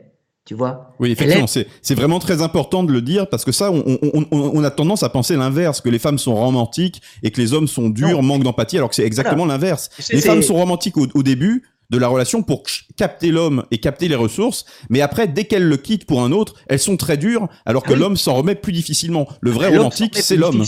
[0.45, 0.95] Tu vois?
[0.99, 5.03] Oui, effectivement, c'est vraiment très important de le dire parce que ça, on, a tendance
[5.03, 8.43] à penser l'inverse, que les femmes sont romantiques et que les hommes sont durs, manquent
[8.43, 9.89] d'empathie, alors que c'est exactement l'inverse.
[10.11, 12.63] Les femmes sont romantiques au, début, de la relation pour
[12.95, 14.65] capter l'homme et capter les ressources.
[14.89, 17.93] Mais après, dès qu'elles le quittent pour un autre, elles sont très dures, alors que
[17.93, 19.27] ah l'homme s'en remet plus difficilement.
[19.41, 20.63] Le vrai romantique, c'est l'homme.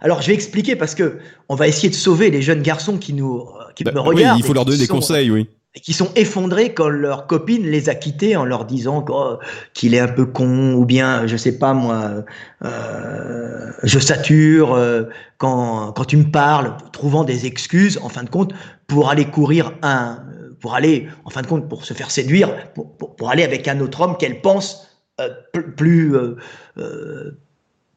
[0.00, 1.18] Alors, je vais expliquer parce que
[1.50, 3.44] on va essayer de sauver les jeunes garçons qui nous,
[3.76, 4.36] qui bah me regardent.
[4.36, 5.46] Oui, il faut leur donner des conseils, oui.
[5.82, 9.36] qui sont effondrés quand leur copine les a quittés en leur disant oh,
[9.74, 12.24] qu'il est un peu con ou bien je sais pas moi
[12.64, 15.02] euh, je sature euh,
[15.36, 18.54] quand, quand tu me parles trouvant des excuses en fin de compte
[18.86, 20.20] pour aller courir un
[20.64, 23.80] pour aller en fin de compte pour se faire séduire pour, pour, aller avec un
[23.80, 24.88] autre homme qu'elle pense
[25.20, 25.28] euh,
[25.76, 26.36] plus euh,
[26.78, 27.38] euh,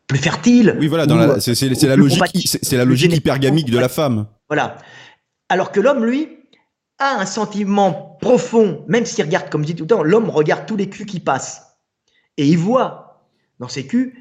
[0.07, 1.05] plus fertile oui voilà
[1.39, 4.75] c'est la logique c'est la logique hypergamique de la femme voilà
[5.47, 6.27] alors que l'homme lui
[6.99, 10.65] a un sentiment profond, même s'il regarde, comme je dis tout le temps, l'homme regarde
[10.65, 11.77] tous les culs qui passent.
[12.37, 13.23] Et il voit
[13.59, 14.13] dans ces culs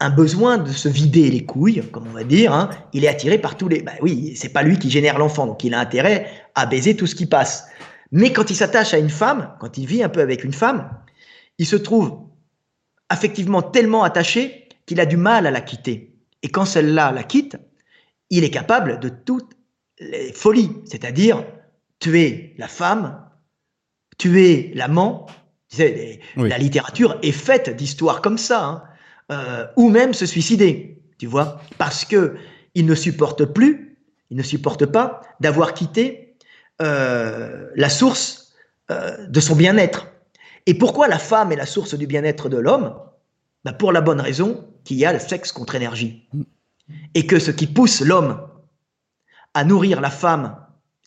[0.00, 2.52] un besoin de se vider les couilles, comme on va dire.
[2.52, 2.70] Hein.
[2.92, 3.82] Il est attiré par tous les.
[3.82, 7.06] Bah oui, c'est pas lui qui génère l'enfant, donc il a intérêt à baiser tout
[7.06, 7.66] ce qui passe.
[8.12, 10.90] Mais quand il s'attache à une femme, quand il vit un peu avec une femme,
[11.58, 12.28] il se trouve
[13.08, 16.14] affectivement tellement attaché qu'il a du mal à la quitter.
[16.42, 17.56] Et quand celle-là la quitte,
[18.30, 19.52] il est capable de toutes
[19.98, 21.44] les folies, c'est-à-dire
[21.98, 23.24] tuer la femme,
[24.18, 25.26] tuer l'amant.
[26.36, 28.82] La littérature est faite d'histoires comme ça, hein.
[29.32, 32.36] euh, ou même se suicider, tu vois, parce que
[32.74, 33.98] il ne supporte plus,
[34.30, 36.27] il ne supporte pas d'avoir quitté
[36.80, 38.48] la source
[38.90, 40.06] euh, de son bien-être.
[40.64, 42.94] Et pourquoi la femme est la source du bien-être de l'homme?
[43.64, 46.26] Ben Pour la bonne raison qu'il y a le sexe contre énergie.
[47.14, 48.40] Et que ce qui pousse l'homme
[49.52, 50.56] à nourrir la femme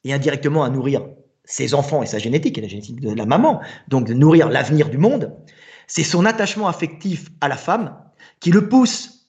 [0.04, 1.08] et indirectement à nourrir
[1.44, 4.90] ses enfants et sa génétique, et la génétique de la maman, donc de nourrir l'avenir
[4.90, 5.36] du monde,
[5.88, 7.98] c'est son attachement affectif à la femme
[8.40, 9.21] qui le pousse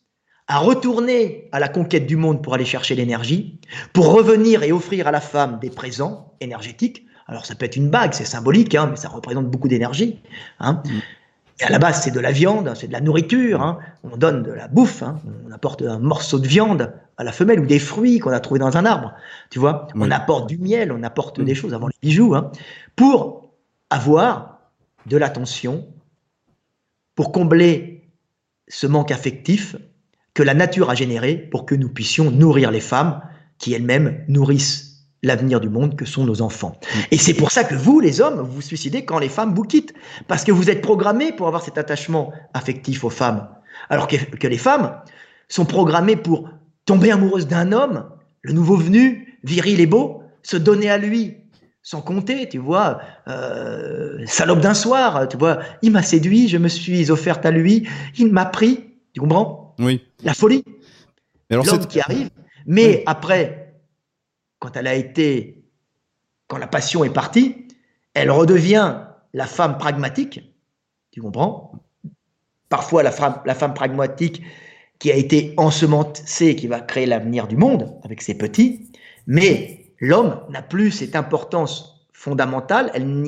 [0.49, 3.59] à retourner à la conquête du monde pour aller chercher l'énergie,
[3.93, 7.07] pour revenir et offrir à la femme des présents énergétiques.
[7.27, 10.21] Alors ça peut être une bague, c'est symbolique, hein, mais ça représente beaucoup d'énergie.
[10.61, 10.83] Hein.
[10.85, 10.91] Mm.
[11.61, 13.63] Et à la base, c'est de la viande, c'est de la nourriture.
[13.63, 13.79] Hein.
[14.03, 17.67] On donne de la bouffe, on apporte un morceau de viande à la femelle ou
[17.67, 19.13] des fruits qu'on a trouvés dans un arbre.
[19.51, 21.45] Tu vois, on apporte du miel, on apporte mm.
[21.45, 22.35] des choses avant les bijoux,
[22.97, 23.53] pour
[23.91, 24.59] avoir
[25.07, 25.87] de l'attention,
[27.15, 28.11] pour combler
[28.69, 29.77] ce manque affectif
[30.35, 33.21] que la nature a généré pour que nous puissions nourrir les femmes
[33.59, 34.93] qui elles-mêmes nourrissent
[35.23, 36.79] l'avenir du monde que sont nos enfants.
[37.11, 39.63] Et c'est pour ça que vous, les hommes, vous vous suicidez quand les femmes vous
[39.63, 39.95] quittent.
[40.27, 43.49] Parce que vous êtes programmés pour avoir cet attachement affectif aux femmes.
[43.89, 44.97] Alors que, les femmes
[45.49, 46.49] sont programmées pour
[46.87, 48.09] tomber amoureuse d'un homme,
[48.43, 51.37] le nouveau venu, viril et beau, se donner à lui,
[51.83, 56.69] sans compter, tu vois, euh, salope d'un soir, tu vois, il m'a séduit, je me
[56.69, 57.89] suis offerte à lui,
[58.19, 58.81] il m'a pris,
[59.15, 59.62] tu comprends?
[59.79, 60.05] Oui.
[60.23, 60.65] La folie.
[61.51, 62.31] L'homme qui arrive,
[62.67, 63.75] mais après,
[64.59, 65.65] quand elle a été,
[66.49, 67.69] quand la passion est partie,
[68.15, 69.05] elle redevient
[69.35, 70.41] la femme pragmatique,
[71.11, 71.73] tu comprends?
[72.71, 74.43] Parfois, la femme, la femme pragmatique
[74.99, 78.91] qui a été ensemencé, qui va créer l'avenir du monde avec ses petits,
[79.27, 83.21] mais l'homme n'a plus cette importance fondamentale, elle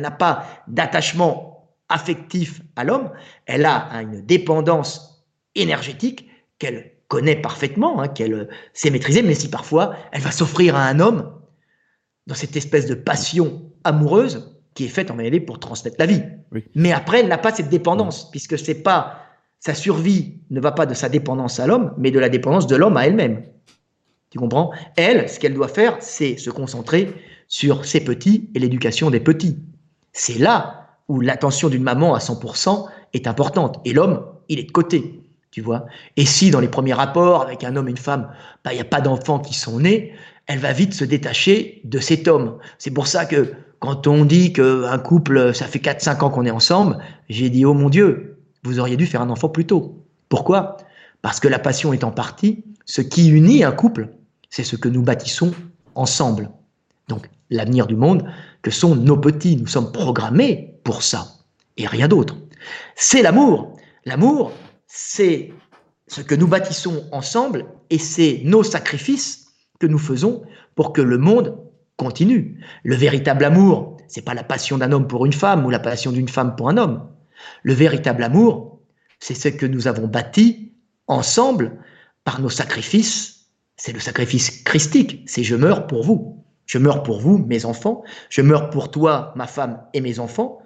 [0.00, 3.10] n'a pas d'attachement affectif à l'homme,
[3.46, 5.13] elle a une dépendance
[5.54, 6.28] énergétique
[6.58, 11.00] qu'elle connaît parfaitement, hein, qu'elle sait maîtriser, mais si parfois elle va s'offrir à un
[11.00, 11.32] homme
[12.26, 16.22] dans cette espèce de passion amoureuse qui est faite en réalité pour transmettre la vie.
[16.74, 19.20] Mais après, elle n'a pas cette dépendance, puisque c'est pas
[19.60, 22.76] sa survie ne va pas de sa dépendance à l'homme, mais de la dépendance de
[22.76, 23.44] l'homme à elle-même.
[24.30, 24.72] Tu comprends?
[24.96, 27.14] Elle, ce qu'elle doit faire, c'est se concentrer
[27.48, 29.58] sur ses petits et l'éducation des petits.
[30.12, 33.80] C'est là où l'attention d'une maman à 100% est importante.
[33.84, 35.20] Et l'homme, il est de côté.
[35.54, 35.86] Tu vois
[36.16, 38.28] Et si dans les premiers rapports avec un homme et une femme,
[38.64, 40.12] bah, il n'y a pas d'enfants qui sont nés,
[40.48, 42.58] elle va vite se détacher de cet homme.
[42.76, 46.50] C'est pour ça que quand on dit qu'un couple, ça fait 4-5 ans qu'on est
[46.50, 46.98] ensemble,
[47.28, 50.04] j'ai dit, oh mon Dieu, vous auriez dû faire un enfant plus tôt.
[50.28, 50.76] Pourquoi?
[51.22, 54.08] Parce que la passion est en partie ce qui unit un couple,
[54.50, 55.52] c'est ce que nous bâtissons
[55.94, 56.50] ensemble.
[57.06, 58.24] Donc l'avenir du monde,
[58.62, 61.28] que sont nos petits, nous sommes programmés pour ça,
[61.76, 62.38] et rien d'autre.
[62.96, 63.76] C'est l'amour.
[64.04, 64.52] L'amour,
[64.96, 65.52] c'est
[66.06, 69.48] ce que nous bâtissons ensemble, et c'est nos sacrifices
[69.80, 70.44] que nous faisons
[70.76, 71.58] pour que le monde
[71.96, 72.60] continue.
[72.84, 76.12] Le véritable amour, c'est pas la passion d'un homme pour une femme ou la passion
[76.12, 77.10] d'une femme pour un homme.
[77.64, 78.78] Le véritable amour,
[79.18, 80.72] c'est ce que nous avons bâti
[81.08, 81.76] ensemble
[82.22, 83.48] par nos sacrifices.
[83.76, 86.44] C'est le sacrifice christique, c'est je meurs pour vous.
[86.66, 88.04] Je meurs pour vous, mes enfants.
[88.30, 90.60] Je meurs pour toi, ma femme et mes enfants.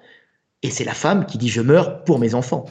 [0.63, 2.67] Et c'est la femme qui dit je meurs pour mes enfants.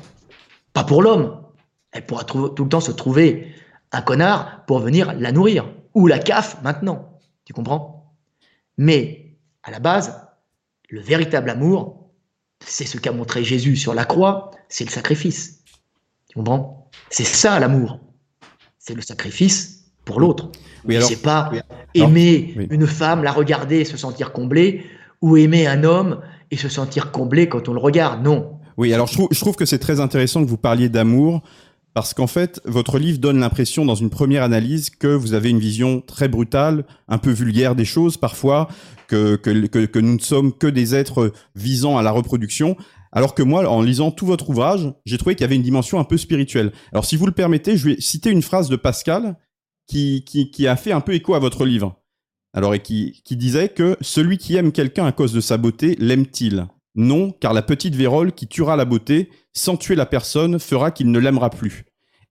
[0.73, 1.46] Pas pour l'homme.
[1.91, 3.53] Elle pourra tout le temps se trouver
[3.91, 5.69] un connard pour venir la nourrir.
[5.93, 7.19] Ou la CAF maintenant.
[7.45, 8.14] Tu comprends?
[8.77, 10.22] Mais à la base,
[10.89, 12.09] le véritable amour,
[12.65, 15.64] c'est ce qu'a montré Jésus sur la croix, c'est le sacrifice.
[16.30, 16.89] Tu comprends?
[17.09, 17.99] C'est ça l'amour.
[18.77, 20.51] C'est le sacrifice pour l'autre.
[20.85, 21.51] Oui, c'est pas
[21.93, 24.85] aimer une femme, la regarder, se sentir comblé,
[25.22, 28.23] ou aimer un homme et se sentir comblé quand on le regarde.
[28.23, 28.59] Non.
[28.77, 31.41] Oui, alors je trouve, je trouve que c'est très intéressant que vous parliez d'amour
[31.97, 35.57] parce qu'en fait, votre livre donne l'impression, dans une première analyse, que vous avez une
[35.57, 38.67] vision très brutale, un peu vulgaire des choses parfois,
[39.07, 39.39] que,
[39.99, 42.77] nous ne sommes que des êtres visant à la reproduction.
[43.11, 45.99] Alors que moi, en lisant tout votre ouvrage, j'ai trouvé qu'il y avait une dimension
[45.99, 46.71] un peu spirituelle.
[46.91, 49.35] Alors si vous le permettez, je vais citer une phrase de Pascal
[49.87, 50.23] qui,
[50.67, 51.99] a fait un peu écho à votre livre.
[52.53, 56.67] Alors, et qui disait que celui qui aime quelqu'un à cause de sa beauté, l'aime-t-il?
[56.93, 61.11] Non, car la petite vérole qui tuera la beauté, sans tuer la personne, fera qu'il
[61.11, 61.86] ne l'aimera plus.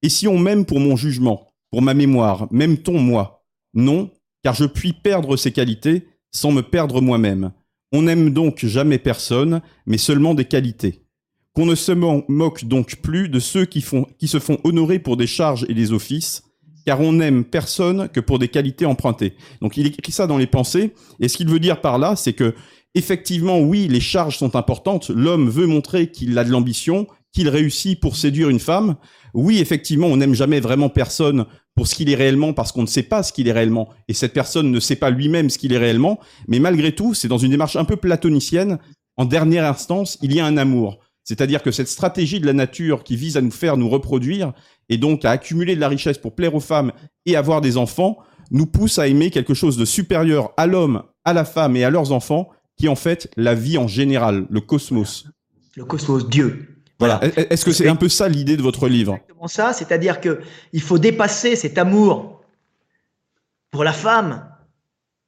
[0.06, 3.44] Et si on m'aime pour mon jugement, pour ma mémoire, m'aime-t-on moi?
[3.74, 4.12] Non,
[4.44, 7.50] car je puis perdre ces qualités sans me perdre moi-même.
[7.90, 11.02] On n'aime donc jamais personne, mais seulement des qualités.
[11.54, 15.66] Qu'on ne se moque donc plus de ceux qui, se font honorer pour des charges
[15.68, 16.44] et des offices,
[16.84, 19.34] car on n'aime personne que pour des qualités empruntées.
[19.60, 22.32] Donc il écrit ça dans les pensées, et ce qu'il veut dire par là, c'est
[22.32, 22.54] que
[22.94, 25.10] effectivement, oui, les charges sont importantes.
[25.10, 28.96] L'homme veut montrer qu'il a de l'ambition, qu'il réussit pour séduire une femme.
[29.36, 31.44] Oui, effectivement, on n'aime jamais vraiment personne
[31.74, 34.14] pour ce qu'il est réellement parce qu'on ne sait pas ce qu'il est réellement et
[34.14, 36.18] cette personne ne sait pas lui-même ce qu'il est réellement.
[36.48, 38.78] Mais malgré tout, c'est dans une démarche un peu platonicienne.
[39.18, 41.00] En dernière instance, il y a un amour.
[41.22, 44.54] C'est-à-dire que cette stratégie de la nature qui vise à nous faire nous reproduire
[44.88, 46.92] et donc à accumuler de la richesse pour plaire aux femmes
[47.26, 48.16] et avoir des enfants
[48.50, 51.90] nous pousse à aimer quelque chose de supérieur à l'homme, à la femme et à
[51.90, 52.48] leurs enfants
[52.78, 55.26] qui est en fait la vie en général, le cosmos.
[55.76, 56.75] Le cosmos, Dieu.
[56.98, 57.20] Voilà.
[57.22, 60.40] Est-ce que c'est un peu ça l'idée de votre livre Exactement ça, c'est-à-dire que
[60.72, 62.40] il faut dépasser cet amour
[63.70, 64.48] pour la femme,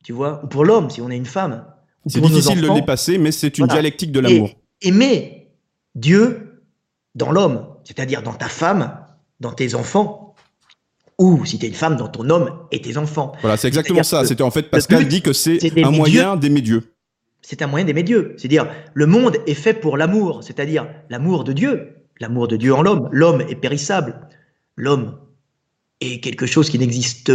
[0.03, 1.65] tu vois, ou pour l'homme si on est une femme.
[2.07, 4.51] C'est difficile de le dépasser, mais c'est une dialectique de l'amour.
[4.81, 5.49] Aimer
[5.95, 6.63] Dieu
[7.15, 8.97] dans l'homme, c'est-à-dire dans ta femme,
[9.41, 10.35] dans tes enfants,
[11.19, 13.33] ou si tu es une femme, dans ton homme et tes enfants.
[13.43, 14.25] Voilà, c'est exactement ça.
[14.25, 16.95] C'était en fait Pascal dit que c'est un moyen d'aimer Dieu
[17.49, 18.35] c'est un moyen d'aimer Dieu.
[18.37, 22.83] C'est-à-dire, le monde est fait pour l'amour, c'est-à-dire l'amour de Dieu, l'amour de Dieu en
[22.83, 23.09] l'homme.
[23.11, 24.21] L'homme est périssable.
[24.77, 25.19] L'homme
[26.03, 27.35] est quelque chose qui n'existe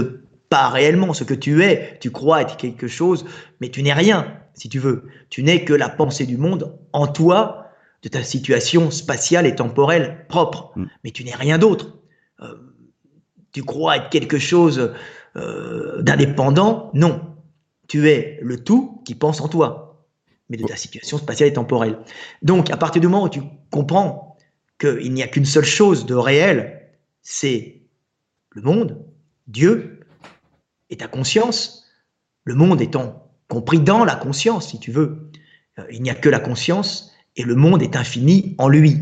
[0.49, 1.15] pas réellement.
[1.15, 3.25] Ce que tu es, tu crois être quelque chose,
[3.59, 5.05] mais tu n'es rien, si tu veux.
[5.31, 7.71] Tu n'es que la pensée du monde en toi,
[8.03, 10.73] de ta situation spatiale et temporelle propre.
[10.75, 10.85] Mm.
[11.03, 11.97] Mais tu n'es rien d'autre.
[12.39, 12.53] Euh,
[13.51, 14.93] tu crois être quelque chose
[15.37, 16.91] euh, d'indépendant?
[16.93, 17.19] Non.
[17.87, 19.89] Tu es le tout qui pense en toi
[20.49, 21.99] mais de ta situation spatiale et temporelle.
[22.41, 23.41] Donc, à partir du moment où tu
[23.71, 24.37] comprends
[24.79, 26.89] qu'il n'y a qu'une seule chose de réel,
[27.21, 27.81] c'est
[28.49, 29.05] le monde,
[29.47, 29.99] Dieu,
[30.89, 31.85] et ta conscience,
[32.43, 35.29] le monde étant compris dans la conscience, si tu veux.
[35.79, 38.97] Euh, il n'y a que la conscience, et le monde est infini en lui.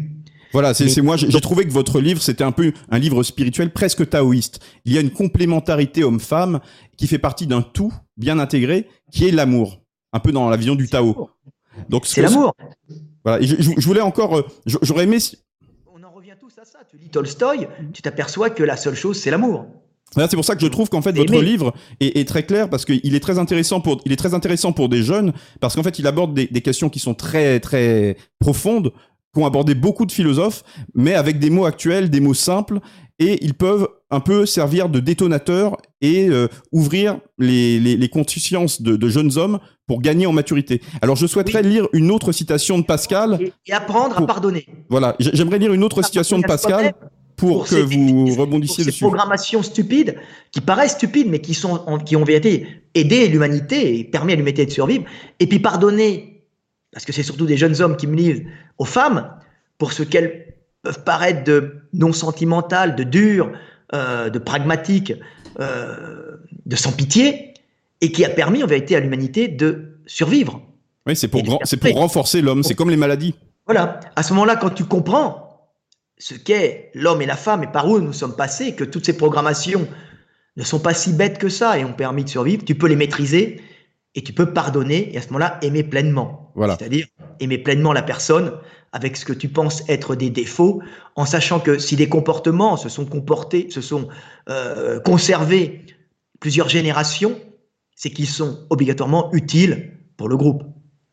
[0.54, 4.10] Voilà, c'est moi, j'ai trouvé que votre livre, c'était un peu un livre spirituel presque
[4.10, 4.60] taoïste.
[4.84, 6.60] Il y a une complémentarité homme-femme
[6.98, 9.81] qui fait partie d'un tout bien intégré, qui est l'amour
[10.14, 11.30] un peu dans la vision du Tao.
[11.90, 12.54] Donc c'est l'amour.
[13.24, 13.42] Voilà.
[13.42, 15.18] je, voulais encore, euh, j'aurais aimé.
[15.94, 16.80] On en revient tous à ça.
[16.90, 19.68] Tu lis Tolstoï, tu t'aperçois que la seule chose c'est l'amour.
[20.14, 23.16] C'est pour ça que je trouve qu'en fait votre livre est, très clair parce qu'il
[23.16, 25.32] est très intéressant pour il est très intéressant pour des jeunes
[25.62, 28.92] parce qu'en fait il aborde des, des, questions qui sont très très profondes
[29.34, 30.64] qu'ont abordé beaucoup de philosophes
[30.94, 32.80] mais avec des mots actuels, des mots simples
[33.22, 39.10] et ils peuvent un peu servir de détonateur et euh, ouvrir les, les, consciences de,
[39.10, 40.82] jeunes hommes pour gagner en maturité.
[41.04, 43.40] Alors je souhaiterais lire une autre citation de Pascal.
[43.68, 44.66] Et, apprendre à pardonner.
[44.90, 46.94] Voilà, j'aimerais lire une autre citation de Pascal
[47.36, 49.00] pour, que vous rebondissiez dessus.
[49.00, 50.16] Ces programmations stupides,
[50.52, 54.66] qui paraissent stupides, mais qui, sont, qui ont vérité aider l'humanité et permis à l'humanité
[54.66, 55.06] de survivre.
[55.40, 56.44] Et puis pardonner,
[56.92, 58.44] parce que c'est surtout des jeunes hommes qui me lisent,
[58.80, 59.30] aux femmes,
[59.78, 60.51] pour ce qu'elles
[60.84, 63.52] peuvent paraître de non sentimental, de dur,
[63.94, 65.14] euh, de pragmatique,
[65.60, 67.54] euh, de sans pitié,
[68.02, 70.62] et qui a permis en vérité à l'humanité de survivre.
[71.06, 73.36] Oui, c'est pour, c'est pour renforcer l'homme, c'est comme les maladies.
[73.66, 75.70] Voilà, à ce moment-là, quand tu comprends
[76.18, 79.18] ce qu'est l'homme et la femme et par où nous sommes passés, que toutes ces
[79.18, 79.88] programmations
[80.58, 82.96] ne sont pas si bêtes que ça et ont permis de survivre, tu peux les
[82.96, 83.62] maîtriser
[84.16, 86.41] et tu peux pardonner et à ce moment-là aimer pleinement.
[86.56, 86.78] Voilà.
[86.78, 87.08] C'est-à-dire
[87.40, 88.54] aimer pleinement la personne
[88.92, 90.82] avec ce que tu penses être des défauts,
[91.16, 94.10] en sachant que si des comportements se sont comportés, se sont
[94.50, 95.86] euh, conservés
[96.40, 97.40] plusieurs générations,
[97.96, 100.64] c'est qu'ils sont obligatoirement utiles pour le groupe.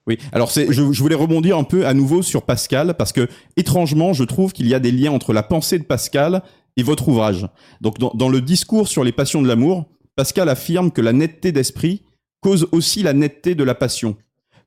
[0.09, 4.13] Oui, alors c'est, je, voulais rebondir un peu à nouveau sur Pascal, parce que étrangement,
[4.13, 6.43] je trouve qu'il y a des liens entre la pensée de Pascal
[6.77, 7.47] et votre ouvrage.
[7.81, 9.85] Donc dans, dans le discours sur les passions de l'amour,
[10.17, 12.03] Pascal affirme que la netteté d'esprit
[12.41, 14.17] cause aussi la netteté de la passion.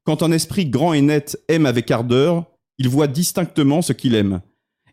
[0.03, 2.45] Quand un esprit grand et net aime avec ardeur,
[2.77, 4.41] il voit distinctement ce qu'il aime.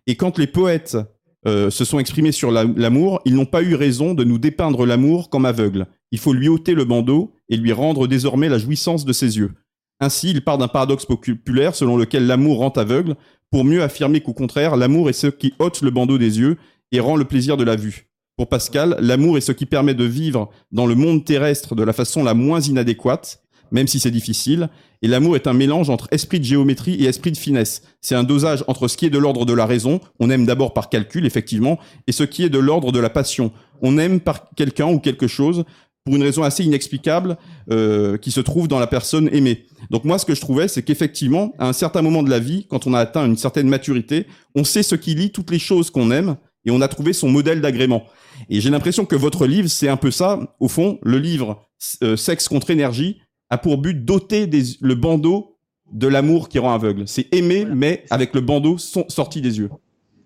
[0.06, 0.98] Et quand les poètes
[1.46, 5.30] euh, se sont exprimés sur l'amour, ils n'ont pas eu raison de nous dépeindre l'amour
[5.30, 5.86] comme aveugle.
[6.10, 9.52] Il faut lui ôter le bandeau et lui rendre désormais la jouissance de ses yeux.
[10.00, 13.16] Ainsi, il part d'un paradoxe populaire selon lequel l'amour rend aveugle,
[13.50, 16.56] pour mieux affirmer qu'au contraire, l'amour est ce qui ôte le bandeau des yeux
[16.92, 18.08] et rend le plaisir de la vue.
[18.36, 21.92] Pour Pascal, l'amour est ce qui permet de vivre dans le monde terrestre de la
[21.92, 24.68] façon la moins inadéquate, même si c'est difficile,
[25.02, 27.82] et l'amour est un mélange entre esprit de géométrie et esprit de finesse.
[28.00, 30.74] C'est un dosage entre ce qui est de l'ordre de la raison, on aime d'abord
[30.74, 33.52] par calcul, effectivement, et ce qui est de l'ordre de la passion.
[33.82, 35.64] On aime par quelqu'un ou quelque chose
[36.04, 37.36] pour une raison assez inexplicable
[37.70, 39.66] euh, qui se trouve dans la personne aimée.
[39.90, 42.66] Donc moi, ce que je trouvais, c'est qu'effectivement, à un certain moment de la vie,
[42.68, 45.90] quand on a atteint une certaine maturité, on sait ce qui lie toutes les choses
[45.90, 48.04] qu'on aime et on a trouvé son modèle d'agrément.
[48.48, 50.38] Et j'ai l'impression que votre livre, c'est un peu ça.
[50.60, 51.68] Au fond, le livre
[52.02, 53.20] euh, Sexe contre énergie
[53.50, 54.48] a pour but d'ôter
[54.80, 55.56] le bandeau
[55.92, 57.08] de l'amour qui rend aveugle.
[57.08, 59.70] C'est aimer, mais avec le bandeau sorti des yeux.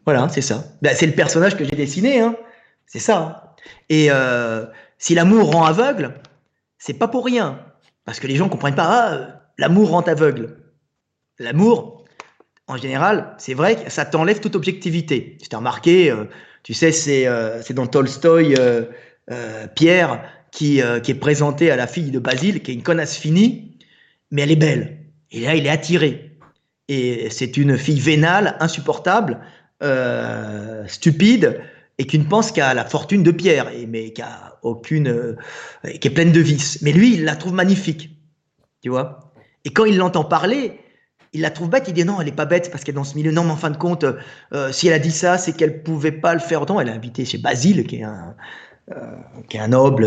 [0.05, 0.65] Voilà, c'est ça.
[0.82, 2.20] Ben, c'est le personnage que j'ai dessiné.
[2.20, 2.35] Hein.
[2.86, 3.55] C'est ça.
[3.89, 4.66] Et euh,
[4.99, 6.15] si l'amour rend aveugle,
[6.78, 7.61] c'est pas pour rien.
[8.05, 10.57] Parce que les gens comprennent pas, ah, l'amour rend aveugle.
[11.39, 12.05] L'amour,
[12.66, 15.36] en général, c'est vrai que ça t'enlève toute objectivité.
[15.40, 16.24] Tu t'es remarqué, euh,
[16.62, 18.85] tu sais, c'est euh, dans Tolstoï, euh,
[19.74, 23.76] Pierre, qui, qui est présenté à la fille de Basile, qui est une connasse finie,
[24.30, 24.98] mais elle est belle.
[25.32, 26.36] Et là, il est attiré.
[26.88, 29.40] Et c'est une fille vénale, insupportable,
[30.86, 31.58] stupide,
[31.98, 35.36] et qui ne pense qu'à la fortune de Pierre, et, mais qui a aucune, euh,
[36.00, 36.80] qui est pleine de vices.
[36.82, 38.10] Mais lui, il la trouve magnifique,
[38.82, 39.32] tu vois?
[39.64, 40.80] Et quand il l'entend parler,
[41.32, 41.84] il la trouve bête.
[41.88, 43.30] Il dit non, elle est pas bête parce qu'elle est dans ce milieu.
[43.30, 44.04] Non, mais en fin de compte,
[44.52, 46.80] euh, si elle a dit ça, c'est qu'elle pouvait pas le faire autant.
[46.80, 48.42] Elle a invité chez Basile, qui est un, euh,
[49.48, 50.06] qui est un noble,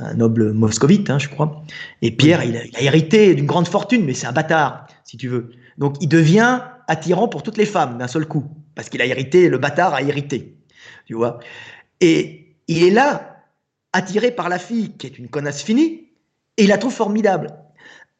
[0.00, 1.62] un noble moscovite, hein, je crois.
[2.02, 5.16] Et Pierre, il, a, il a hérité d'une grande fortune, mais c'est un bâtard, si
[5.16, 5.50] tu veux.
[5.78, 9.48] Donc, il devient attirant pour toutes les femmes d'un seul coup, parce qu'il a hérité,
[9.48, 10.58] le bâtard a hérité
[11.08, 11.40] tu vois.
[12.00, 13.42] Et il est là,
[13.92, 16.12] attiré par la fille, qui est une connasse finie,
[16.56, 17.56] et il la trouve formidable.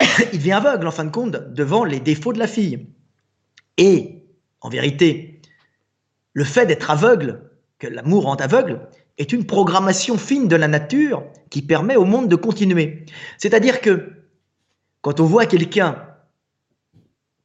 [0.33, 2.87] il devient aveugle, en fin de compte, devant les défauts de la fille.
[3.77, 4.25] Et,
[4.63, 5.43] en vérité,
[6.33, 8.89] le fait d'être aveugle, que l'amour rend aveugle,
[9.19, 13.05] est une programmation fine de la nature qui permet au monde de continuer.
[13.37, 14.13] C'est-à-dire que
[15.03, 16.05] quand on voit quelqu'un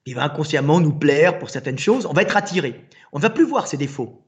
[0.05, 2.85] qui va inconsciemment nous plaire pour certaines choses, on va être attiré.
[3.11, 4.23] On ne va plus voir ses défauts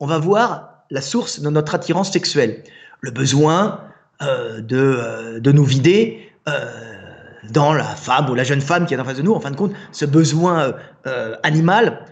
[0.00, 2.62] on va voir la source de notre attirance sexuelle,
[3.00, 3.80] le besoin
[4.22, 6.70] euh, euh, de, nous vider euh,
[7.50, 9.50] dans la femme ou la jeune femme qui est en face de nous, en fin
[9.50, 10.74] de compte, ce besoin
[11.42, 12.06] animal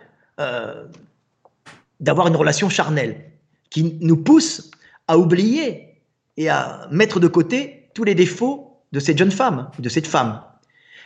[2.00, 3.31] d'avoir une relation charnelle
[3.72, 4.70] qui nous pousse
[5.08, 6.02] à oublier
[6.36, 10.42] et à mettre de côté tous les défauts de cette jeune femme, de cette femme.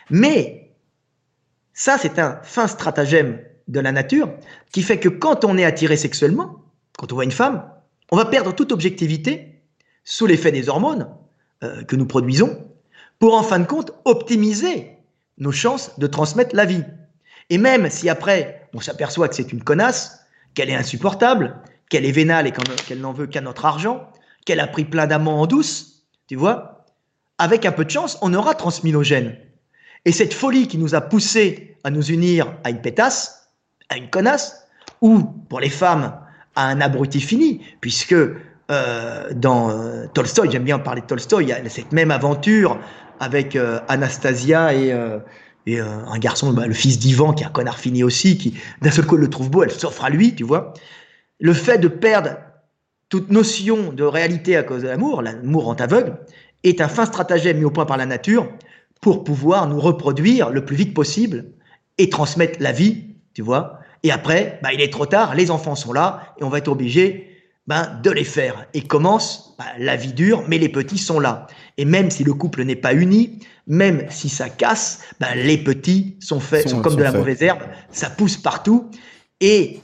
[0.09, 0.75] Mais
[1.73, 3.39] ça, c'est un fin stratagème
[3.69, 4.29] de la nature
[4.73, 6.65] qui fait que quand on est attiré sexuellement,
[6.97, 7.69] quand on voit une femme,
[8.11, 9.61] on va perdre toute objectivité
[10.03, 11.07] sous l'effet des hormones
[11.63, 12.69] euh, que nous produisons
[13.19, 14.91] pour en fin de compte optimiser
[15.37, 16.83] nos chances de transmettre la vie.
[17.49, 20.19] Et même si après on s'aperçoit que c'est une connasse,
[20.53, 22.53] qu'elle est insupportable, qu'elle est vénale et
[22.85, 24.11] qu'elle n'en veut qu'à notre argent,
[24.45, 26.85] qu'elle a pris plein d'amants en douce, tu vois,
[27.37, 29.37] avec un peu de chance, on aura transmis nos gènes.
[30.05, 33.51] Et cette folie qui nous a poussé à nous unir à une pétasse,
[33.89, 34.67] à une connasse,
[35.01, 35.19] ou
[35.49, 36.17] pour les femmes,
[36.55, 38.15] à un abruti fini, puisque
[38.71, 42.79] euh, dans euh, Tolstoï, j'aime bien parler de Tolstoï, il y a cette même aventure
[43.19, 44.93] avec euh, Anastasia et,
[45.65, 48.91] et un garçon, bah, le fils d'Ivan, qui est un connard fini aussi, qui d'un
[48.91, 50.73] seul coup le trouve beau, elle s'offre à lui, tu vois.
[51.39, 52.37] Le fait de perdre
[53.09, 56.17] toute notion de réalité à cause de l'amour, l'amour en aveugle,
[56.63, 58.49] est un fin stratagème mis au point par la nature
[59.01, 61.45] pour pouvoir nous reproduire le plus vite possible
[61.97, 65.75] et transmettre la vie, tu vois, et après, bah, il est trop tard, les enfants
[65.75, 67.29] sont là et on va être obligé
[67.67, 68.65] ben, de les faire.
[68.73, 71.47] Et commence bah, la vie dure, mais les petits sont là.
[71.77, 76.15] Et même si le couple n'est pas uni, même si ça casse, ben, les petits
[76.19, 78.89] sont faits, sont, comme de la mauvaise herbe, ça pousse partout.
[79.41, 79.81] Et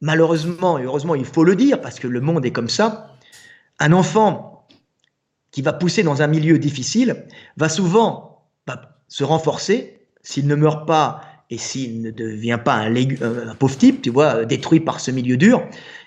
[0.00, 3.14] malheureusement, et heureusement, il faut le dire, parce que le monde est comme ça,
[3.78, 4.66] un enfant
[5.50, 7.26] qui va pousser dans un milieu difficile
[7.56, 12.96] va souvent bah, se renforcer s'il ne meurt pas et s'il ne devient pas un,
[12.96, 15.62] un, pauvre type, tu vois, détruit par ce milieu dur,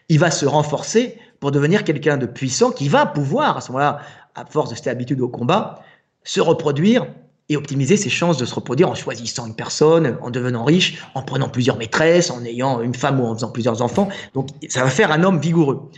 [0.10, 4.02] il va se renforcer pour devenir quelqu'un de puissant qui va pouvoir, à ce moment-là,
[4.36, 5.82] à force de cette habitude au combat,
[6.24, 7.08] se reproduire
[7.49, 11.22] et optimiser ses chances de se reproduire en choisissant une personne, en devenant riche, en
[11.22, 14.10] prenant plusieurs maîtresses, en ayant une femme ou en faisant plusieurs enfants.
[14.34, 15.90] Donc ça va faire un homme vigoureux.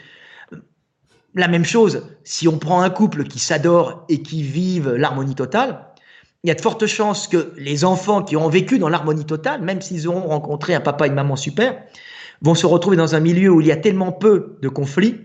[1.36, 5.86] La même chose, si on prend un couple qui s'adore et qui vive l'harmonie totale,
[6.44, 9.62] il y a de fortes chances que les enfants qui ont vécu dans l'harmonie totale,
[9.62, 11.84] même s'ils auront rencontré un papa et une maman super,
[12.42, 15.18] vont se retrouver dans un milieu où il y a tellement peu de conflits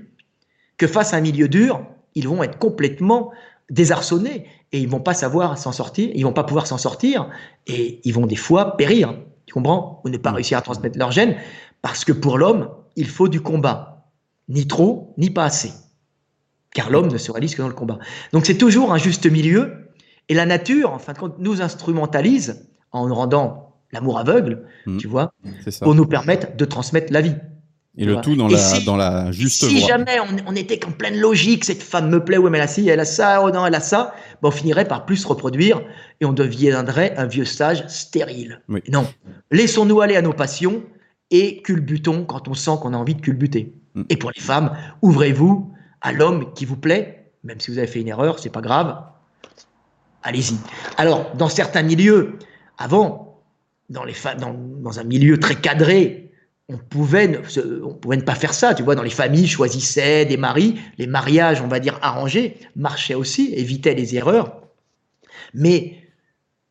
[0.77, 3.31] que face à un milieu dur, ils vont être complètement
[3.71, 4.47] désarçonnés.
[4.73, 7.29] Et ils vont pas savoir s'en sortir, ils vont pas pouvoir s'en sortir.
[7.67, 9.15] Et ils vont des fois périr,
[9.47, 10.01] tu comprends?
[10.05, 11.37] Ou ne pas réussir à transmettre leur gène
[11.85, 14.09] parce que pour l'homme, il faut du combat,
[14.49, 15.71] ni trop, ni pas assez.
[16.73, 17.99] Car l'homme ne se réalise que dans le combat.
[18.33, 19.91] Donc c'est toujours un juste milieu.
[20.31, 24.97] Et la nature, en fin de compte, nous instrumentalise en nous rendant l'amour aveugle, mmh.
[24.97, 25.35] tu vois,
[25.83, 27.37] pour nous permettre de transmettre la vie.
[27.97, 31.65] Et le tout dans, la, dans la juste si jamais on, était qu'en pleine logique,
[31.65, 33.75] cette femme me plaît, ouais, mais elle a ci, elle a ça, oh non, elle
[33.77, 35.81] a ça, ben on finirait par plus se reproduire
[36.21, 38.61] et on deviendrait un vieux sage stérile.
[38.89, 39.07] Non.
[39.53, 40.83] Laissons-nous aller à nos passions
[41.31, 43.73] et culbutons quand on sent qu'on a envie de culbuter.
[43.95, 44.03] Mm.
[44.09, 48.01] Et pour les femmes, ouvrez-vous à l'homme qui vous plaît, même si vous avez fait
[48.01, 49.03] une erreur, c'est pas grave.
[50.25, 50.57] Allez-y.
[50.97, 52.39] Alors, dans certains milieux,
[52.77, 53.41] avant,
[53.89, 56.24] dans, les dans, dans un milieu très cadré,
[56.69, 57.39] on pouvait, ne,
[57.83, 58.75] on pouvait ne pas faire ça.
[58.75, 60.77] Tu vois, dans les familles, choisissaient des maris.
[60.99, 64.63] Les mariages, on va dire, arrangés, marchaient aussi, évitaient les erreurs.
[65.53, 65.99] Mais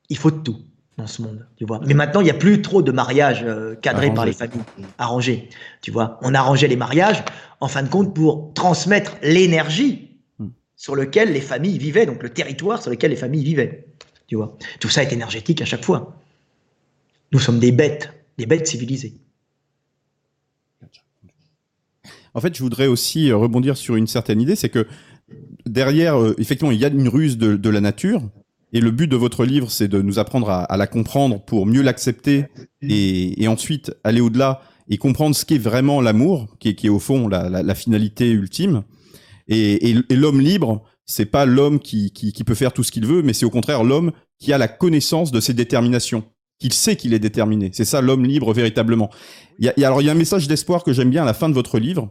[0.09, 0.57] il faut de tout
[0.97, 1.81] dans ce monde, tu vois.
[1.85, 4.61] Mais maintenant, il n'y a plus trop de mariages euh, cadrés par les familles,
[4.99, 5.49] arrangés,
[5.81, 6.19] tu vois.
[6.21, 7.23] On arrangeait les mariages,
[7.61, 10.49] en fin de compte, pour transmettre l'énergie hmm.
[10.75, 13.87] sur lequel les familles vivaient, donc le territoire sur lequel les familles vivaient,
[14.27, 14.55] tu vois.
[14.79, 16.15] Tout ça est énergétique à chaque fois.
[17.31, 19.15] Nous sommes des bêtes, des bêtes civilisées.
[22.33, 24.87] En fait, je voudrais aussi euh, rebondir sur une certaine idée, c'est que
[25.65, 28.21] derrière, euh, effectivement, il y a une ruse de, la nature.
[28.75, 31.83] Et le but de votre livre, c'est de nous apprendre à, la comprendre pour mieux
[31.83, 32.45] l'accepter
[32.81, 37.75] et, ensuite aller au-delà et comprendre ce qu'est vraiment l'amour, qui est, au fond la,
[37.75, 38.81] finalité ultime.
[39.47, 42.11] Et, l'homme libre, c'est pas l'homme qui,
[42.43, 45.31] peut faire tout ce qu'il veut, mais c'est au contraire l'homme qui a la connaissance
[45.31, 46.23] de ses déterminations,
[46.59, 47.69] qu'il sait qu'il est déterminé.
[47.73, 49.11] C'est ça l'homme libre véritablement.
[49.59, 51.35] Il y a, alors il y a un message d'espoir que j'aime bien à la
[51.35, 52.09] fin de votre livre,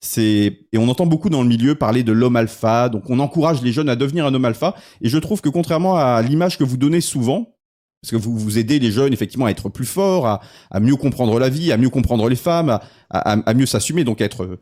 [0.00, 3.62] c'est et on entend beaucoup dans le milieu parler de l'homme alpha, donc on encourage
[3.62, 4.74] les jeunes à devenir un homme alpha.
[5.00, 7.56] Et je trouve que contrairement à l'image que vous donnez souvent,
[8.02, 11.38] parce que vous vous aidez les jeunes effectivement à être plus forts, à, mieux comprendre
[11.38, 12.78] la vie, à mieux comprendre les femmes,
[13.10, 14.58] à, mieux s'assumer, donc être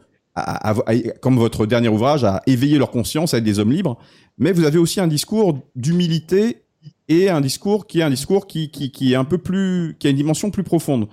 [1.20, 3.98] comme votre dernier ouvrage, à éveiller leur conscience, à être des hommes libres.
[4.39, 6.62] Mais vous avez aussi un discours d'humilité
[7.09, 10.11] et un discours qui est un discours qui, qui est un peu plus, qui a
[10.11, 11.09] une dimension plus profonde.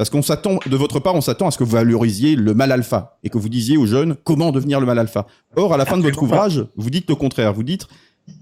[0.00, 2.72] Parce qu'on s'attend, de votre part, on s'attend à ce que vous valorisiez le mal
[2.72, 5.26] alpha et que vous disiez aux jeunes comment devenir le mal alpha.
[5.56, 7.52] Or, à la fin de votre ouvrage, vous dites le contraire.
[7.52, 7.86] Vous dites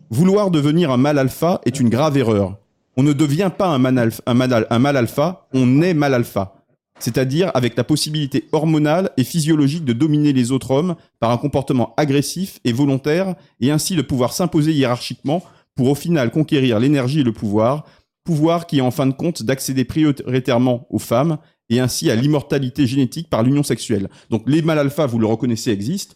[0.09, 2.57] vouloir devenir un mal alpha est une grave erreur.
[2.97, 6.15] On ne devient pas un mal alpha, un mal, un mal alpha on est mal
[6.15, 6.55] alpha.
[7.01, 11.93] C'est-à-dire avec la possibilité hormonale et physiologique de dominer les autres hommes par un comportement
[11.97, 15.43] agressif et volontaire et ainsi de pouvoir s'imposer hiérarchiquement
[15.75, 17.85] pour au final conquérir l'énergie et le pouvoir
[18.29, 21.39] pouvoir qui est en fin de compte d'accéder prioritairement aux femmes
[21.71, 24.11] et ainsi à l'immortalité génétique par l'union sexuelle.
[24.29, 26.15] Donc les mâles alpha, vous le reconnaissez, existent.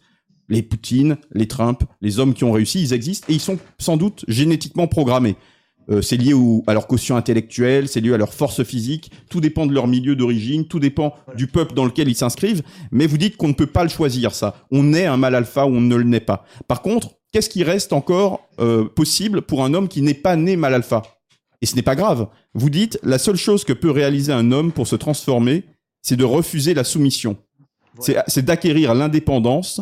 [0.50, 3.96] Les Poutine, les Trump, les hommes qui ont réussi, ils existent et ils sont sans
[3.96, 5.36] doute génétiquement programmés.
[5.88, 6.34] Euh, c'est lié
[6.66, 10.14] à leur quotient intellectuel, c'est lié à leur force physique, tout dépend de leur milieu
[10.14, 13.66] d'origine, tout dépend du peuple dans lequel ils s'inscrivent, mais vous dites qu'on ne peut
[13.66, 14.54] pas le choisir, ça.
[14.70, 16.44] On est un mâle alpha ou on ne le naît pas.
[16.68, 20.56] Par contre, qu'est-ce qui reste encore euh, possible pour un homme qui n'est pas né
[20.56, 21.02] mâle alpha?
[21.62, 22.28] Et ce n'est pas grave.
[22.54, 25.64] Vous dites, la seule chose que peut réaliser un homme pour se transformer,
[26.02, 27.38] c'est de refuser la soumission.
[28.00, 29.80] C'est d'acquérir l'indépendance.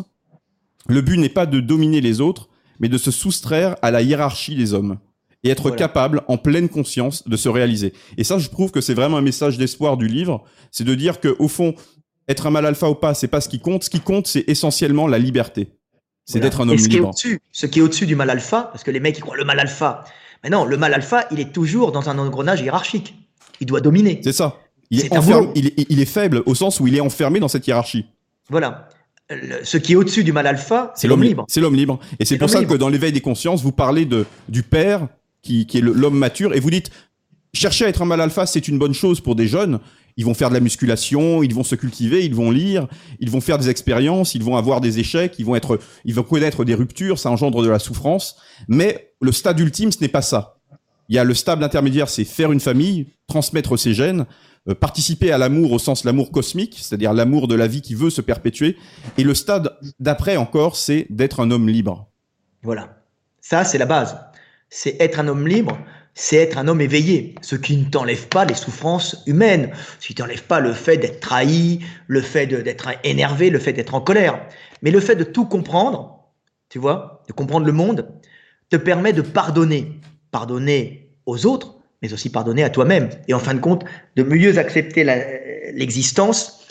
[0.87, 2.49] Le but n'est pas de dominer les autres,
[2.79, 4.99] mais de se soustraire à la hiérarchie des hommes
[5.43, 7.93] et être capable, en pleine conscience, de se réaliser.
[8.17, 11.19] Et ça, je trouve que c'est vraiment un message d'espoir du livre, c'est de dire
[11.19, 11.73] que au fond,
[12.27, 13.83] être un mal alpha ou pas, c'est pas ce qui compte.
[13.83, 15.73] Ce qui compte, c'est essentiellement la liberté.
[16.25, 17.11] C'est d'être un homme ce libre.
[17.15, 19.35] Qui est ce qui est au-dessus du mal alpha, parce que les mecs qui croient
[19.35, 20.05] le mal alpha,
[20.43, 23.15] mais non, le mal alpha, il est toujours dans un engrenage hiérarchique.
[23.59, 24.21] Il doit dominer.
[24.23, 24.57] C'est ça.
[24.89, 28.05] Il est, il, est, faible au sens où il est enfermé dans cette hiérarchie.
[28.49, 28.89] Voilà.
[29.63, 31.45] ce qui est au-dessus du mal alpha, c'est l'homme libre.
[31.47, 31.99] C'est l'homme libre.
[32.19, 35.07] Et c'est pour ça que dans l'éveil des consciences, vous parlez de, du père
[35.41, 36.91] qui, qui est l'homme mature et vous dites
[37.53, 39.79] chercher à être un mal alpha, c'est une bonne chose pour des jeunes.
[40.17, 42.87] Ils vont faire de la musculation, ils vont se cultiver, ils vont lire,
[43.19, 46.23] ils vont faire des expériences, ils vont avoir des échecs, ils vont être, ils vont
[46.23, 48.35] connaître des ruptures, ça engendre de la souffrance.
[48.67, 50.57] Mais le stade ultime, ce n'est pas ça.
[51.09, 54.25] Il y a le stade intermédiaire, c'est faire une famille, transmettre ses gènes,
[54.69, 58.09] euh, participer à l'amour au sens l'amour cosmique, c'est-à-dire l'amour de la vie qui veut
[58.09, 58.77] se perpétuer.
[59.17, 62.07] Et le stade d'après encore, c'est d'être un homme libre.
[62.63, 62.97] Voilà.
[63.41, 64.17] Ça, c'est la base.
[64.69, 65.77] C'est être un homme libre
[66.13, 70.13] c'est être un homme éveillé, ce qui ne t'enlève pas les souffrances humaines, ce qui
[70.13, 74.01] ne t'enlève pas le fait d'être trahi, le fait d'être énervé, le fait d'être en
[74.01, 74.45] colère.
[74.81, 76.25] Mais le fait de tout comprendre,
[76.69, 78.07] tu vois, de comprendre le monde,
[78.71, 79.99] te permet de pardonner.
[80.31, 83.09] Pardonner aux autres, mais aussi pardonner à toi-même.
[83.27, 83.83] Et en fin de compte,
[84.15, 85.03] de mieux accepter
[85.73, 86.65] l'existence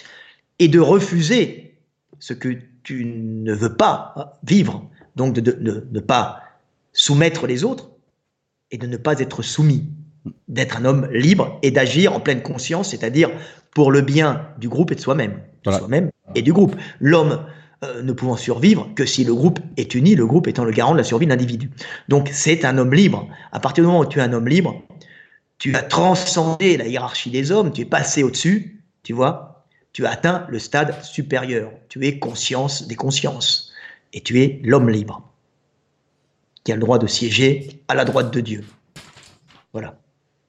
[0.59, 1.77] et de refuser
[2.19, 2.49] ce que
[2.83, 4.91] tu ne veux pas vivre.
[5.15, 6.41] Donc de ne pas
[6.93, 7.91] soumettre les autres
[8.71, 9.85] et de ne pas être soumis,
[10.49, 13.31] d'être un homme libre et d'agir en pleine conscience, c'est-à-dire
[13.73, 16.77] pour le bien du groupe et de soi-même, de soi-même et du groupe.
[16.99, 17.45] L'homme
[17.83, 20.93] euh, ne pouvant survivre que si le groupe est uni, le groupe étant le garant
[20.93, 21.71] de la survie de l'individu.
[22.09, 23.29] Donc c'est un homme libre.
[23.53, 24.83] À partir du moment où tu es un homme libre,
[25.59, 30.11] tu as transcendé la hiérarchie des hommes, tu es passé au-dessus, tu vois, tu as
[30.11, 31.73] atteint le stade supérieur.
[31.89, 33.73] Tu es conscience des consciences
[34.13, 35.23] et tu es l'homme libre
[36.65, 38.65] qui a le droit de siéger à la droite de Dieu.
[39.73, 39.97] Voilà.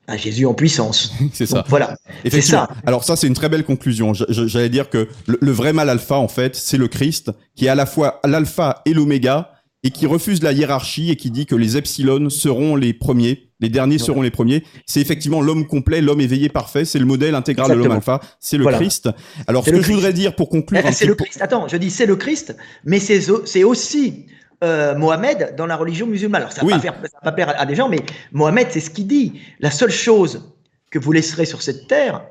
[0.07, 1.13] Un Jésus en puissance.
[1.33, 1.63] c'est ça.
[1.67, 1.95] voilà.
[2.29, 2.69] C'est ça.
[2.85, 4.13] Alors ça, c'est une très belle conclusion.
[4.13, 7.75] J'allais dire que le, vrai mal alpha, en fait, c'est le Christ, qui est à
[7.75, 9.51] la fois l'alpha et l'oméga,
[9.83, 13.69] et qui refuse la hiérarchie et qui dit que les epsilon seront les premiers, les
[13.69, 14.63] derniers seront les premiers.
[14.85, 18.57] C'est effectivement l'homme complet, l'homme éveillé parfait, c'est le modèle intégral de l'homme alpha, c'est
[18.57, 19.09] le Christ.
[19.47, 20.81] Alors ce que je voudrais dire pour conclure...
[20.85, 24.27] Eh, c'est le Christ, attends, je dis c'est le Christ, mais c'est aussi
[24.63, 26.43] euh, Mohamed dans la religion musulmane.
[26.43, 29.07] Alors ça faire, ça va pas plaire à des gens, mais Mohamed, c'est ce qu'il
[29.07, 29.33] dit.
[29.59, 30.53] La seule chose
[30.91, 32.23] que vous laisserez sur cette terre,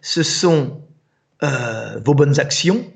[0.00, 0.82] ce sont
[1.42, 2.90] euh, vos bonnes actions,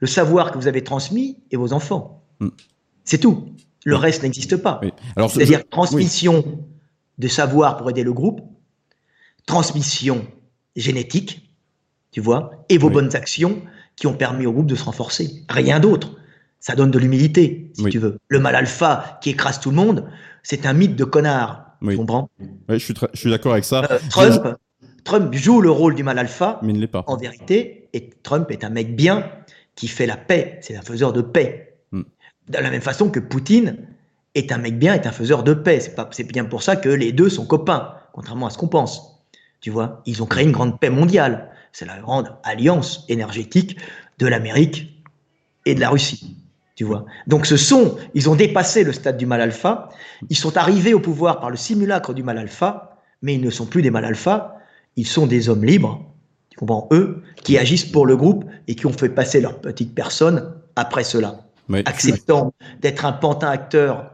[0.00, 2.22] le savoir que vous avez transmis et vos enfants.
[2.40, 2.48] Mm.
[3.04, 3.54] C'est tout.
[3.84, 4.80] Le reste n'existe pas.
[5.28, 6.66] C'est-à-dire transmission
[7.18, 8.40] de savoir pour aider le groupe,
[9.46, 10.26] transmission
[10.74, 11.50] génétique,
[12.10, 13.62] tu vois, et vos bonnes actions
[13.94, 15.44] qui ont permis au groupe de se renforcer.
[15.48, 16.16] Rien d'autre
[16.66, 18.18] ça donne de l'humilité, si tu veux.
[18.26, 20.08] Le mal alpha qui écrase tout le monde,
[20.42, 21.65] c'est un mythe de connard.
[21.82, 22.30] Tu comprends
[22.68, 23.86] Oui, je suis, d'accord avec ça.
[23.90, 24.56] Euh, Trump,
[25.04, 27.04] Trump joue le rôle du mal alpha, mais il ne l'est pas.
[27.06, 29.30] En vérité, et Trump est un mec bien
[29.74, 30.58] qui fait la paix.
[30.62, 31.78] C'est un faiseur de paix.
[31.92, 32.02] Hmm.
[32.48, 33.76] De la même façon que Poutine
[34.34, 35.80] est un mec bien, est un faiseur de paix.
[36.10, 39.24] C'est bien pour ça que les deux sont copains, contrairement à ce qu'on pense.
[39.60, 41.50] Tu vois, ils ont créé une grande paix mondiale.
[41.72, 43.78] C'est la grande alliance énergétique
[44.18, 45.04] de l'Amérique
[45.66, 46.36] et de la Russie.
[46.76, 47.06] Tu vois.
[47.26, 49.88] Donc ce sont, ils ont dépassé le stade du mal alpha,
[50.28, 53.64] ils sont arrivés au pouvoir par le simulacre du mal alpha, mais ils ne sont
[53.64, 54.58] plus des mal alpha,
[54.94, 56.04] ils sont des hommes libres,
[56.50, 59.94] tu comprends, eux, qui agissent pour le groupe et qui ont fait passer leur petite
[59.94, 61.46] personne après cela,
[61.86, 64.10] acceptant d'être un pantin acteur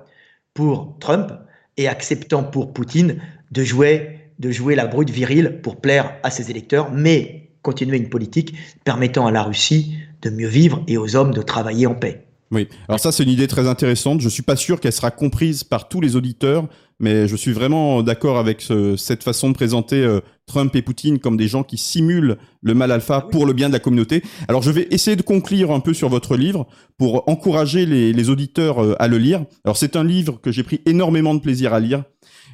[0.55, 1.33] pour Trump
[1.77, 3.21] et acceptant pour Poutine
[3.51, 8.09] de jouer, de jouer la brute virile pour plaire à ses électeurs, mais continuer une
[8.09, 12.29] politique permettant à la Russie de mieux vivre et aux hommes de travailler en paix.
[12.53, 14.21] Oui, alors ça c'est une idée très intéressante.
[14.21, 16.69] Je suis pas sûr qu'elle sera comprise par tous les auditeurs,
[17.01, 18.63] mais je suis vraiment d'accord avec
[18.99, 22.93] cette façon de présenter euh, Trump et Poutine comme des gens qui simulent le mal
[22.93, 24.23] alpha pour le bien de la communauté.
[24.49, 26.67] Alors je vais essayer de conclure un peu sur votre livre
[26.99, 29.47] pour encourager les, auditeurs euh, à le lire.
[29.65, 32.05] Alors c'est un livre que j'ai pris énormément de plaisir à lire.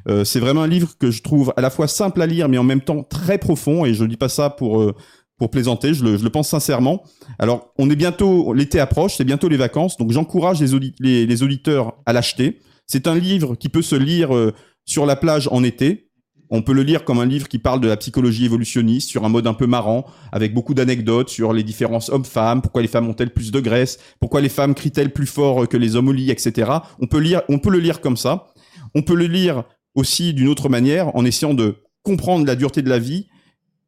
[0.09, 2.57] Euh, c'est vraiment un livre que je trouve à la fois simple à lire, mais
[2.57, 3.85] en même temps très profond.
[3.85, 4.95] Et je ne dis pas ça pour
[5.39, 7.05] pour plaisanter, je le, pense sincèrement.
[7.39, 12.13] Alors, on est bientôt, l'été approche, c'est bientôt les vacances, donc j'encourage les, auditeurs à
[12.13, 12.59] l'acheter.
[12.87, 14.53] C'est un livre qui peut se lire euh,
[14.85, 16.11] sur la plage en été.
[16.51, 19.29] On peut le lire comme un livre qui parle de la psychologie évolutionniste sur un
[19.29, 23.33] mode un peu marrant, avec beaucoup d'anecdotes sur les différences hommes-femmes, pourquoi les femmes ont-elles
[23.33, 26.73] plus de graisse, pourquoi les femmes crient-elles plus fort que les hommes au lit, etc.
[27.01, 28.47] On peut lire, on peut le lire comme ça.
[28.95, 32.89] On peut le lire aussi d'une autre manière, en essayant de comprendre la dureté de
[32.89, 33.29] la vie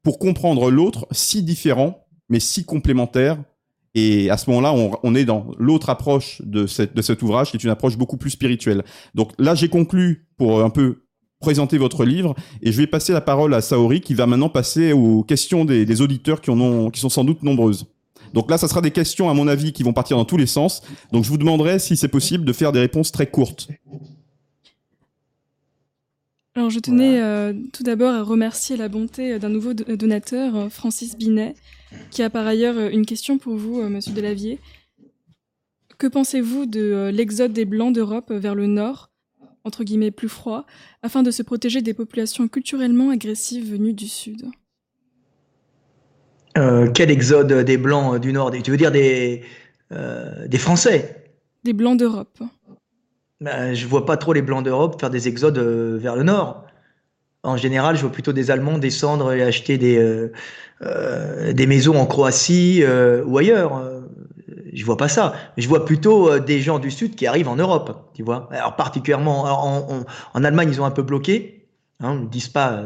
[0.02, 3.39] pour comprendre l'autre si différent, mais si complémentaire.
[3.94, 4.72] Et à ce moment-là,
[5.02, 8.85] on, est dans l'autre approche de, cet ouvrage, qui est une approche beaucoup plus spirituelle.
[9.14, 11.02] Donc là, j'ai conclu pour un peu
[11.40, 14.93] présenter votre livre, et je vais passer la parole à Saori, qui va maintenant passer
[14.93, 16.52] aux questions des, auditeurs qui,
[16.93, 17.86] qui sont sans doute nombreuses.
[18.32, 20.47] Donc là, ça sera des questions, à mon avis, qui vont partir dans tous les
[20.47, 20.82] sens.
[21.12, 23.68] Donc je vous demanderai, si c'est possible, de faire des réponses très courtes.
[26.60, 31.16] Alors, je tenais euh, tout d'abord à remercier la bonté d'un nouveau donateur, euh, Francis
[31.16, 31.54] Binet,
[32.10, 34.58] qui a par ailleurs euh, une question pour vous, Monsieur Delavier.
[35.96, 39.08] Que pensez-vous de l'exode des Blancs d'Europe vers le nord,
[39.64, 40.66] entre guillemets plus froid,
[41.02, 44.44] afin de se protéger des populations culturellement agressives venues du sud?
[46.54, 48.50] Quel exode des Blancs du nord?
[48.62, 49.44] Tu veux dire des,
[49.90, 51.24] des Français?
[51.64, 52.38] Des Blancs d'Europe.
[53.40, 56.66] Ben, je vois pas trop les Blancs d'Europe faire des exodes euh, vers le nord.
[57.42, 60.30] En général, je vois plutôt des Allemands descendre et acheter des, euh,
[60.82, 62.84] euh, des maisons en Croatie
[63.24, 63.82] ou ailleurs.
[64.74, 65.34] Je vois pas ça.
[65.56, 68.48] Je vois plutôt des gens du Sud qui arrivent en Europe, tu vois.
[68.52, 70.04] Alors particulièrement en,
[70.34, 71.66] en, Allemagne, ils ont un peu bloqué.
[72.00, 72.82] Hein, ils ne disent pas,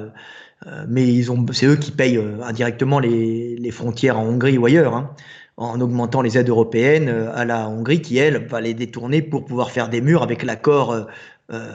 [0.89, 4.95] mais ils ont, c'est eux qui payent indirectement les, les, frontières en Hongrie ou ailleurs.
[4.95, 5.11] Hein
[5.57, 9.45] en augmentant les aides européennes euh, à la Hongrie qui, elle, va les détourner pour
[9.45, 11.05] pouvoir faire des murs avec l'accord euh,
[11.53, 11.71] euh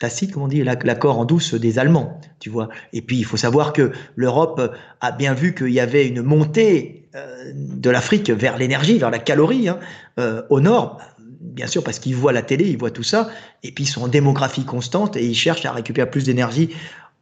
[0.00, 2.68] tacite, comment on dit, l'accord en douce des Allemands, tu vois.
[2.92, 7.08] Et puis, il faut savoir que l'Europe a bien vu qu'il y avait une montée
[7.54, 9.78] de l'Afrique vers l'énergie, vers la calorie, hein,
[10.50, 11.00] au nord.
[11.40, 13.30] bien sûr parce qu'ils voient la télé, ils voient tout ça,
[13.62, 16.74] et puis ils sont en démographie constante et ils cherchent à récupérer plus d'énergie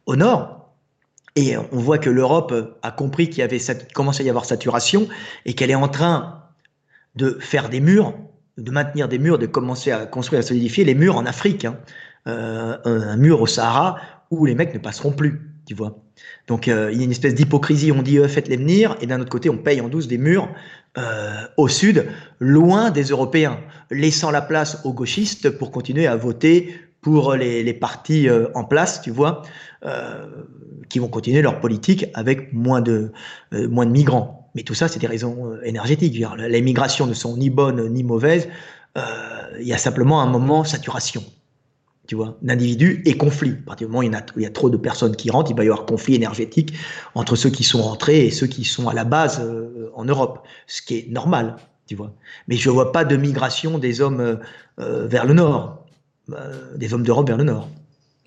[0.07, 0.62] au nord.
[1.35, 3.59] Et on voit que l'Europe a compris qu'il y avait
[3.93, 5.07] commençait à y avoir saturation
[5.45, 6.43] et qu'elle est en train
[7.15, 8.13] de faire des murs,
[8.57, 11.65] de maintenir des murs, de commencer à construire, à solidifier les murs en Afrique.
[11.65, 11.77] Hein.
[12.27, 13.97] Euh, un, mur au Sahara
[14.31, 15.97] où les mecs ne passeront plus, tu vois.
[16.47, 19.19] Donc euh, il y a une espèce d'hypocrisie, on dit euh, faites-les venir, et d'un
[19.19, 20.49] autre côté on paye en douce des murs
[21.57, 22.05] au sud,
[22.39, 28.27] loin des Européens, laissant la place aux gauchistes pour continuer à voter pour les, partis
[28.55, 29.43] en place, tu vois,
[30.89, 33.11] qui vont continuer leur politique avec moins de,
[33.51, 34.49] moins de migrants.
[34.55, 36.19] Mais tout ça, c'est des raisons énergétiques.
[36.37, 38.47] Les migrations ne sont ni bonnes ni mauvaises.
[38.95, 41.23] Il y a simplement un moment saturation
[42.07, 43.51] tu vois, d'individus et conflit.
[43.63, 45.29] À partir du moment où il y, a, il y, a, trop de personnes qui
[45.29, 46.73] rentrent, il va y avoir conflit énergétique
[47.15, 50.45] entre ceux qui sont rentrés et ceux qui sont à la base euh, en Europe,
[50.67, 51.55] ce qui est normal,
[51.87, 52.13] tu vois.
[52.47, 54.35] Mais je ne vois pas de migration des hommes euh,
[54.79, 55.82] euh, vers le nord,
[56.75, 57.69] des hommes d'Europe vers le nord.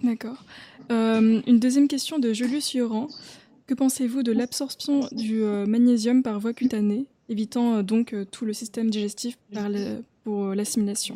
[0.03, 0.43] D'accord.
[0.91, 3.09] une deuxième question de Julius Yoran.
[3.67, 9.37] Que pensez-vous de l'absorption du magnésium par voie cutanée, évitant donc tout le système digestif
[9.53, 9.69] par
[10.25, 11.15] pour l'assimilation?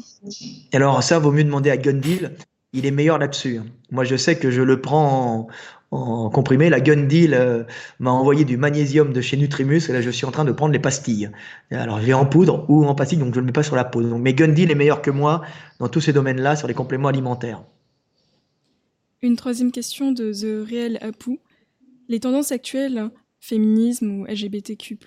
[0.73, 2.31] Alors ça, vaut mieux demander à Gundil
[2.73, 3.59] il est meilleur là-dessus.
[3.59, 3.66] Hein.
[3.90, 5.48] Moi, je sais que je le prends
[5.91, 6.71] en, comprimé.
[6.71, 7.65] La Gun Deal euh,
[7.99, 10.73] m'a envoyé du magnésium de chez Nutrimus et là, je suis en train de prendre
[10.73, 11.31] les pastilles.
[11.71, 13.85] Alors, j'ai en poudre ou en pastille, donc je ne le mets pas sur la
[13.85, 14.03] peau.
[14.03, 15.43] Donc, mais Gun Deal est meilleur que moi
[15.79, 17.62] dans tous ces domaines-là sur les compléments alimentaires.
[19.23, 21.41] Une troisième question de The Real Apu.
[22.09, 24.99] Les tendances actuelles, féminisme ou LGBTQ+,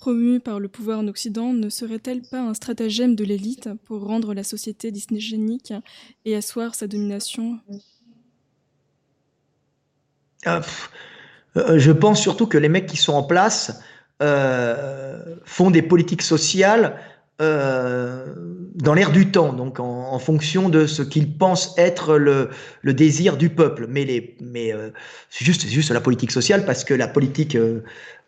[0.00, 4.34] promue par le pouvoir en Occident ne serait-elle pas un stratagème de l'élite pour rendre
[4.34, 5.72] la société dysgénique
[6.24, 7.60] et asseoir sa domination
[10.46, 10.60] euh,
[11.78, 13.80] Je pense surtout que les mecs qui sont en place
[14.22, 16.96] euh, font des politiques sociales
[17.40, 18.26] euh,
[18.74, 22.50] dans l'air du temps, donc en, fonction de ce qu'ils pensent être le,
[22.84, 23.86] désir du peuple.
[23.88, 24.36] Mais,
[25.30, 27.56] c'est juste, la politique sociale parce que la politique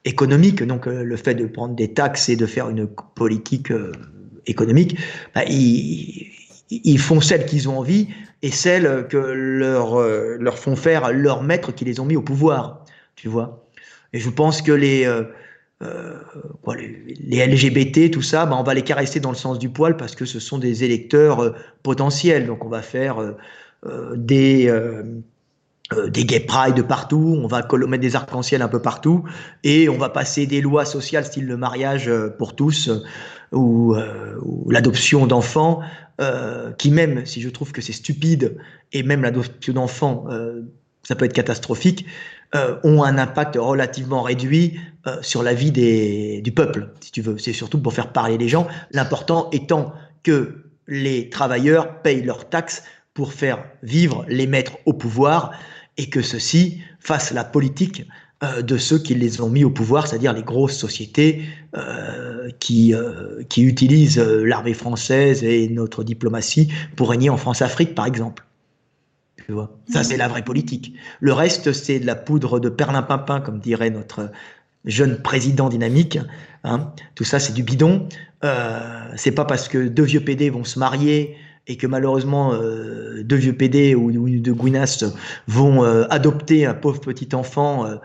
[0.04, 3.92] économique, donc euh, le fait de prendre des taxes et de faire une politique euh,
[4.46, 4.98] économique,
[5.34, 8.08] bah, ils, font celles qu'ils ont envie
[8.42, 12.22] et celles que leur, euh, leur font faire leurs maîtres qui les ont mis au
[12.22, 12.84] pouvoir,
[13.16, 13.66] tu vois.
[14.12, 15.10] Et je pense que les,
[15.80, 20.14] les, LGBT, tout ça, bah, on va les caresser dans le sens du poil parce
[20.14, 22.46] que ce sont des électeurs potentiels.
[22.46, 23.34] Donc on va faire
[24.14, 24.70] des
[25.92, 29.24] euh, des gay pride de partout, on va mettre des arcs-en-ciel un peu partout,
[29.64, 33.00] et on va passer des lois sociales style le mariage euh, pour tous euh,
[33.52, 33.94] ou,
[34.70, 35.80] l'adoption d'enfants,
[36.78, 38.56] qui même si je trouve que c'est stupide,
[38.92, 40.26] et même l'adoption d'enfants,
[41.02, 42.06] ça peut être catastrophique,
[42.84, 44.78] ont un impact relativement réduit
[45.20, 47.38] sur la vie des, du peuple, si tu veux.
[47.38, 48.68] C'est surtout pour faire parler les gens.
[48.92, 55.52] L'important étant que les travailleurs payent leurs taxes pour faire vivre les maîtres au pouvoir
[55.96, 58.06] et que ceux-ci fassent la politique
[58.42, 61.42] euh, de ceux qui les ont mis au pouvoir, c'est-à-dire les grosses sociétés
[61.76, 68.06] euh, qui, euh, qui utilisent l'armée française et notre diplomatie pour régner en France-Afrique, par
[68.06, 68.44] exemple.
[69.46, 69.76] Tu vois?
[69.92, 70.94] Ça, c'est la vraie politique.
[71.20, 74.30] Le reste, c'est de la poudre de perlimpinpin, comme dirait notre
[74.84, 76.18] jeune président dynamique.
[76.64, 76.92] Hein.
[77.14, 78.08] Tout ça, c'est du bidon.
[78.44, 81.36] Euh, c'est pas parce que deux vieux PD vont se marier
[81.68, 85.04] et que malheureusement euh, deux vieux PD ou, ou de Gouinas
[85.46, 87.96] vont euh, adopter un pauvre petit enfant euh,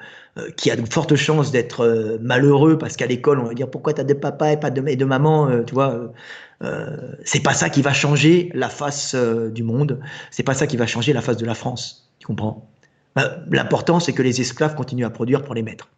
[0.55, 4.01] qui a de fortes chances d'être malheureux parce qu'à l'école on va dire pourquoi tu
[4.01, 6.13] as des papas et pas de, et de maman tu vois
[7.23, 9.99] c'est pas ça qui va changer la face du monde.
[10.31, 12.11] C'est pas ça qui va changer la face de la France.
[12.17, 12.67] Tu comprends?
[13.15, 15.89] Bah, l'important c'est que les esclaves continuent à produire pour les maîtres.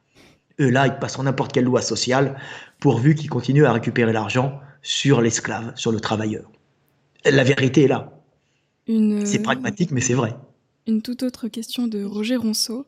[0.61, 2.38] Eux là ils passeront n'importe quelle loi sociale
[2.80, 6.49] pourvu qu'ils continuent à récupérer l'argent sur l'esclave sur le travailleur
[7.26, 8.12] la vérité est là.
[9.26, 10.36] C'est pragmatique, mais c'est vrai.
[10.88, 12.88] Une toute autre question de Roger Ronceau.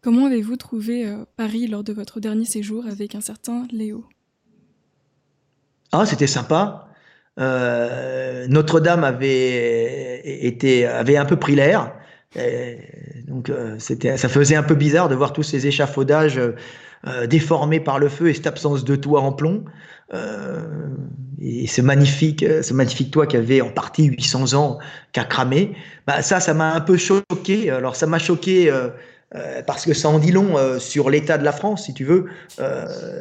[0.00, 4.04] Comment avez-vous trouvé euh, Paris lors de votre dernier séjour avec un certain Léo?
[5.92, 6.88] Ah, c'était sympa.
[7.38, 11.92] Euh, Notre-Dame avait été avait un peu pris l'air.
[13.26, 16.40] Donc euh, c'était, ça faisait un peu bizarre de voir tous ces échafaudages
[17.28, 19.64] déformés par le feu et cette absence de toit en plomb.
[20.14, 20.88] Euh,
[21.40, 24.78] et ce magnifique, ce magnifique toit qui avait en partie 800 ans,
[25.12, 25.76] qui a cramé,
[26.06, 27.70] bah ça, ça m'a un peu choqué.
[27.70, 28.88] Alors ça m'a choqué euh,
[29.34, 32.26] euh, parce que ça en dit long sur l'état de la France, si tu veux.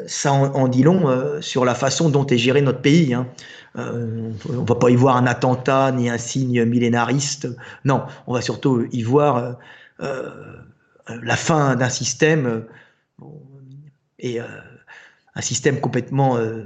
[0.07, 3.14] ça en, dit long sur la façon dont est géré notre pays.
[3.14, 3.28] Hein.
[3.76, 7.48] on va pas y voir un attentat ni un signe millénariste.
[7.84, 9.57] Non, on va surtout y voir
[9.99, 12.64] la fin d'un système.
[14.20, 14.40] et
[15.36, 16.64] un système complètement euh,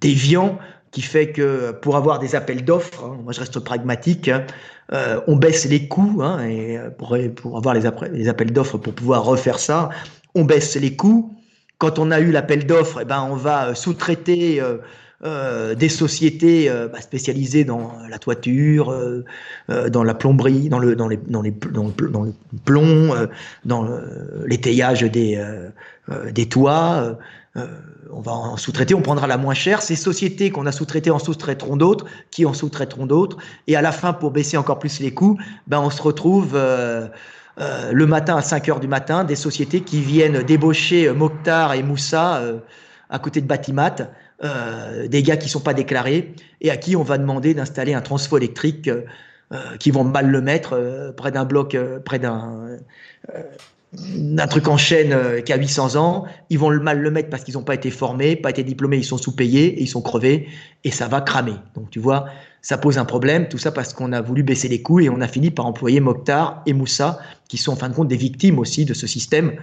[0.00, 0.58] déviant
[0.90, 4.44] qui fait que pour avoir des appels d'offres, hein, moi je reste pragmatique, hein,
[4.92, 7.82] euh, on baisse les coûts, hein, et pour, pour avoir les,
[8.12, 9.90] les appels d'offres, pour pouvoir refaire ça,
[10.34, 11.34] on baisse les coûts.
[11.78, 14.78] Quand on a eu l'appel d'offres, eh ben, on va sous-traiter euh,
[15.24, 19.24] euh, des sociétés euh, bah, spécialisées dans la toiture, euh,
[19.70, 22.26] euh, dans la plomberie, dans le, dans les, dans les, dans le, dans
[22.64, 23.14] plomb,
[23.64, 23.88] dans
[24.44, 25.42] l'étayage des,
[26.32, 27.18] des toits.
[28.12, 29.82] On va en sous-traiter, on prendra la moins chère.
[29.82, 33.36] Ces sociétés qu'on a sous-traitées en sous-traiteront d'autres, qui en sous-traiteront d'autres?
[33.66, 36.56] Et à la fin, pour baisser encore plus les coûts, ben, on se retrouve
[37.60, 41.74] euh, le matin à 5 heures du matin, des sociétés qui viennent débaucher euh, Mokhtar
[41.74, 42.58] et Moussa euh,
[43.10, 43.96] à côté de Batimat,
[45.08, 48.38] des gars qui sont pas déclarés et à qui on va demander d'installer un transfo
[48.38, 48.88] électrique
[49.80, 52.78] qui vont mal le mettre près d'un bloc, près d'un
[53.92, 57.54] d'un truc en chaîne qui a 800 ans, ils vont mal le mettre parce qu'ils
[57.54, 60.48] n'ont pas été formés, pas été diplômés, ils sont sous-payés, et ils sont crevés,
[60.84, 61.54] et ça va cramer.
[61.74, 62.26] Donc tu vois,
[62.62, 65.20] ça pose un problème, tout ça parce qu'on a voulu baisser les coûts et on
[65.20, 67.18] a fini par employer Mokhtar et Moussa,
[67.48, 69.54] qui sont en fin de compte des victimes aussi de ce système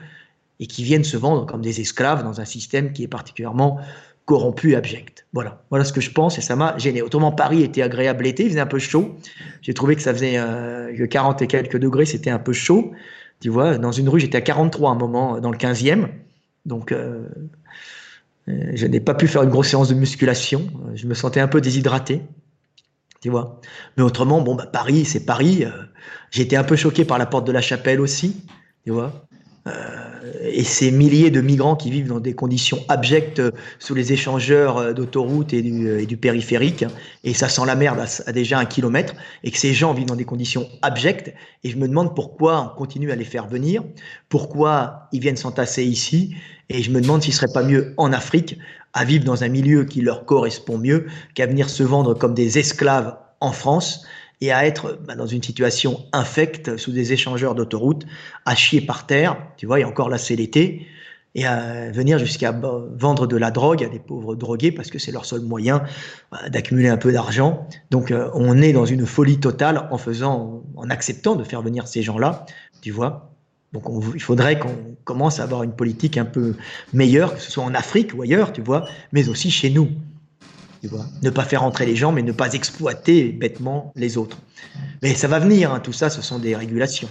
[0.60, 3.80] et qui viennent se vendre comme des esclaves dans un système qui est particulièrement
[4.26, 5.26] corrompu et abject.
[5.32, 7.02] Voilà, voilà ce que je pense et ça m'a gêné.
[7.02, 9.16] Autrement, Paris était agréable l'été, il faisait un peu chaud.
[9.62, 12.92] J'ai trouvé que ça faisait euh, 40 et quelques degrés, c'était un peu chaud.
[13.40, 16.10] Tu vois, dans une rue, j'étais à 43 à un moment, dans le 15e.
[16.66, 17.28] Donc, euh,
[18.50, 20.68] euh, je n'ai pas pu faire une grosse séance de musculation.
[20.96, 22.24] Je me sentais un peu déshydraté
[23.22, 23.60] tu vois.
[23.98, 25.64] Mais autrement, bon, bah, Paris, c'est Paris.
[25.64, 25.72] Euh,
[26.32, 28.44] j'ai été un peu choqué par la porte de la chapelle aussi,
[28.84, 29.28] tu vois.
[29.68, 30.07] Euh,
[30.42, 34.94] et ces milliers de migrants qui vivent dans des conditions abjectes euh, sous les échangeurs
[34.94, 36.92] d'autoroutes et du, périphérique, hein,
[37.24, 40.16] et ça sent la merde à, déjà un kilomètre, et que ces gens vivent dans
[40.16, 41.34] des conditions abjectes,
[41.64, 43.84] et je me demande pourquoi on continue à les faire venir,
[44.30, 46.36] pourquoi ils viennent s'entasser ici,
[46.70, 48.58] et je me demande s'il serait pas mieux en Afrique
[48.94, 52.58] à vivre dans un milieu qui leur correspond mieux qu'à venir se vendre comme des
[52.58, 54.06] esclaves en France
[54.42, 58.06] et à être bah, dans une situation infecte sous des échangeurs d'autoroute,
[58.46, 60.88] à chier par terre, tu vois, et encore là c'est l'été,
[61.38, 65.12] et à venir jusqu'à vendre de la drogue à des pauvres drogués parce que c'est
[65.12, 65.84] leur seul moyen
[66.32, 67.68] bah, d'accumuler un peu d'argent.
[67.92, 71.88] Donc euh, on est dans une folie totale en faisant, en acceptant de faire venir
[71.88, 72.48] ces gens-là,
[72.82, 73.32] tu vois.
[73.72, 73.84] Donc
[74.16, 76.56] il faudrait qu'on commence à avoir une politique un peu
[76.94, 79.90] meilleure, que ce soit en Afrique ou ailleurs, tu vois, mais aussi chez nous.
[80.82, 81.06] Tu vois.
[81.24, 84.38] Ne pas faire entrer les gens, mais ne pas exploiter bêtement les autres.
[85.02, 87.10] Mais ça va venir, hein, tout ça, ce sont des régulations.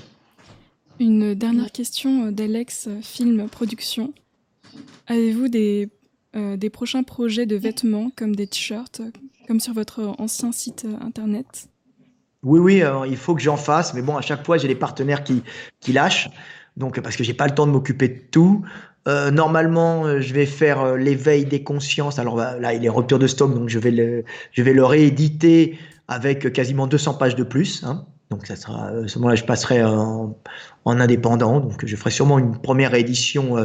[0.99, 4.15] Une dernière question d'Alex, Film Production.
[5.09, 5.91] Avez-vous des,
[6.37, 9.03] euh, des prochains projets de vêtements comme des t-shirts,
[9.47, 11.69] comme sur votre ancien site internet?
[12.43, 15.25] Oui, oui, il faut que j'en fasse, mais bon, à chaque fois, j'ai les partenaires
[15.25, 15.43] qui,
[15.81, 16.31] qui lâchent,
[16.77, 18.65] donc parce que j'ai pas le temps de m'occuper de tout.
[19.07, 22.19] Euh, normalement, euh, je vais faire euh, l'éveil des consciences.
[22.19, 25.79] Alors là, il est rupture de stock, donc je vais le, rééditer
[26.09, 27.85] avec quasiment 200 pages de plus.
[27.85, 28.05] Hein.
[28.31, 30.37] Donc ça sera, à ce moment-là, je passerai en,
[30.85, 31.61] en, indépendant.
[31.61, 33.57] Donc je ferai sûrement une première édition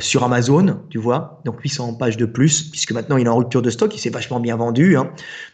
[0.00, 3.60] sur Amazon, tu vois, donc 800 pages de plus, puisque maintenant il est en rupture
[3.60, 5.12] de stock, il s'est vachement bien vendu, hein,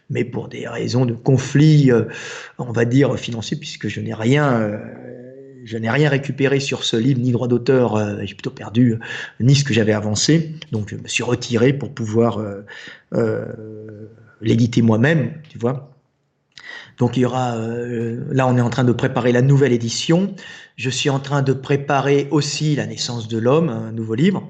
[0.09, 1.90] mais pour des raisons de conflit,
[2.59, 4.80] on va dire financier, puisque je n'ai rien,
[5.64, 8.98] je n'ai rien récupéré sur ce livre, ni droit d'auteur, j'ai plutôt perdu
[9.40, 12.40] ni ce que j'avais avancé, donc je me suis retiré pour pouvoir
[14.40, 15.93] l'éditer moi-même, tu vois.
[16.98, 20.34] Donc il y aura, euh, là on est en train de préparer la nouvelle édition.
[20.76, 24.48] Je suis en train de préparer aussi La naissance de l'homme, un nouveau livre.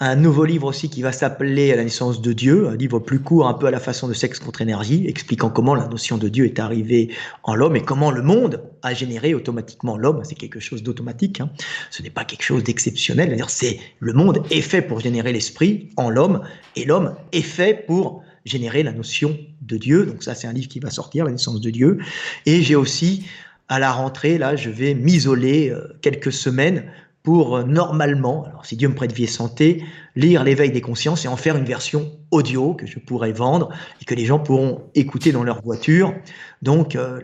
[0.00, 3.48] Un nouveau livre aussi qui va s'appeler La naissance de Dieu, un livre plus court,
[3.48, 6.44] un peu à la façon de Sexe contre énergie, expliquant comment la notion de Dieu
[6.44, 7.08] est arrivée
[7.42, 10.20] en l'homme et comment le monde a généré automatiquement l'homme.
[10.22, 11.40] C'est quelque chose d'automatique.
[11.40, 11.50] Hein.
[11.90, 13.36] Ce n'est pas quelque chose d'exceptionnel.
[13.48, 16.42] C'est le monde est fait pour générer l'esprit en l'homme
[16.76, 20.06] et l'homme est fait pour générer la notion de Dieu.
[20.06, 21.98] Donc ça, c'est un livre qui va sortir, La naissance de Dieu.
[22.46, 23.24] Et j'ai aussi,
[23.68, 26.84] à la rentrée, là, je vais m'isoler euh, quelques semaines
[27.22, 29.84] pour euh, normalement, alors si Dieu me prête vie santé,
[30.16, 33.70] lire l'éveil des consciences et en faire une version audio que je pourrais vendre
[34.00, 36.14] et que les gens pourront écouter dans leur voiture.
[36.62, 37.20] Donc euh,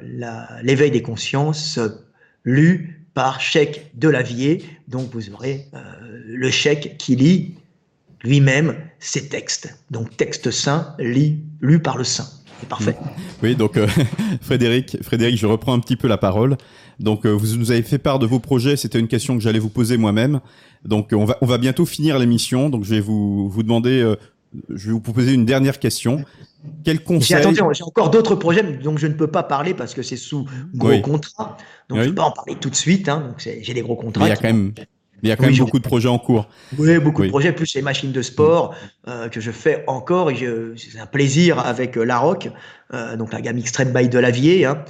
[0.62, 1.78] l'éveil des consciences
[2.44, 4.64] lu par Chèque Delavier.
[4.88, 5.68] Donc vous aurez
[6.26, 7.54] le chèque qui lit
[8.24, 9.78] lui-même ses textes.
[9.90, 12.28] Donc texte saint, lu par le saint.
[12.65, 12.97] C'est parfait.
[13.43, 13.86] Oui, donc euh,
[14.41, 16.57] Frédéric, Frédéric, je reprends un petit peu la parole.
[16.99, 19.59] Donc euh, vous nous avez fait part de vos projets, c'était une question que j'allais
[19.59, 20.41] vous poser moi-même.
[20.85, 24.16] Donc on va, on va bientôt finir l'émission, donc je vais vous, vous demander, euh,
[24.70, 26.24] je vais vous poser une dernière question.
[26.85, 30.16] Quel conseil J'ai encore d'autres projets dont je ne peux pas parler parce que c'est
[30.16, 31.59] sous gros contrat.
[31.91, 33.11] Donc je ne peux pas en parler tout de suite.
[33.11, 34.24] Hein, donc j'ai des gros contrats.
[34.24, 34.73] il y a quand même
[35.24, 36.48] il y a quand même beaucoup de projets en cours.
[36.78, 38.74] Oui, beaucoup de projets, plus les machines de sport
[39.09, 40.30] euh, que je fais encore.
[40.30, 40.36] Et
[40.76, 42.51] c'est un plaisir avec euh, la Rock,
[42.92, 44.84] euh, donc la gamme Extreme by de Lavier, hein,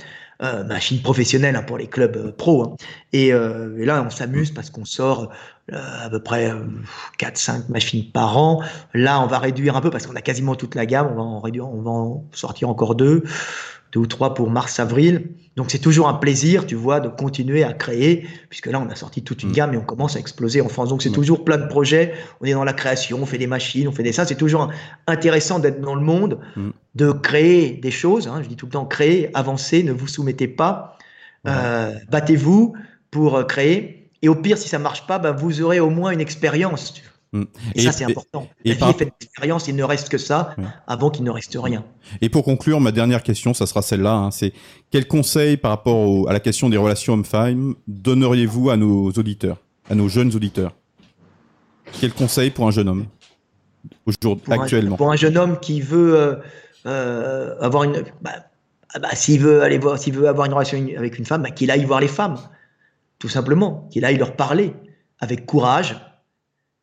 [0.67, 2.65] machine professionnelle hein, pour les clubs pro.
[2.65, 2.77] Hein.
[3.13, 5.33] Et, là, on s'amuse parce qu'on sort
[5.73, 6.53] à peu près
[7.21, 8.63] 4-5 machines par an.
[8.93, 11.09] Là, on va réduire un peu parce qu'on a quasiment toute la gamme.
[11.13, 13.23] On va en réduire, on va en sortir encore deux
[13.95, 15.29] deux ou trois pour mars-avril.
[15.57, 18.97] Donc c'est toujours un plaisir, tu vois, de continuer à créer, puisque là on a
[18.97, 19.53] sorti toute une mm.
[19.53, 20.89] gamme et on commence à exploser en France.
[20.89, 22.15] Donc c'est toujours plein de projets.
[22.41, 24.27] On est dans la création, on fait des machines, on fait des ça.
[24.27, 24.73] C'est toujours
[25.07, 26.71] intéressant d'être dans le monde, mm.
[26.97, 28.27] de créer des choses.
[28.27, 28.41] Hein.
[28.43, 30.99] Je dis tout le temps créer, avancer, ne vous soumettez pas,
[31.47, 32.75] euh, battez-vous
[33.11, 34.11] pour euh, créer.
[34.23, 36.95] Et au pire, si ça marche pas, ben, vous aurez au moins une expérience.
[36.95, 37.14] Mm.
[37.75, 38.49] Et, ça, c'est important.
[38.65, 40.55] Et, La faite d'expérience, il ne reste que ça
[40.87, 41.85] avant qu'il ne reste rien.
[42.21, 44.15] Et pour conclure, ma dernière question, ça sera celle-là.
[44.15, 44.53] Hein, c'est
[44.91, 49.59] quel conseil par rapport à la question des relations hommes-femmes donneriez-vous à nos auditeurs,
[49.91, 50.73] à nos jeunes auditeurs?
[52.01, 53.07] Quel conseil pour un jeune homme
[54.07, 54.97] aujourd'hui, actuellement?
[54.97, 56.37] Pour un jeune homme qui veut euh,
[56.87, 58.33] euh, avoir une, bah,
[58.95, 61.51] ah bah, s'il veut aller voir, s'il veut avoir une relation avec une femme, bah,
[61.51, 62.39] qu'il aille voir les femmes,
[63.19, 64.73] tout simplement, qu'il aille leur parler
[65.19, 65.97] avec courage,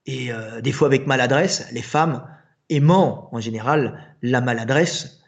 [0.05, 2.23] et euh, des fois avec maladresse, les femmes
[2.69, 5.21] aimant en général la maladresse,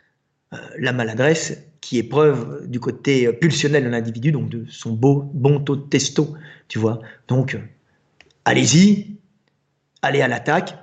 [0.54, 5.30] euh, la maladresse qui est preuve du côté pulsionnel de l'individu, donc de son beau,
[5.34, 6.34] bon taux de testo,
[6.70, 7.02] tu vois.
[7.28, 7.58] Donc,
[8.46, 9.18] allez-y,
[10.02, 10.78] allez à l'attaque,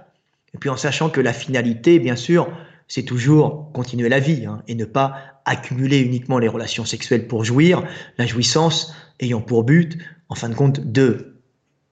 [0.55, 2.53] et puis en sachant que la finalité, bien sûr,
[2.87, 7.45] c'est toujours continuer la vie hein, et ne pas accumuler uniquement les relations sexuelles pour
[7.45, 7.83] jouir,
[8.19, 9.97] la jouissance ayant pour but,
[10.29, 11.41] en fin de compte, de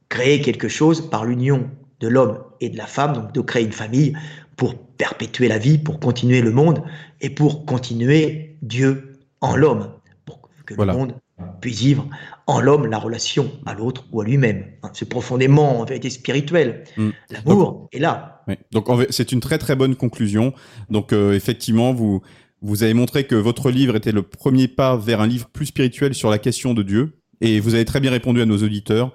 [0.08, 1.70] créer quelque chose par l'union
[2.00, 4.14] de l'homme et de la femme, donc de créer une famille
[4.56, 6.82] pour perpétuer la vie, pour continuer le monde
[7.20, 9.90] et pour continuer Dieu en l'homme,
[10.24, 11.14] pour que le monde
[11.60, 12.08] puisse vivre
[12.46, 14.64] en l'homme la relation à l'autre ou à lui-même.
[14.82, 16.84] Hein, c'est profondément en vérité spirituel.
[16.96, 17.10] Mm.
[17.30, 18.42] L'amour est là.
[18.72, 20.52] Donc c'est une très très bonne conclusion.
[20.90, 22.22] Donc euh, effectivement, vous
[22.60, 26.14] vous avez montré que votre livre était le premier pas vers un livre plus spirituel
[26.14, 27.12] sur la question de Dieu.
[27.40, 29.12] Et vous avez très bien répondu à nos auditeurs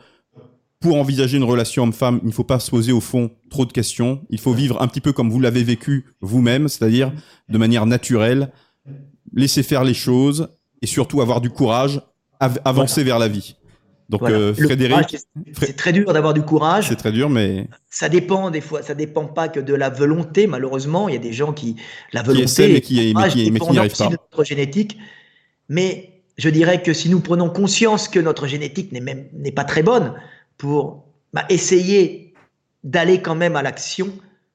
[0.83, 3.71] pour envisager une relation homme-femme, il ne faut pas se poser au fond trop de
[3.71, 4.21] questions.
[4.29, 7.13] Il faut vivre un petit peu comme vous l'avez vécu vous-même, c'est-à-dire
[7.47, 8.51] de manière naturelle,
[9.33, 10.49] laisser faire les choses
[10.81, 12.01] et surtout avoir du courage,
[12.41, 13.55] avancer vers la vie.
[14.09, 15.15] Donc euh, Frédéric,
[15.57, 16.89] c'est très dur d'avoir du courage.
[16.89, 18.81] C'est très dur, mais ça dépend des fois.
[18.81, 20.47] Ça dépend pas que de la volonté.
[20.47, 21.77] Malheureusement, il y a des gens qui
[22.11, 24.07] la volonté, qui mais qui, mais qui, mais qui n'y arrivent pas.
[24.07, 24.97] De notre génétique,
[25.69, 29.63] mais je dirais que si nous prenons conscience que notre génétique n'est même n'est pas
[29.63, 30.13] très bonne,
[30.63, 31.03] pour
[31.33, 32.33] bah, essayer
[32.85, 34.13] d'aller quand même à l'action.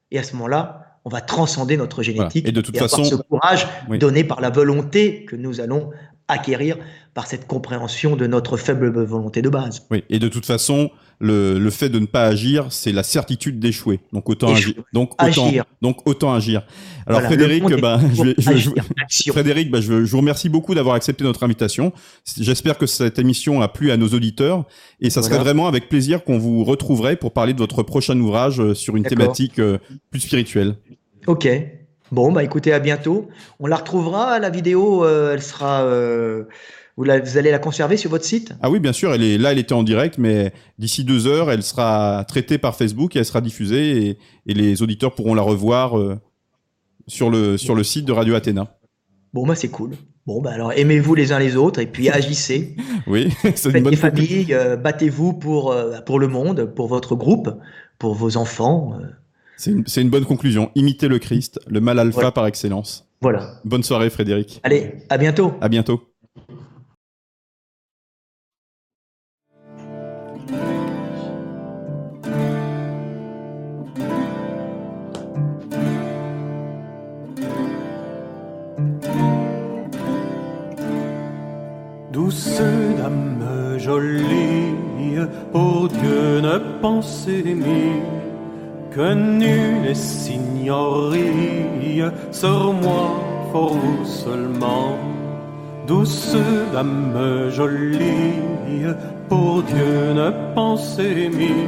[0.09, 3.15] Et à ce moment-là, on va transcender notre génétique et de toute façon, avoir ce
[3.15, 3.67] courage
[3.99, 5.91] donné par la volonté que nous allons
[6.27, 6.77] acquérir
[7.19, 9.85] par cette compréhension de notre faible volonté de base.
[9.91, 10.89] Oui, et de toute façon,
[11.19, 13.99] le, le fait de ne pas agir, c'est la certitude d'échouer.
[14.13, 14.75] Donc autant agir.
[14.93, 15.65] Donc autant, agir.
[15.81, 16.65] donc autant agir.
[17.07, 21.91] Alors Frédéric, bah, je, je, Frédéric, bah, je, vous remercie beaucoup d'avoir accepté notre invitation.
[22.39, 24.63] J'espère que cette émission a plu à nos auditeurs
[25.01, 28.61] et ça serait vraiment avec plaisir qu'on vous retrouverait pour parler de votre prochain ouvrage
[28.61, 29.77] euh, sur une thématique euh,
[30.09, 30.77] plus spirituelle.
[31.27, 31.49] Ok,
[32.11, 33.29] Bon, bah écoutez, à bientôt.
[33.59, 35.83] On la retrouvera, la vidéo, euh, elle sera...
[35.83, 36.45] Euh,
[36.99, 38.53] vous, allez la conserver sur votre site?
[38.61, 39.13] Ah oui, bien sûr.
[39.13, 42.75] Elle est, là, elle était en direct, mais d'ici deux heures, elle sera traitée par
[42.75, 46.19] Facebook et elle sera diffusée et, les auditeurs pourront la revoir euh,
[47.07, 48.75] sur, le, sur le site de Radio Athéna.
[49.31, 49.91] Bon, bah c'est cool.
[50.25, 52.75] Bon, bah alors aimez-vous les uns les autres et puis agissez.
[53.07, 57.49] oui, c'est une bonne des familles, battez-vous pour, pour le monde, pour votre groupe,
[57.97, 58.99] pour vos enfants.
[59.55, 60.71] C'est une, bonne conclusion.
[60.75, 63.07] Imiter le Christ, le mal alpha par excellence.
[63.21, 63.59] Voilà.
[63.65, 64.59] Bonne soirée, Frédéric.
[64.63, 65.53] Allez, à bientôt.
[65.61, 66.01] À bientôt.
[82.29, 82.61] Douce
[82.95, 85.17] dame jolie,
[85.51, 88.03] pour Dieu ne pensez ni
[88.91, 93.19] que nulle signorie sur moi,
[93.51, 94.95] pour vous seulement.
[95.87, 96.35] Douce
[96.71, 98.85] dame jolie,
[99.27, 101.65] pour Dieu ne pensez mi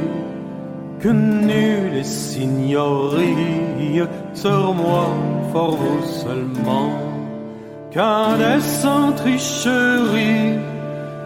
[1.00, 4.00] que nulle signorie
[4.32, 5.08] sur moi,
[5.52, 7.11] pour vous seulement.
[7.94, 10.58] Sans tricherie,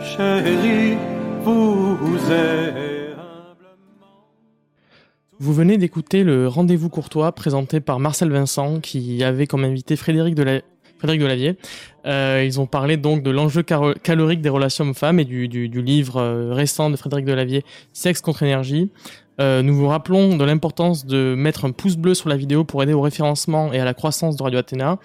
[0.03, 0.97] chérie,
[1.45, 1.97] vous.
[5.39, 10.35] Vous venez d'écouter le Rendez-vous courtois présenté par Marcel Vincent qui avait comme invité Frédéric,
[10.99, 11.57] Frédéric Delavier.
[12.05, 15.83] Euh, ils ont parlé donc de l'enjeu calorique des relations hommes-femmes et du, du, du,
[15.83, 18.91] livre euh, récent de Frédéric Delavier, Sexe contre énergie.
[19.41, 22.83] Euh, nous vous rappelons de l'importance de mettre un pouce bleu sur la vidéo pour
[22.83, 24.99] aider au référencement et à la croissance de Radio Athéna.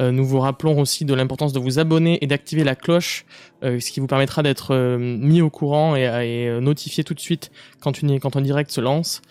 [0.00, 3.24] Euh, nous vous rappelons aussi de l'importance de vous abonner et d'activer la cloche,
[3.64, 7.50] euh, ce qui vous permettra d'être mis au courant et, notifié tout de suite
[7.80, 9.22] quand, une, quand un direct se lance.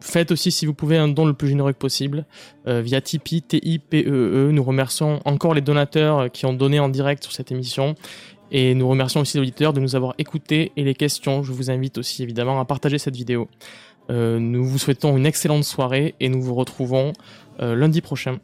[0.00, 2.24] faites aussi, si vous pouvez, un don le plus généreux possible
[2.66, 4.48] via Tipeee, T-I-P-E-E.
[4.48, 4.50] -E.
[4.50, 7.94] Nous remercions encore les donateurs qui ont donné en direct sur cette émission
[8.52, 11.42] et nous remercions aussi les auditeurs de nous avoir écoutés et les questions.
[11.42, 13.48] Je vous invite aussi évidemment à partager cette vidéo.
[14.10, 17.14] Euh, nous vous souhaitons une excellente soirée et nous vous retrouvons
[17.60, 18.38] euh, lundi prochain.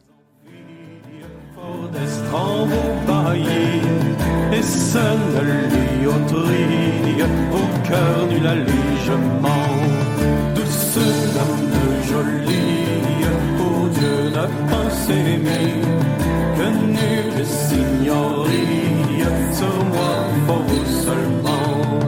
[21.05, 21.99] Seulement.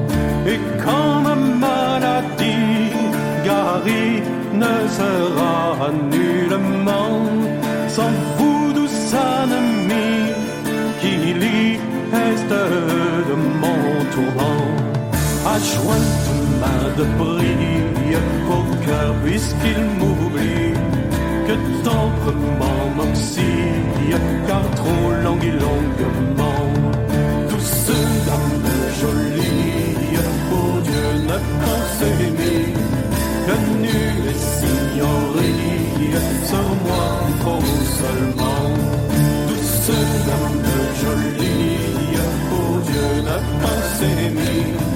[0.47, 2.91] Et quand ma maladie
[3.43, 4.21] guérie
[4.53, 7.21] ne sera nullement
[7.87, 10.31] sans vous, douce ennemie,
[10.99, 11.79] qui lit
[12.25, 13.81] est de mon
[14.13, 14.67] tourment.
[15.53, 18.17] À joindre ma de brille
[18.57, 20.73] au cœur puisqu'il m'oublie
[21.47, 27.00] que tendrement m'oxyle, car trop long et longuement
[29.01, 30.17] jolie,
[30.53, 32.65] oh Dieu ne pense aimer
[33.45, 36.13] que nu et signorie,
[36.49, 37.09] sur moi
[37.41, 37.65] trop
[37.99, 38.65] seulement.
[39.47, 39.91] Douce
[40.27, 40.69] dame
[41.01, 42.19] jolie,
[42.53, 44.90] oh Dieu ne pense aimer que nu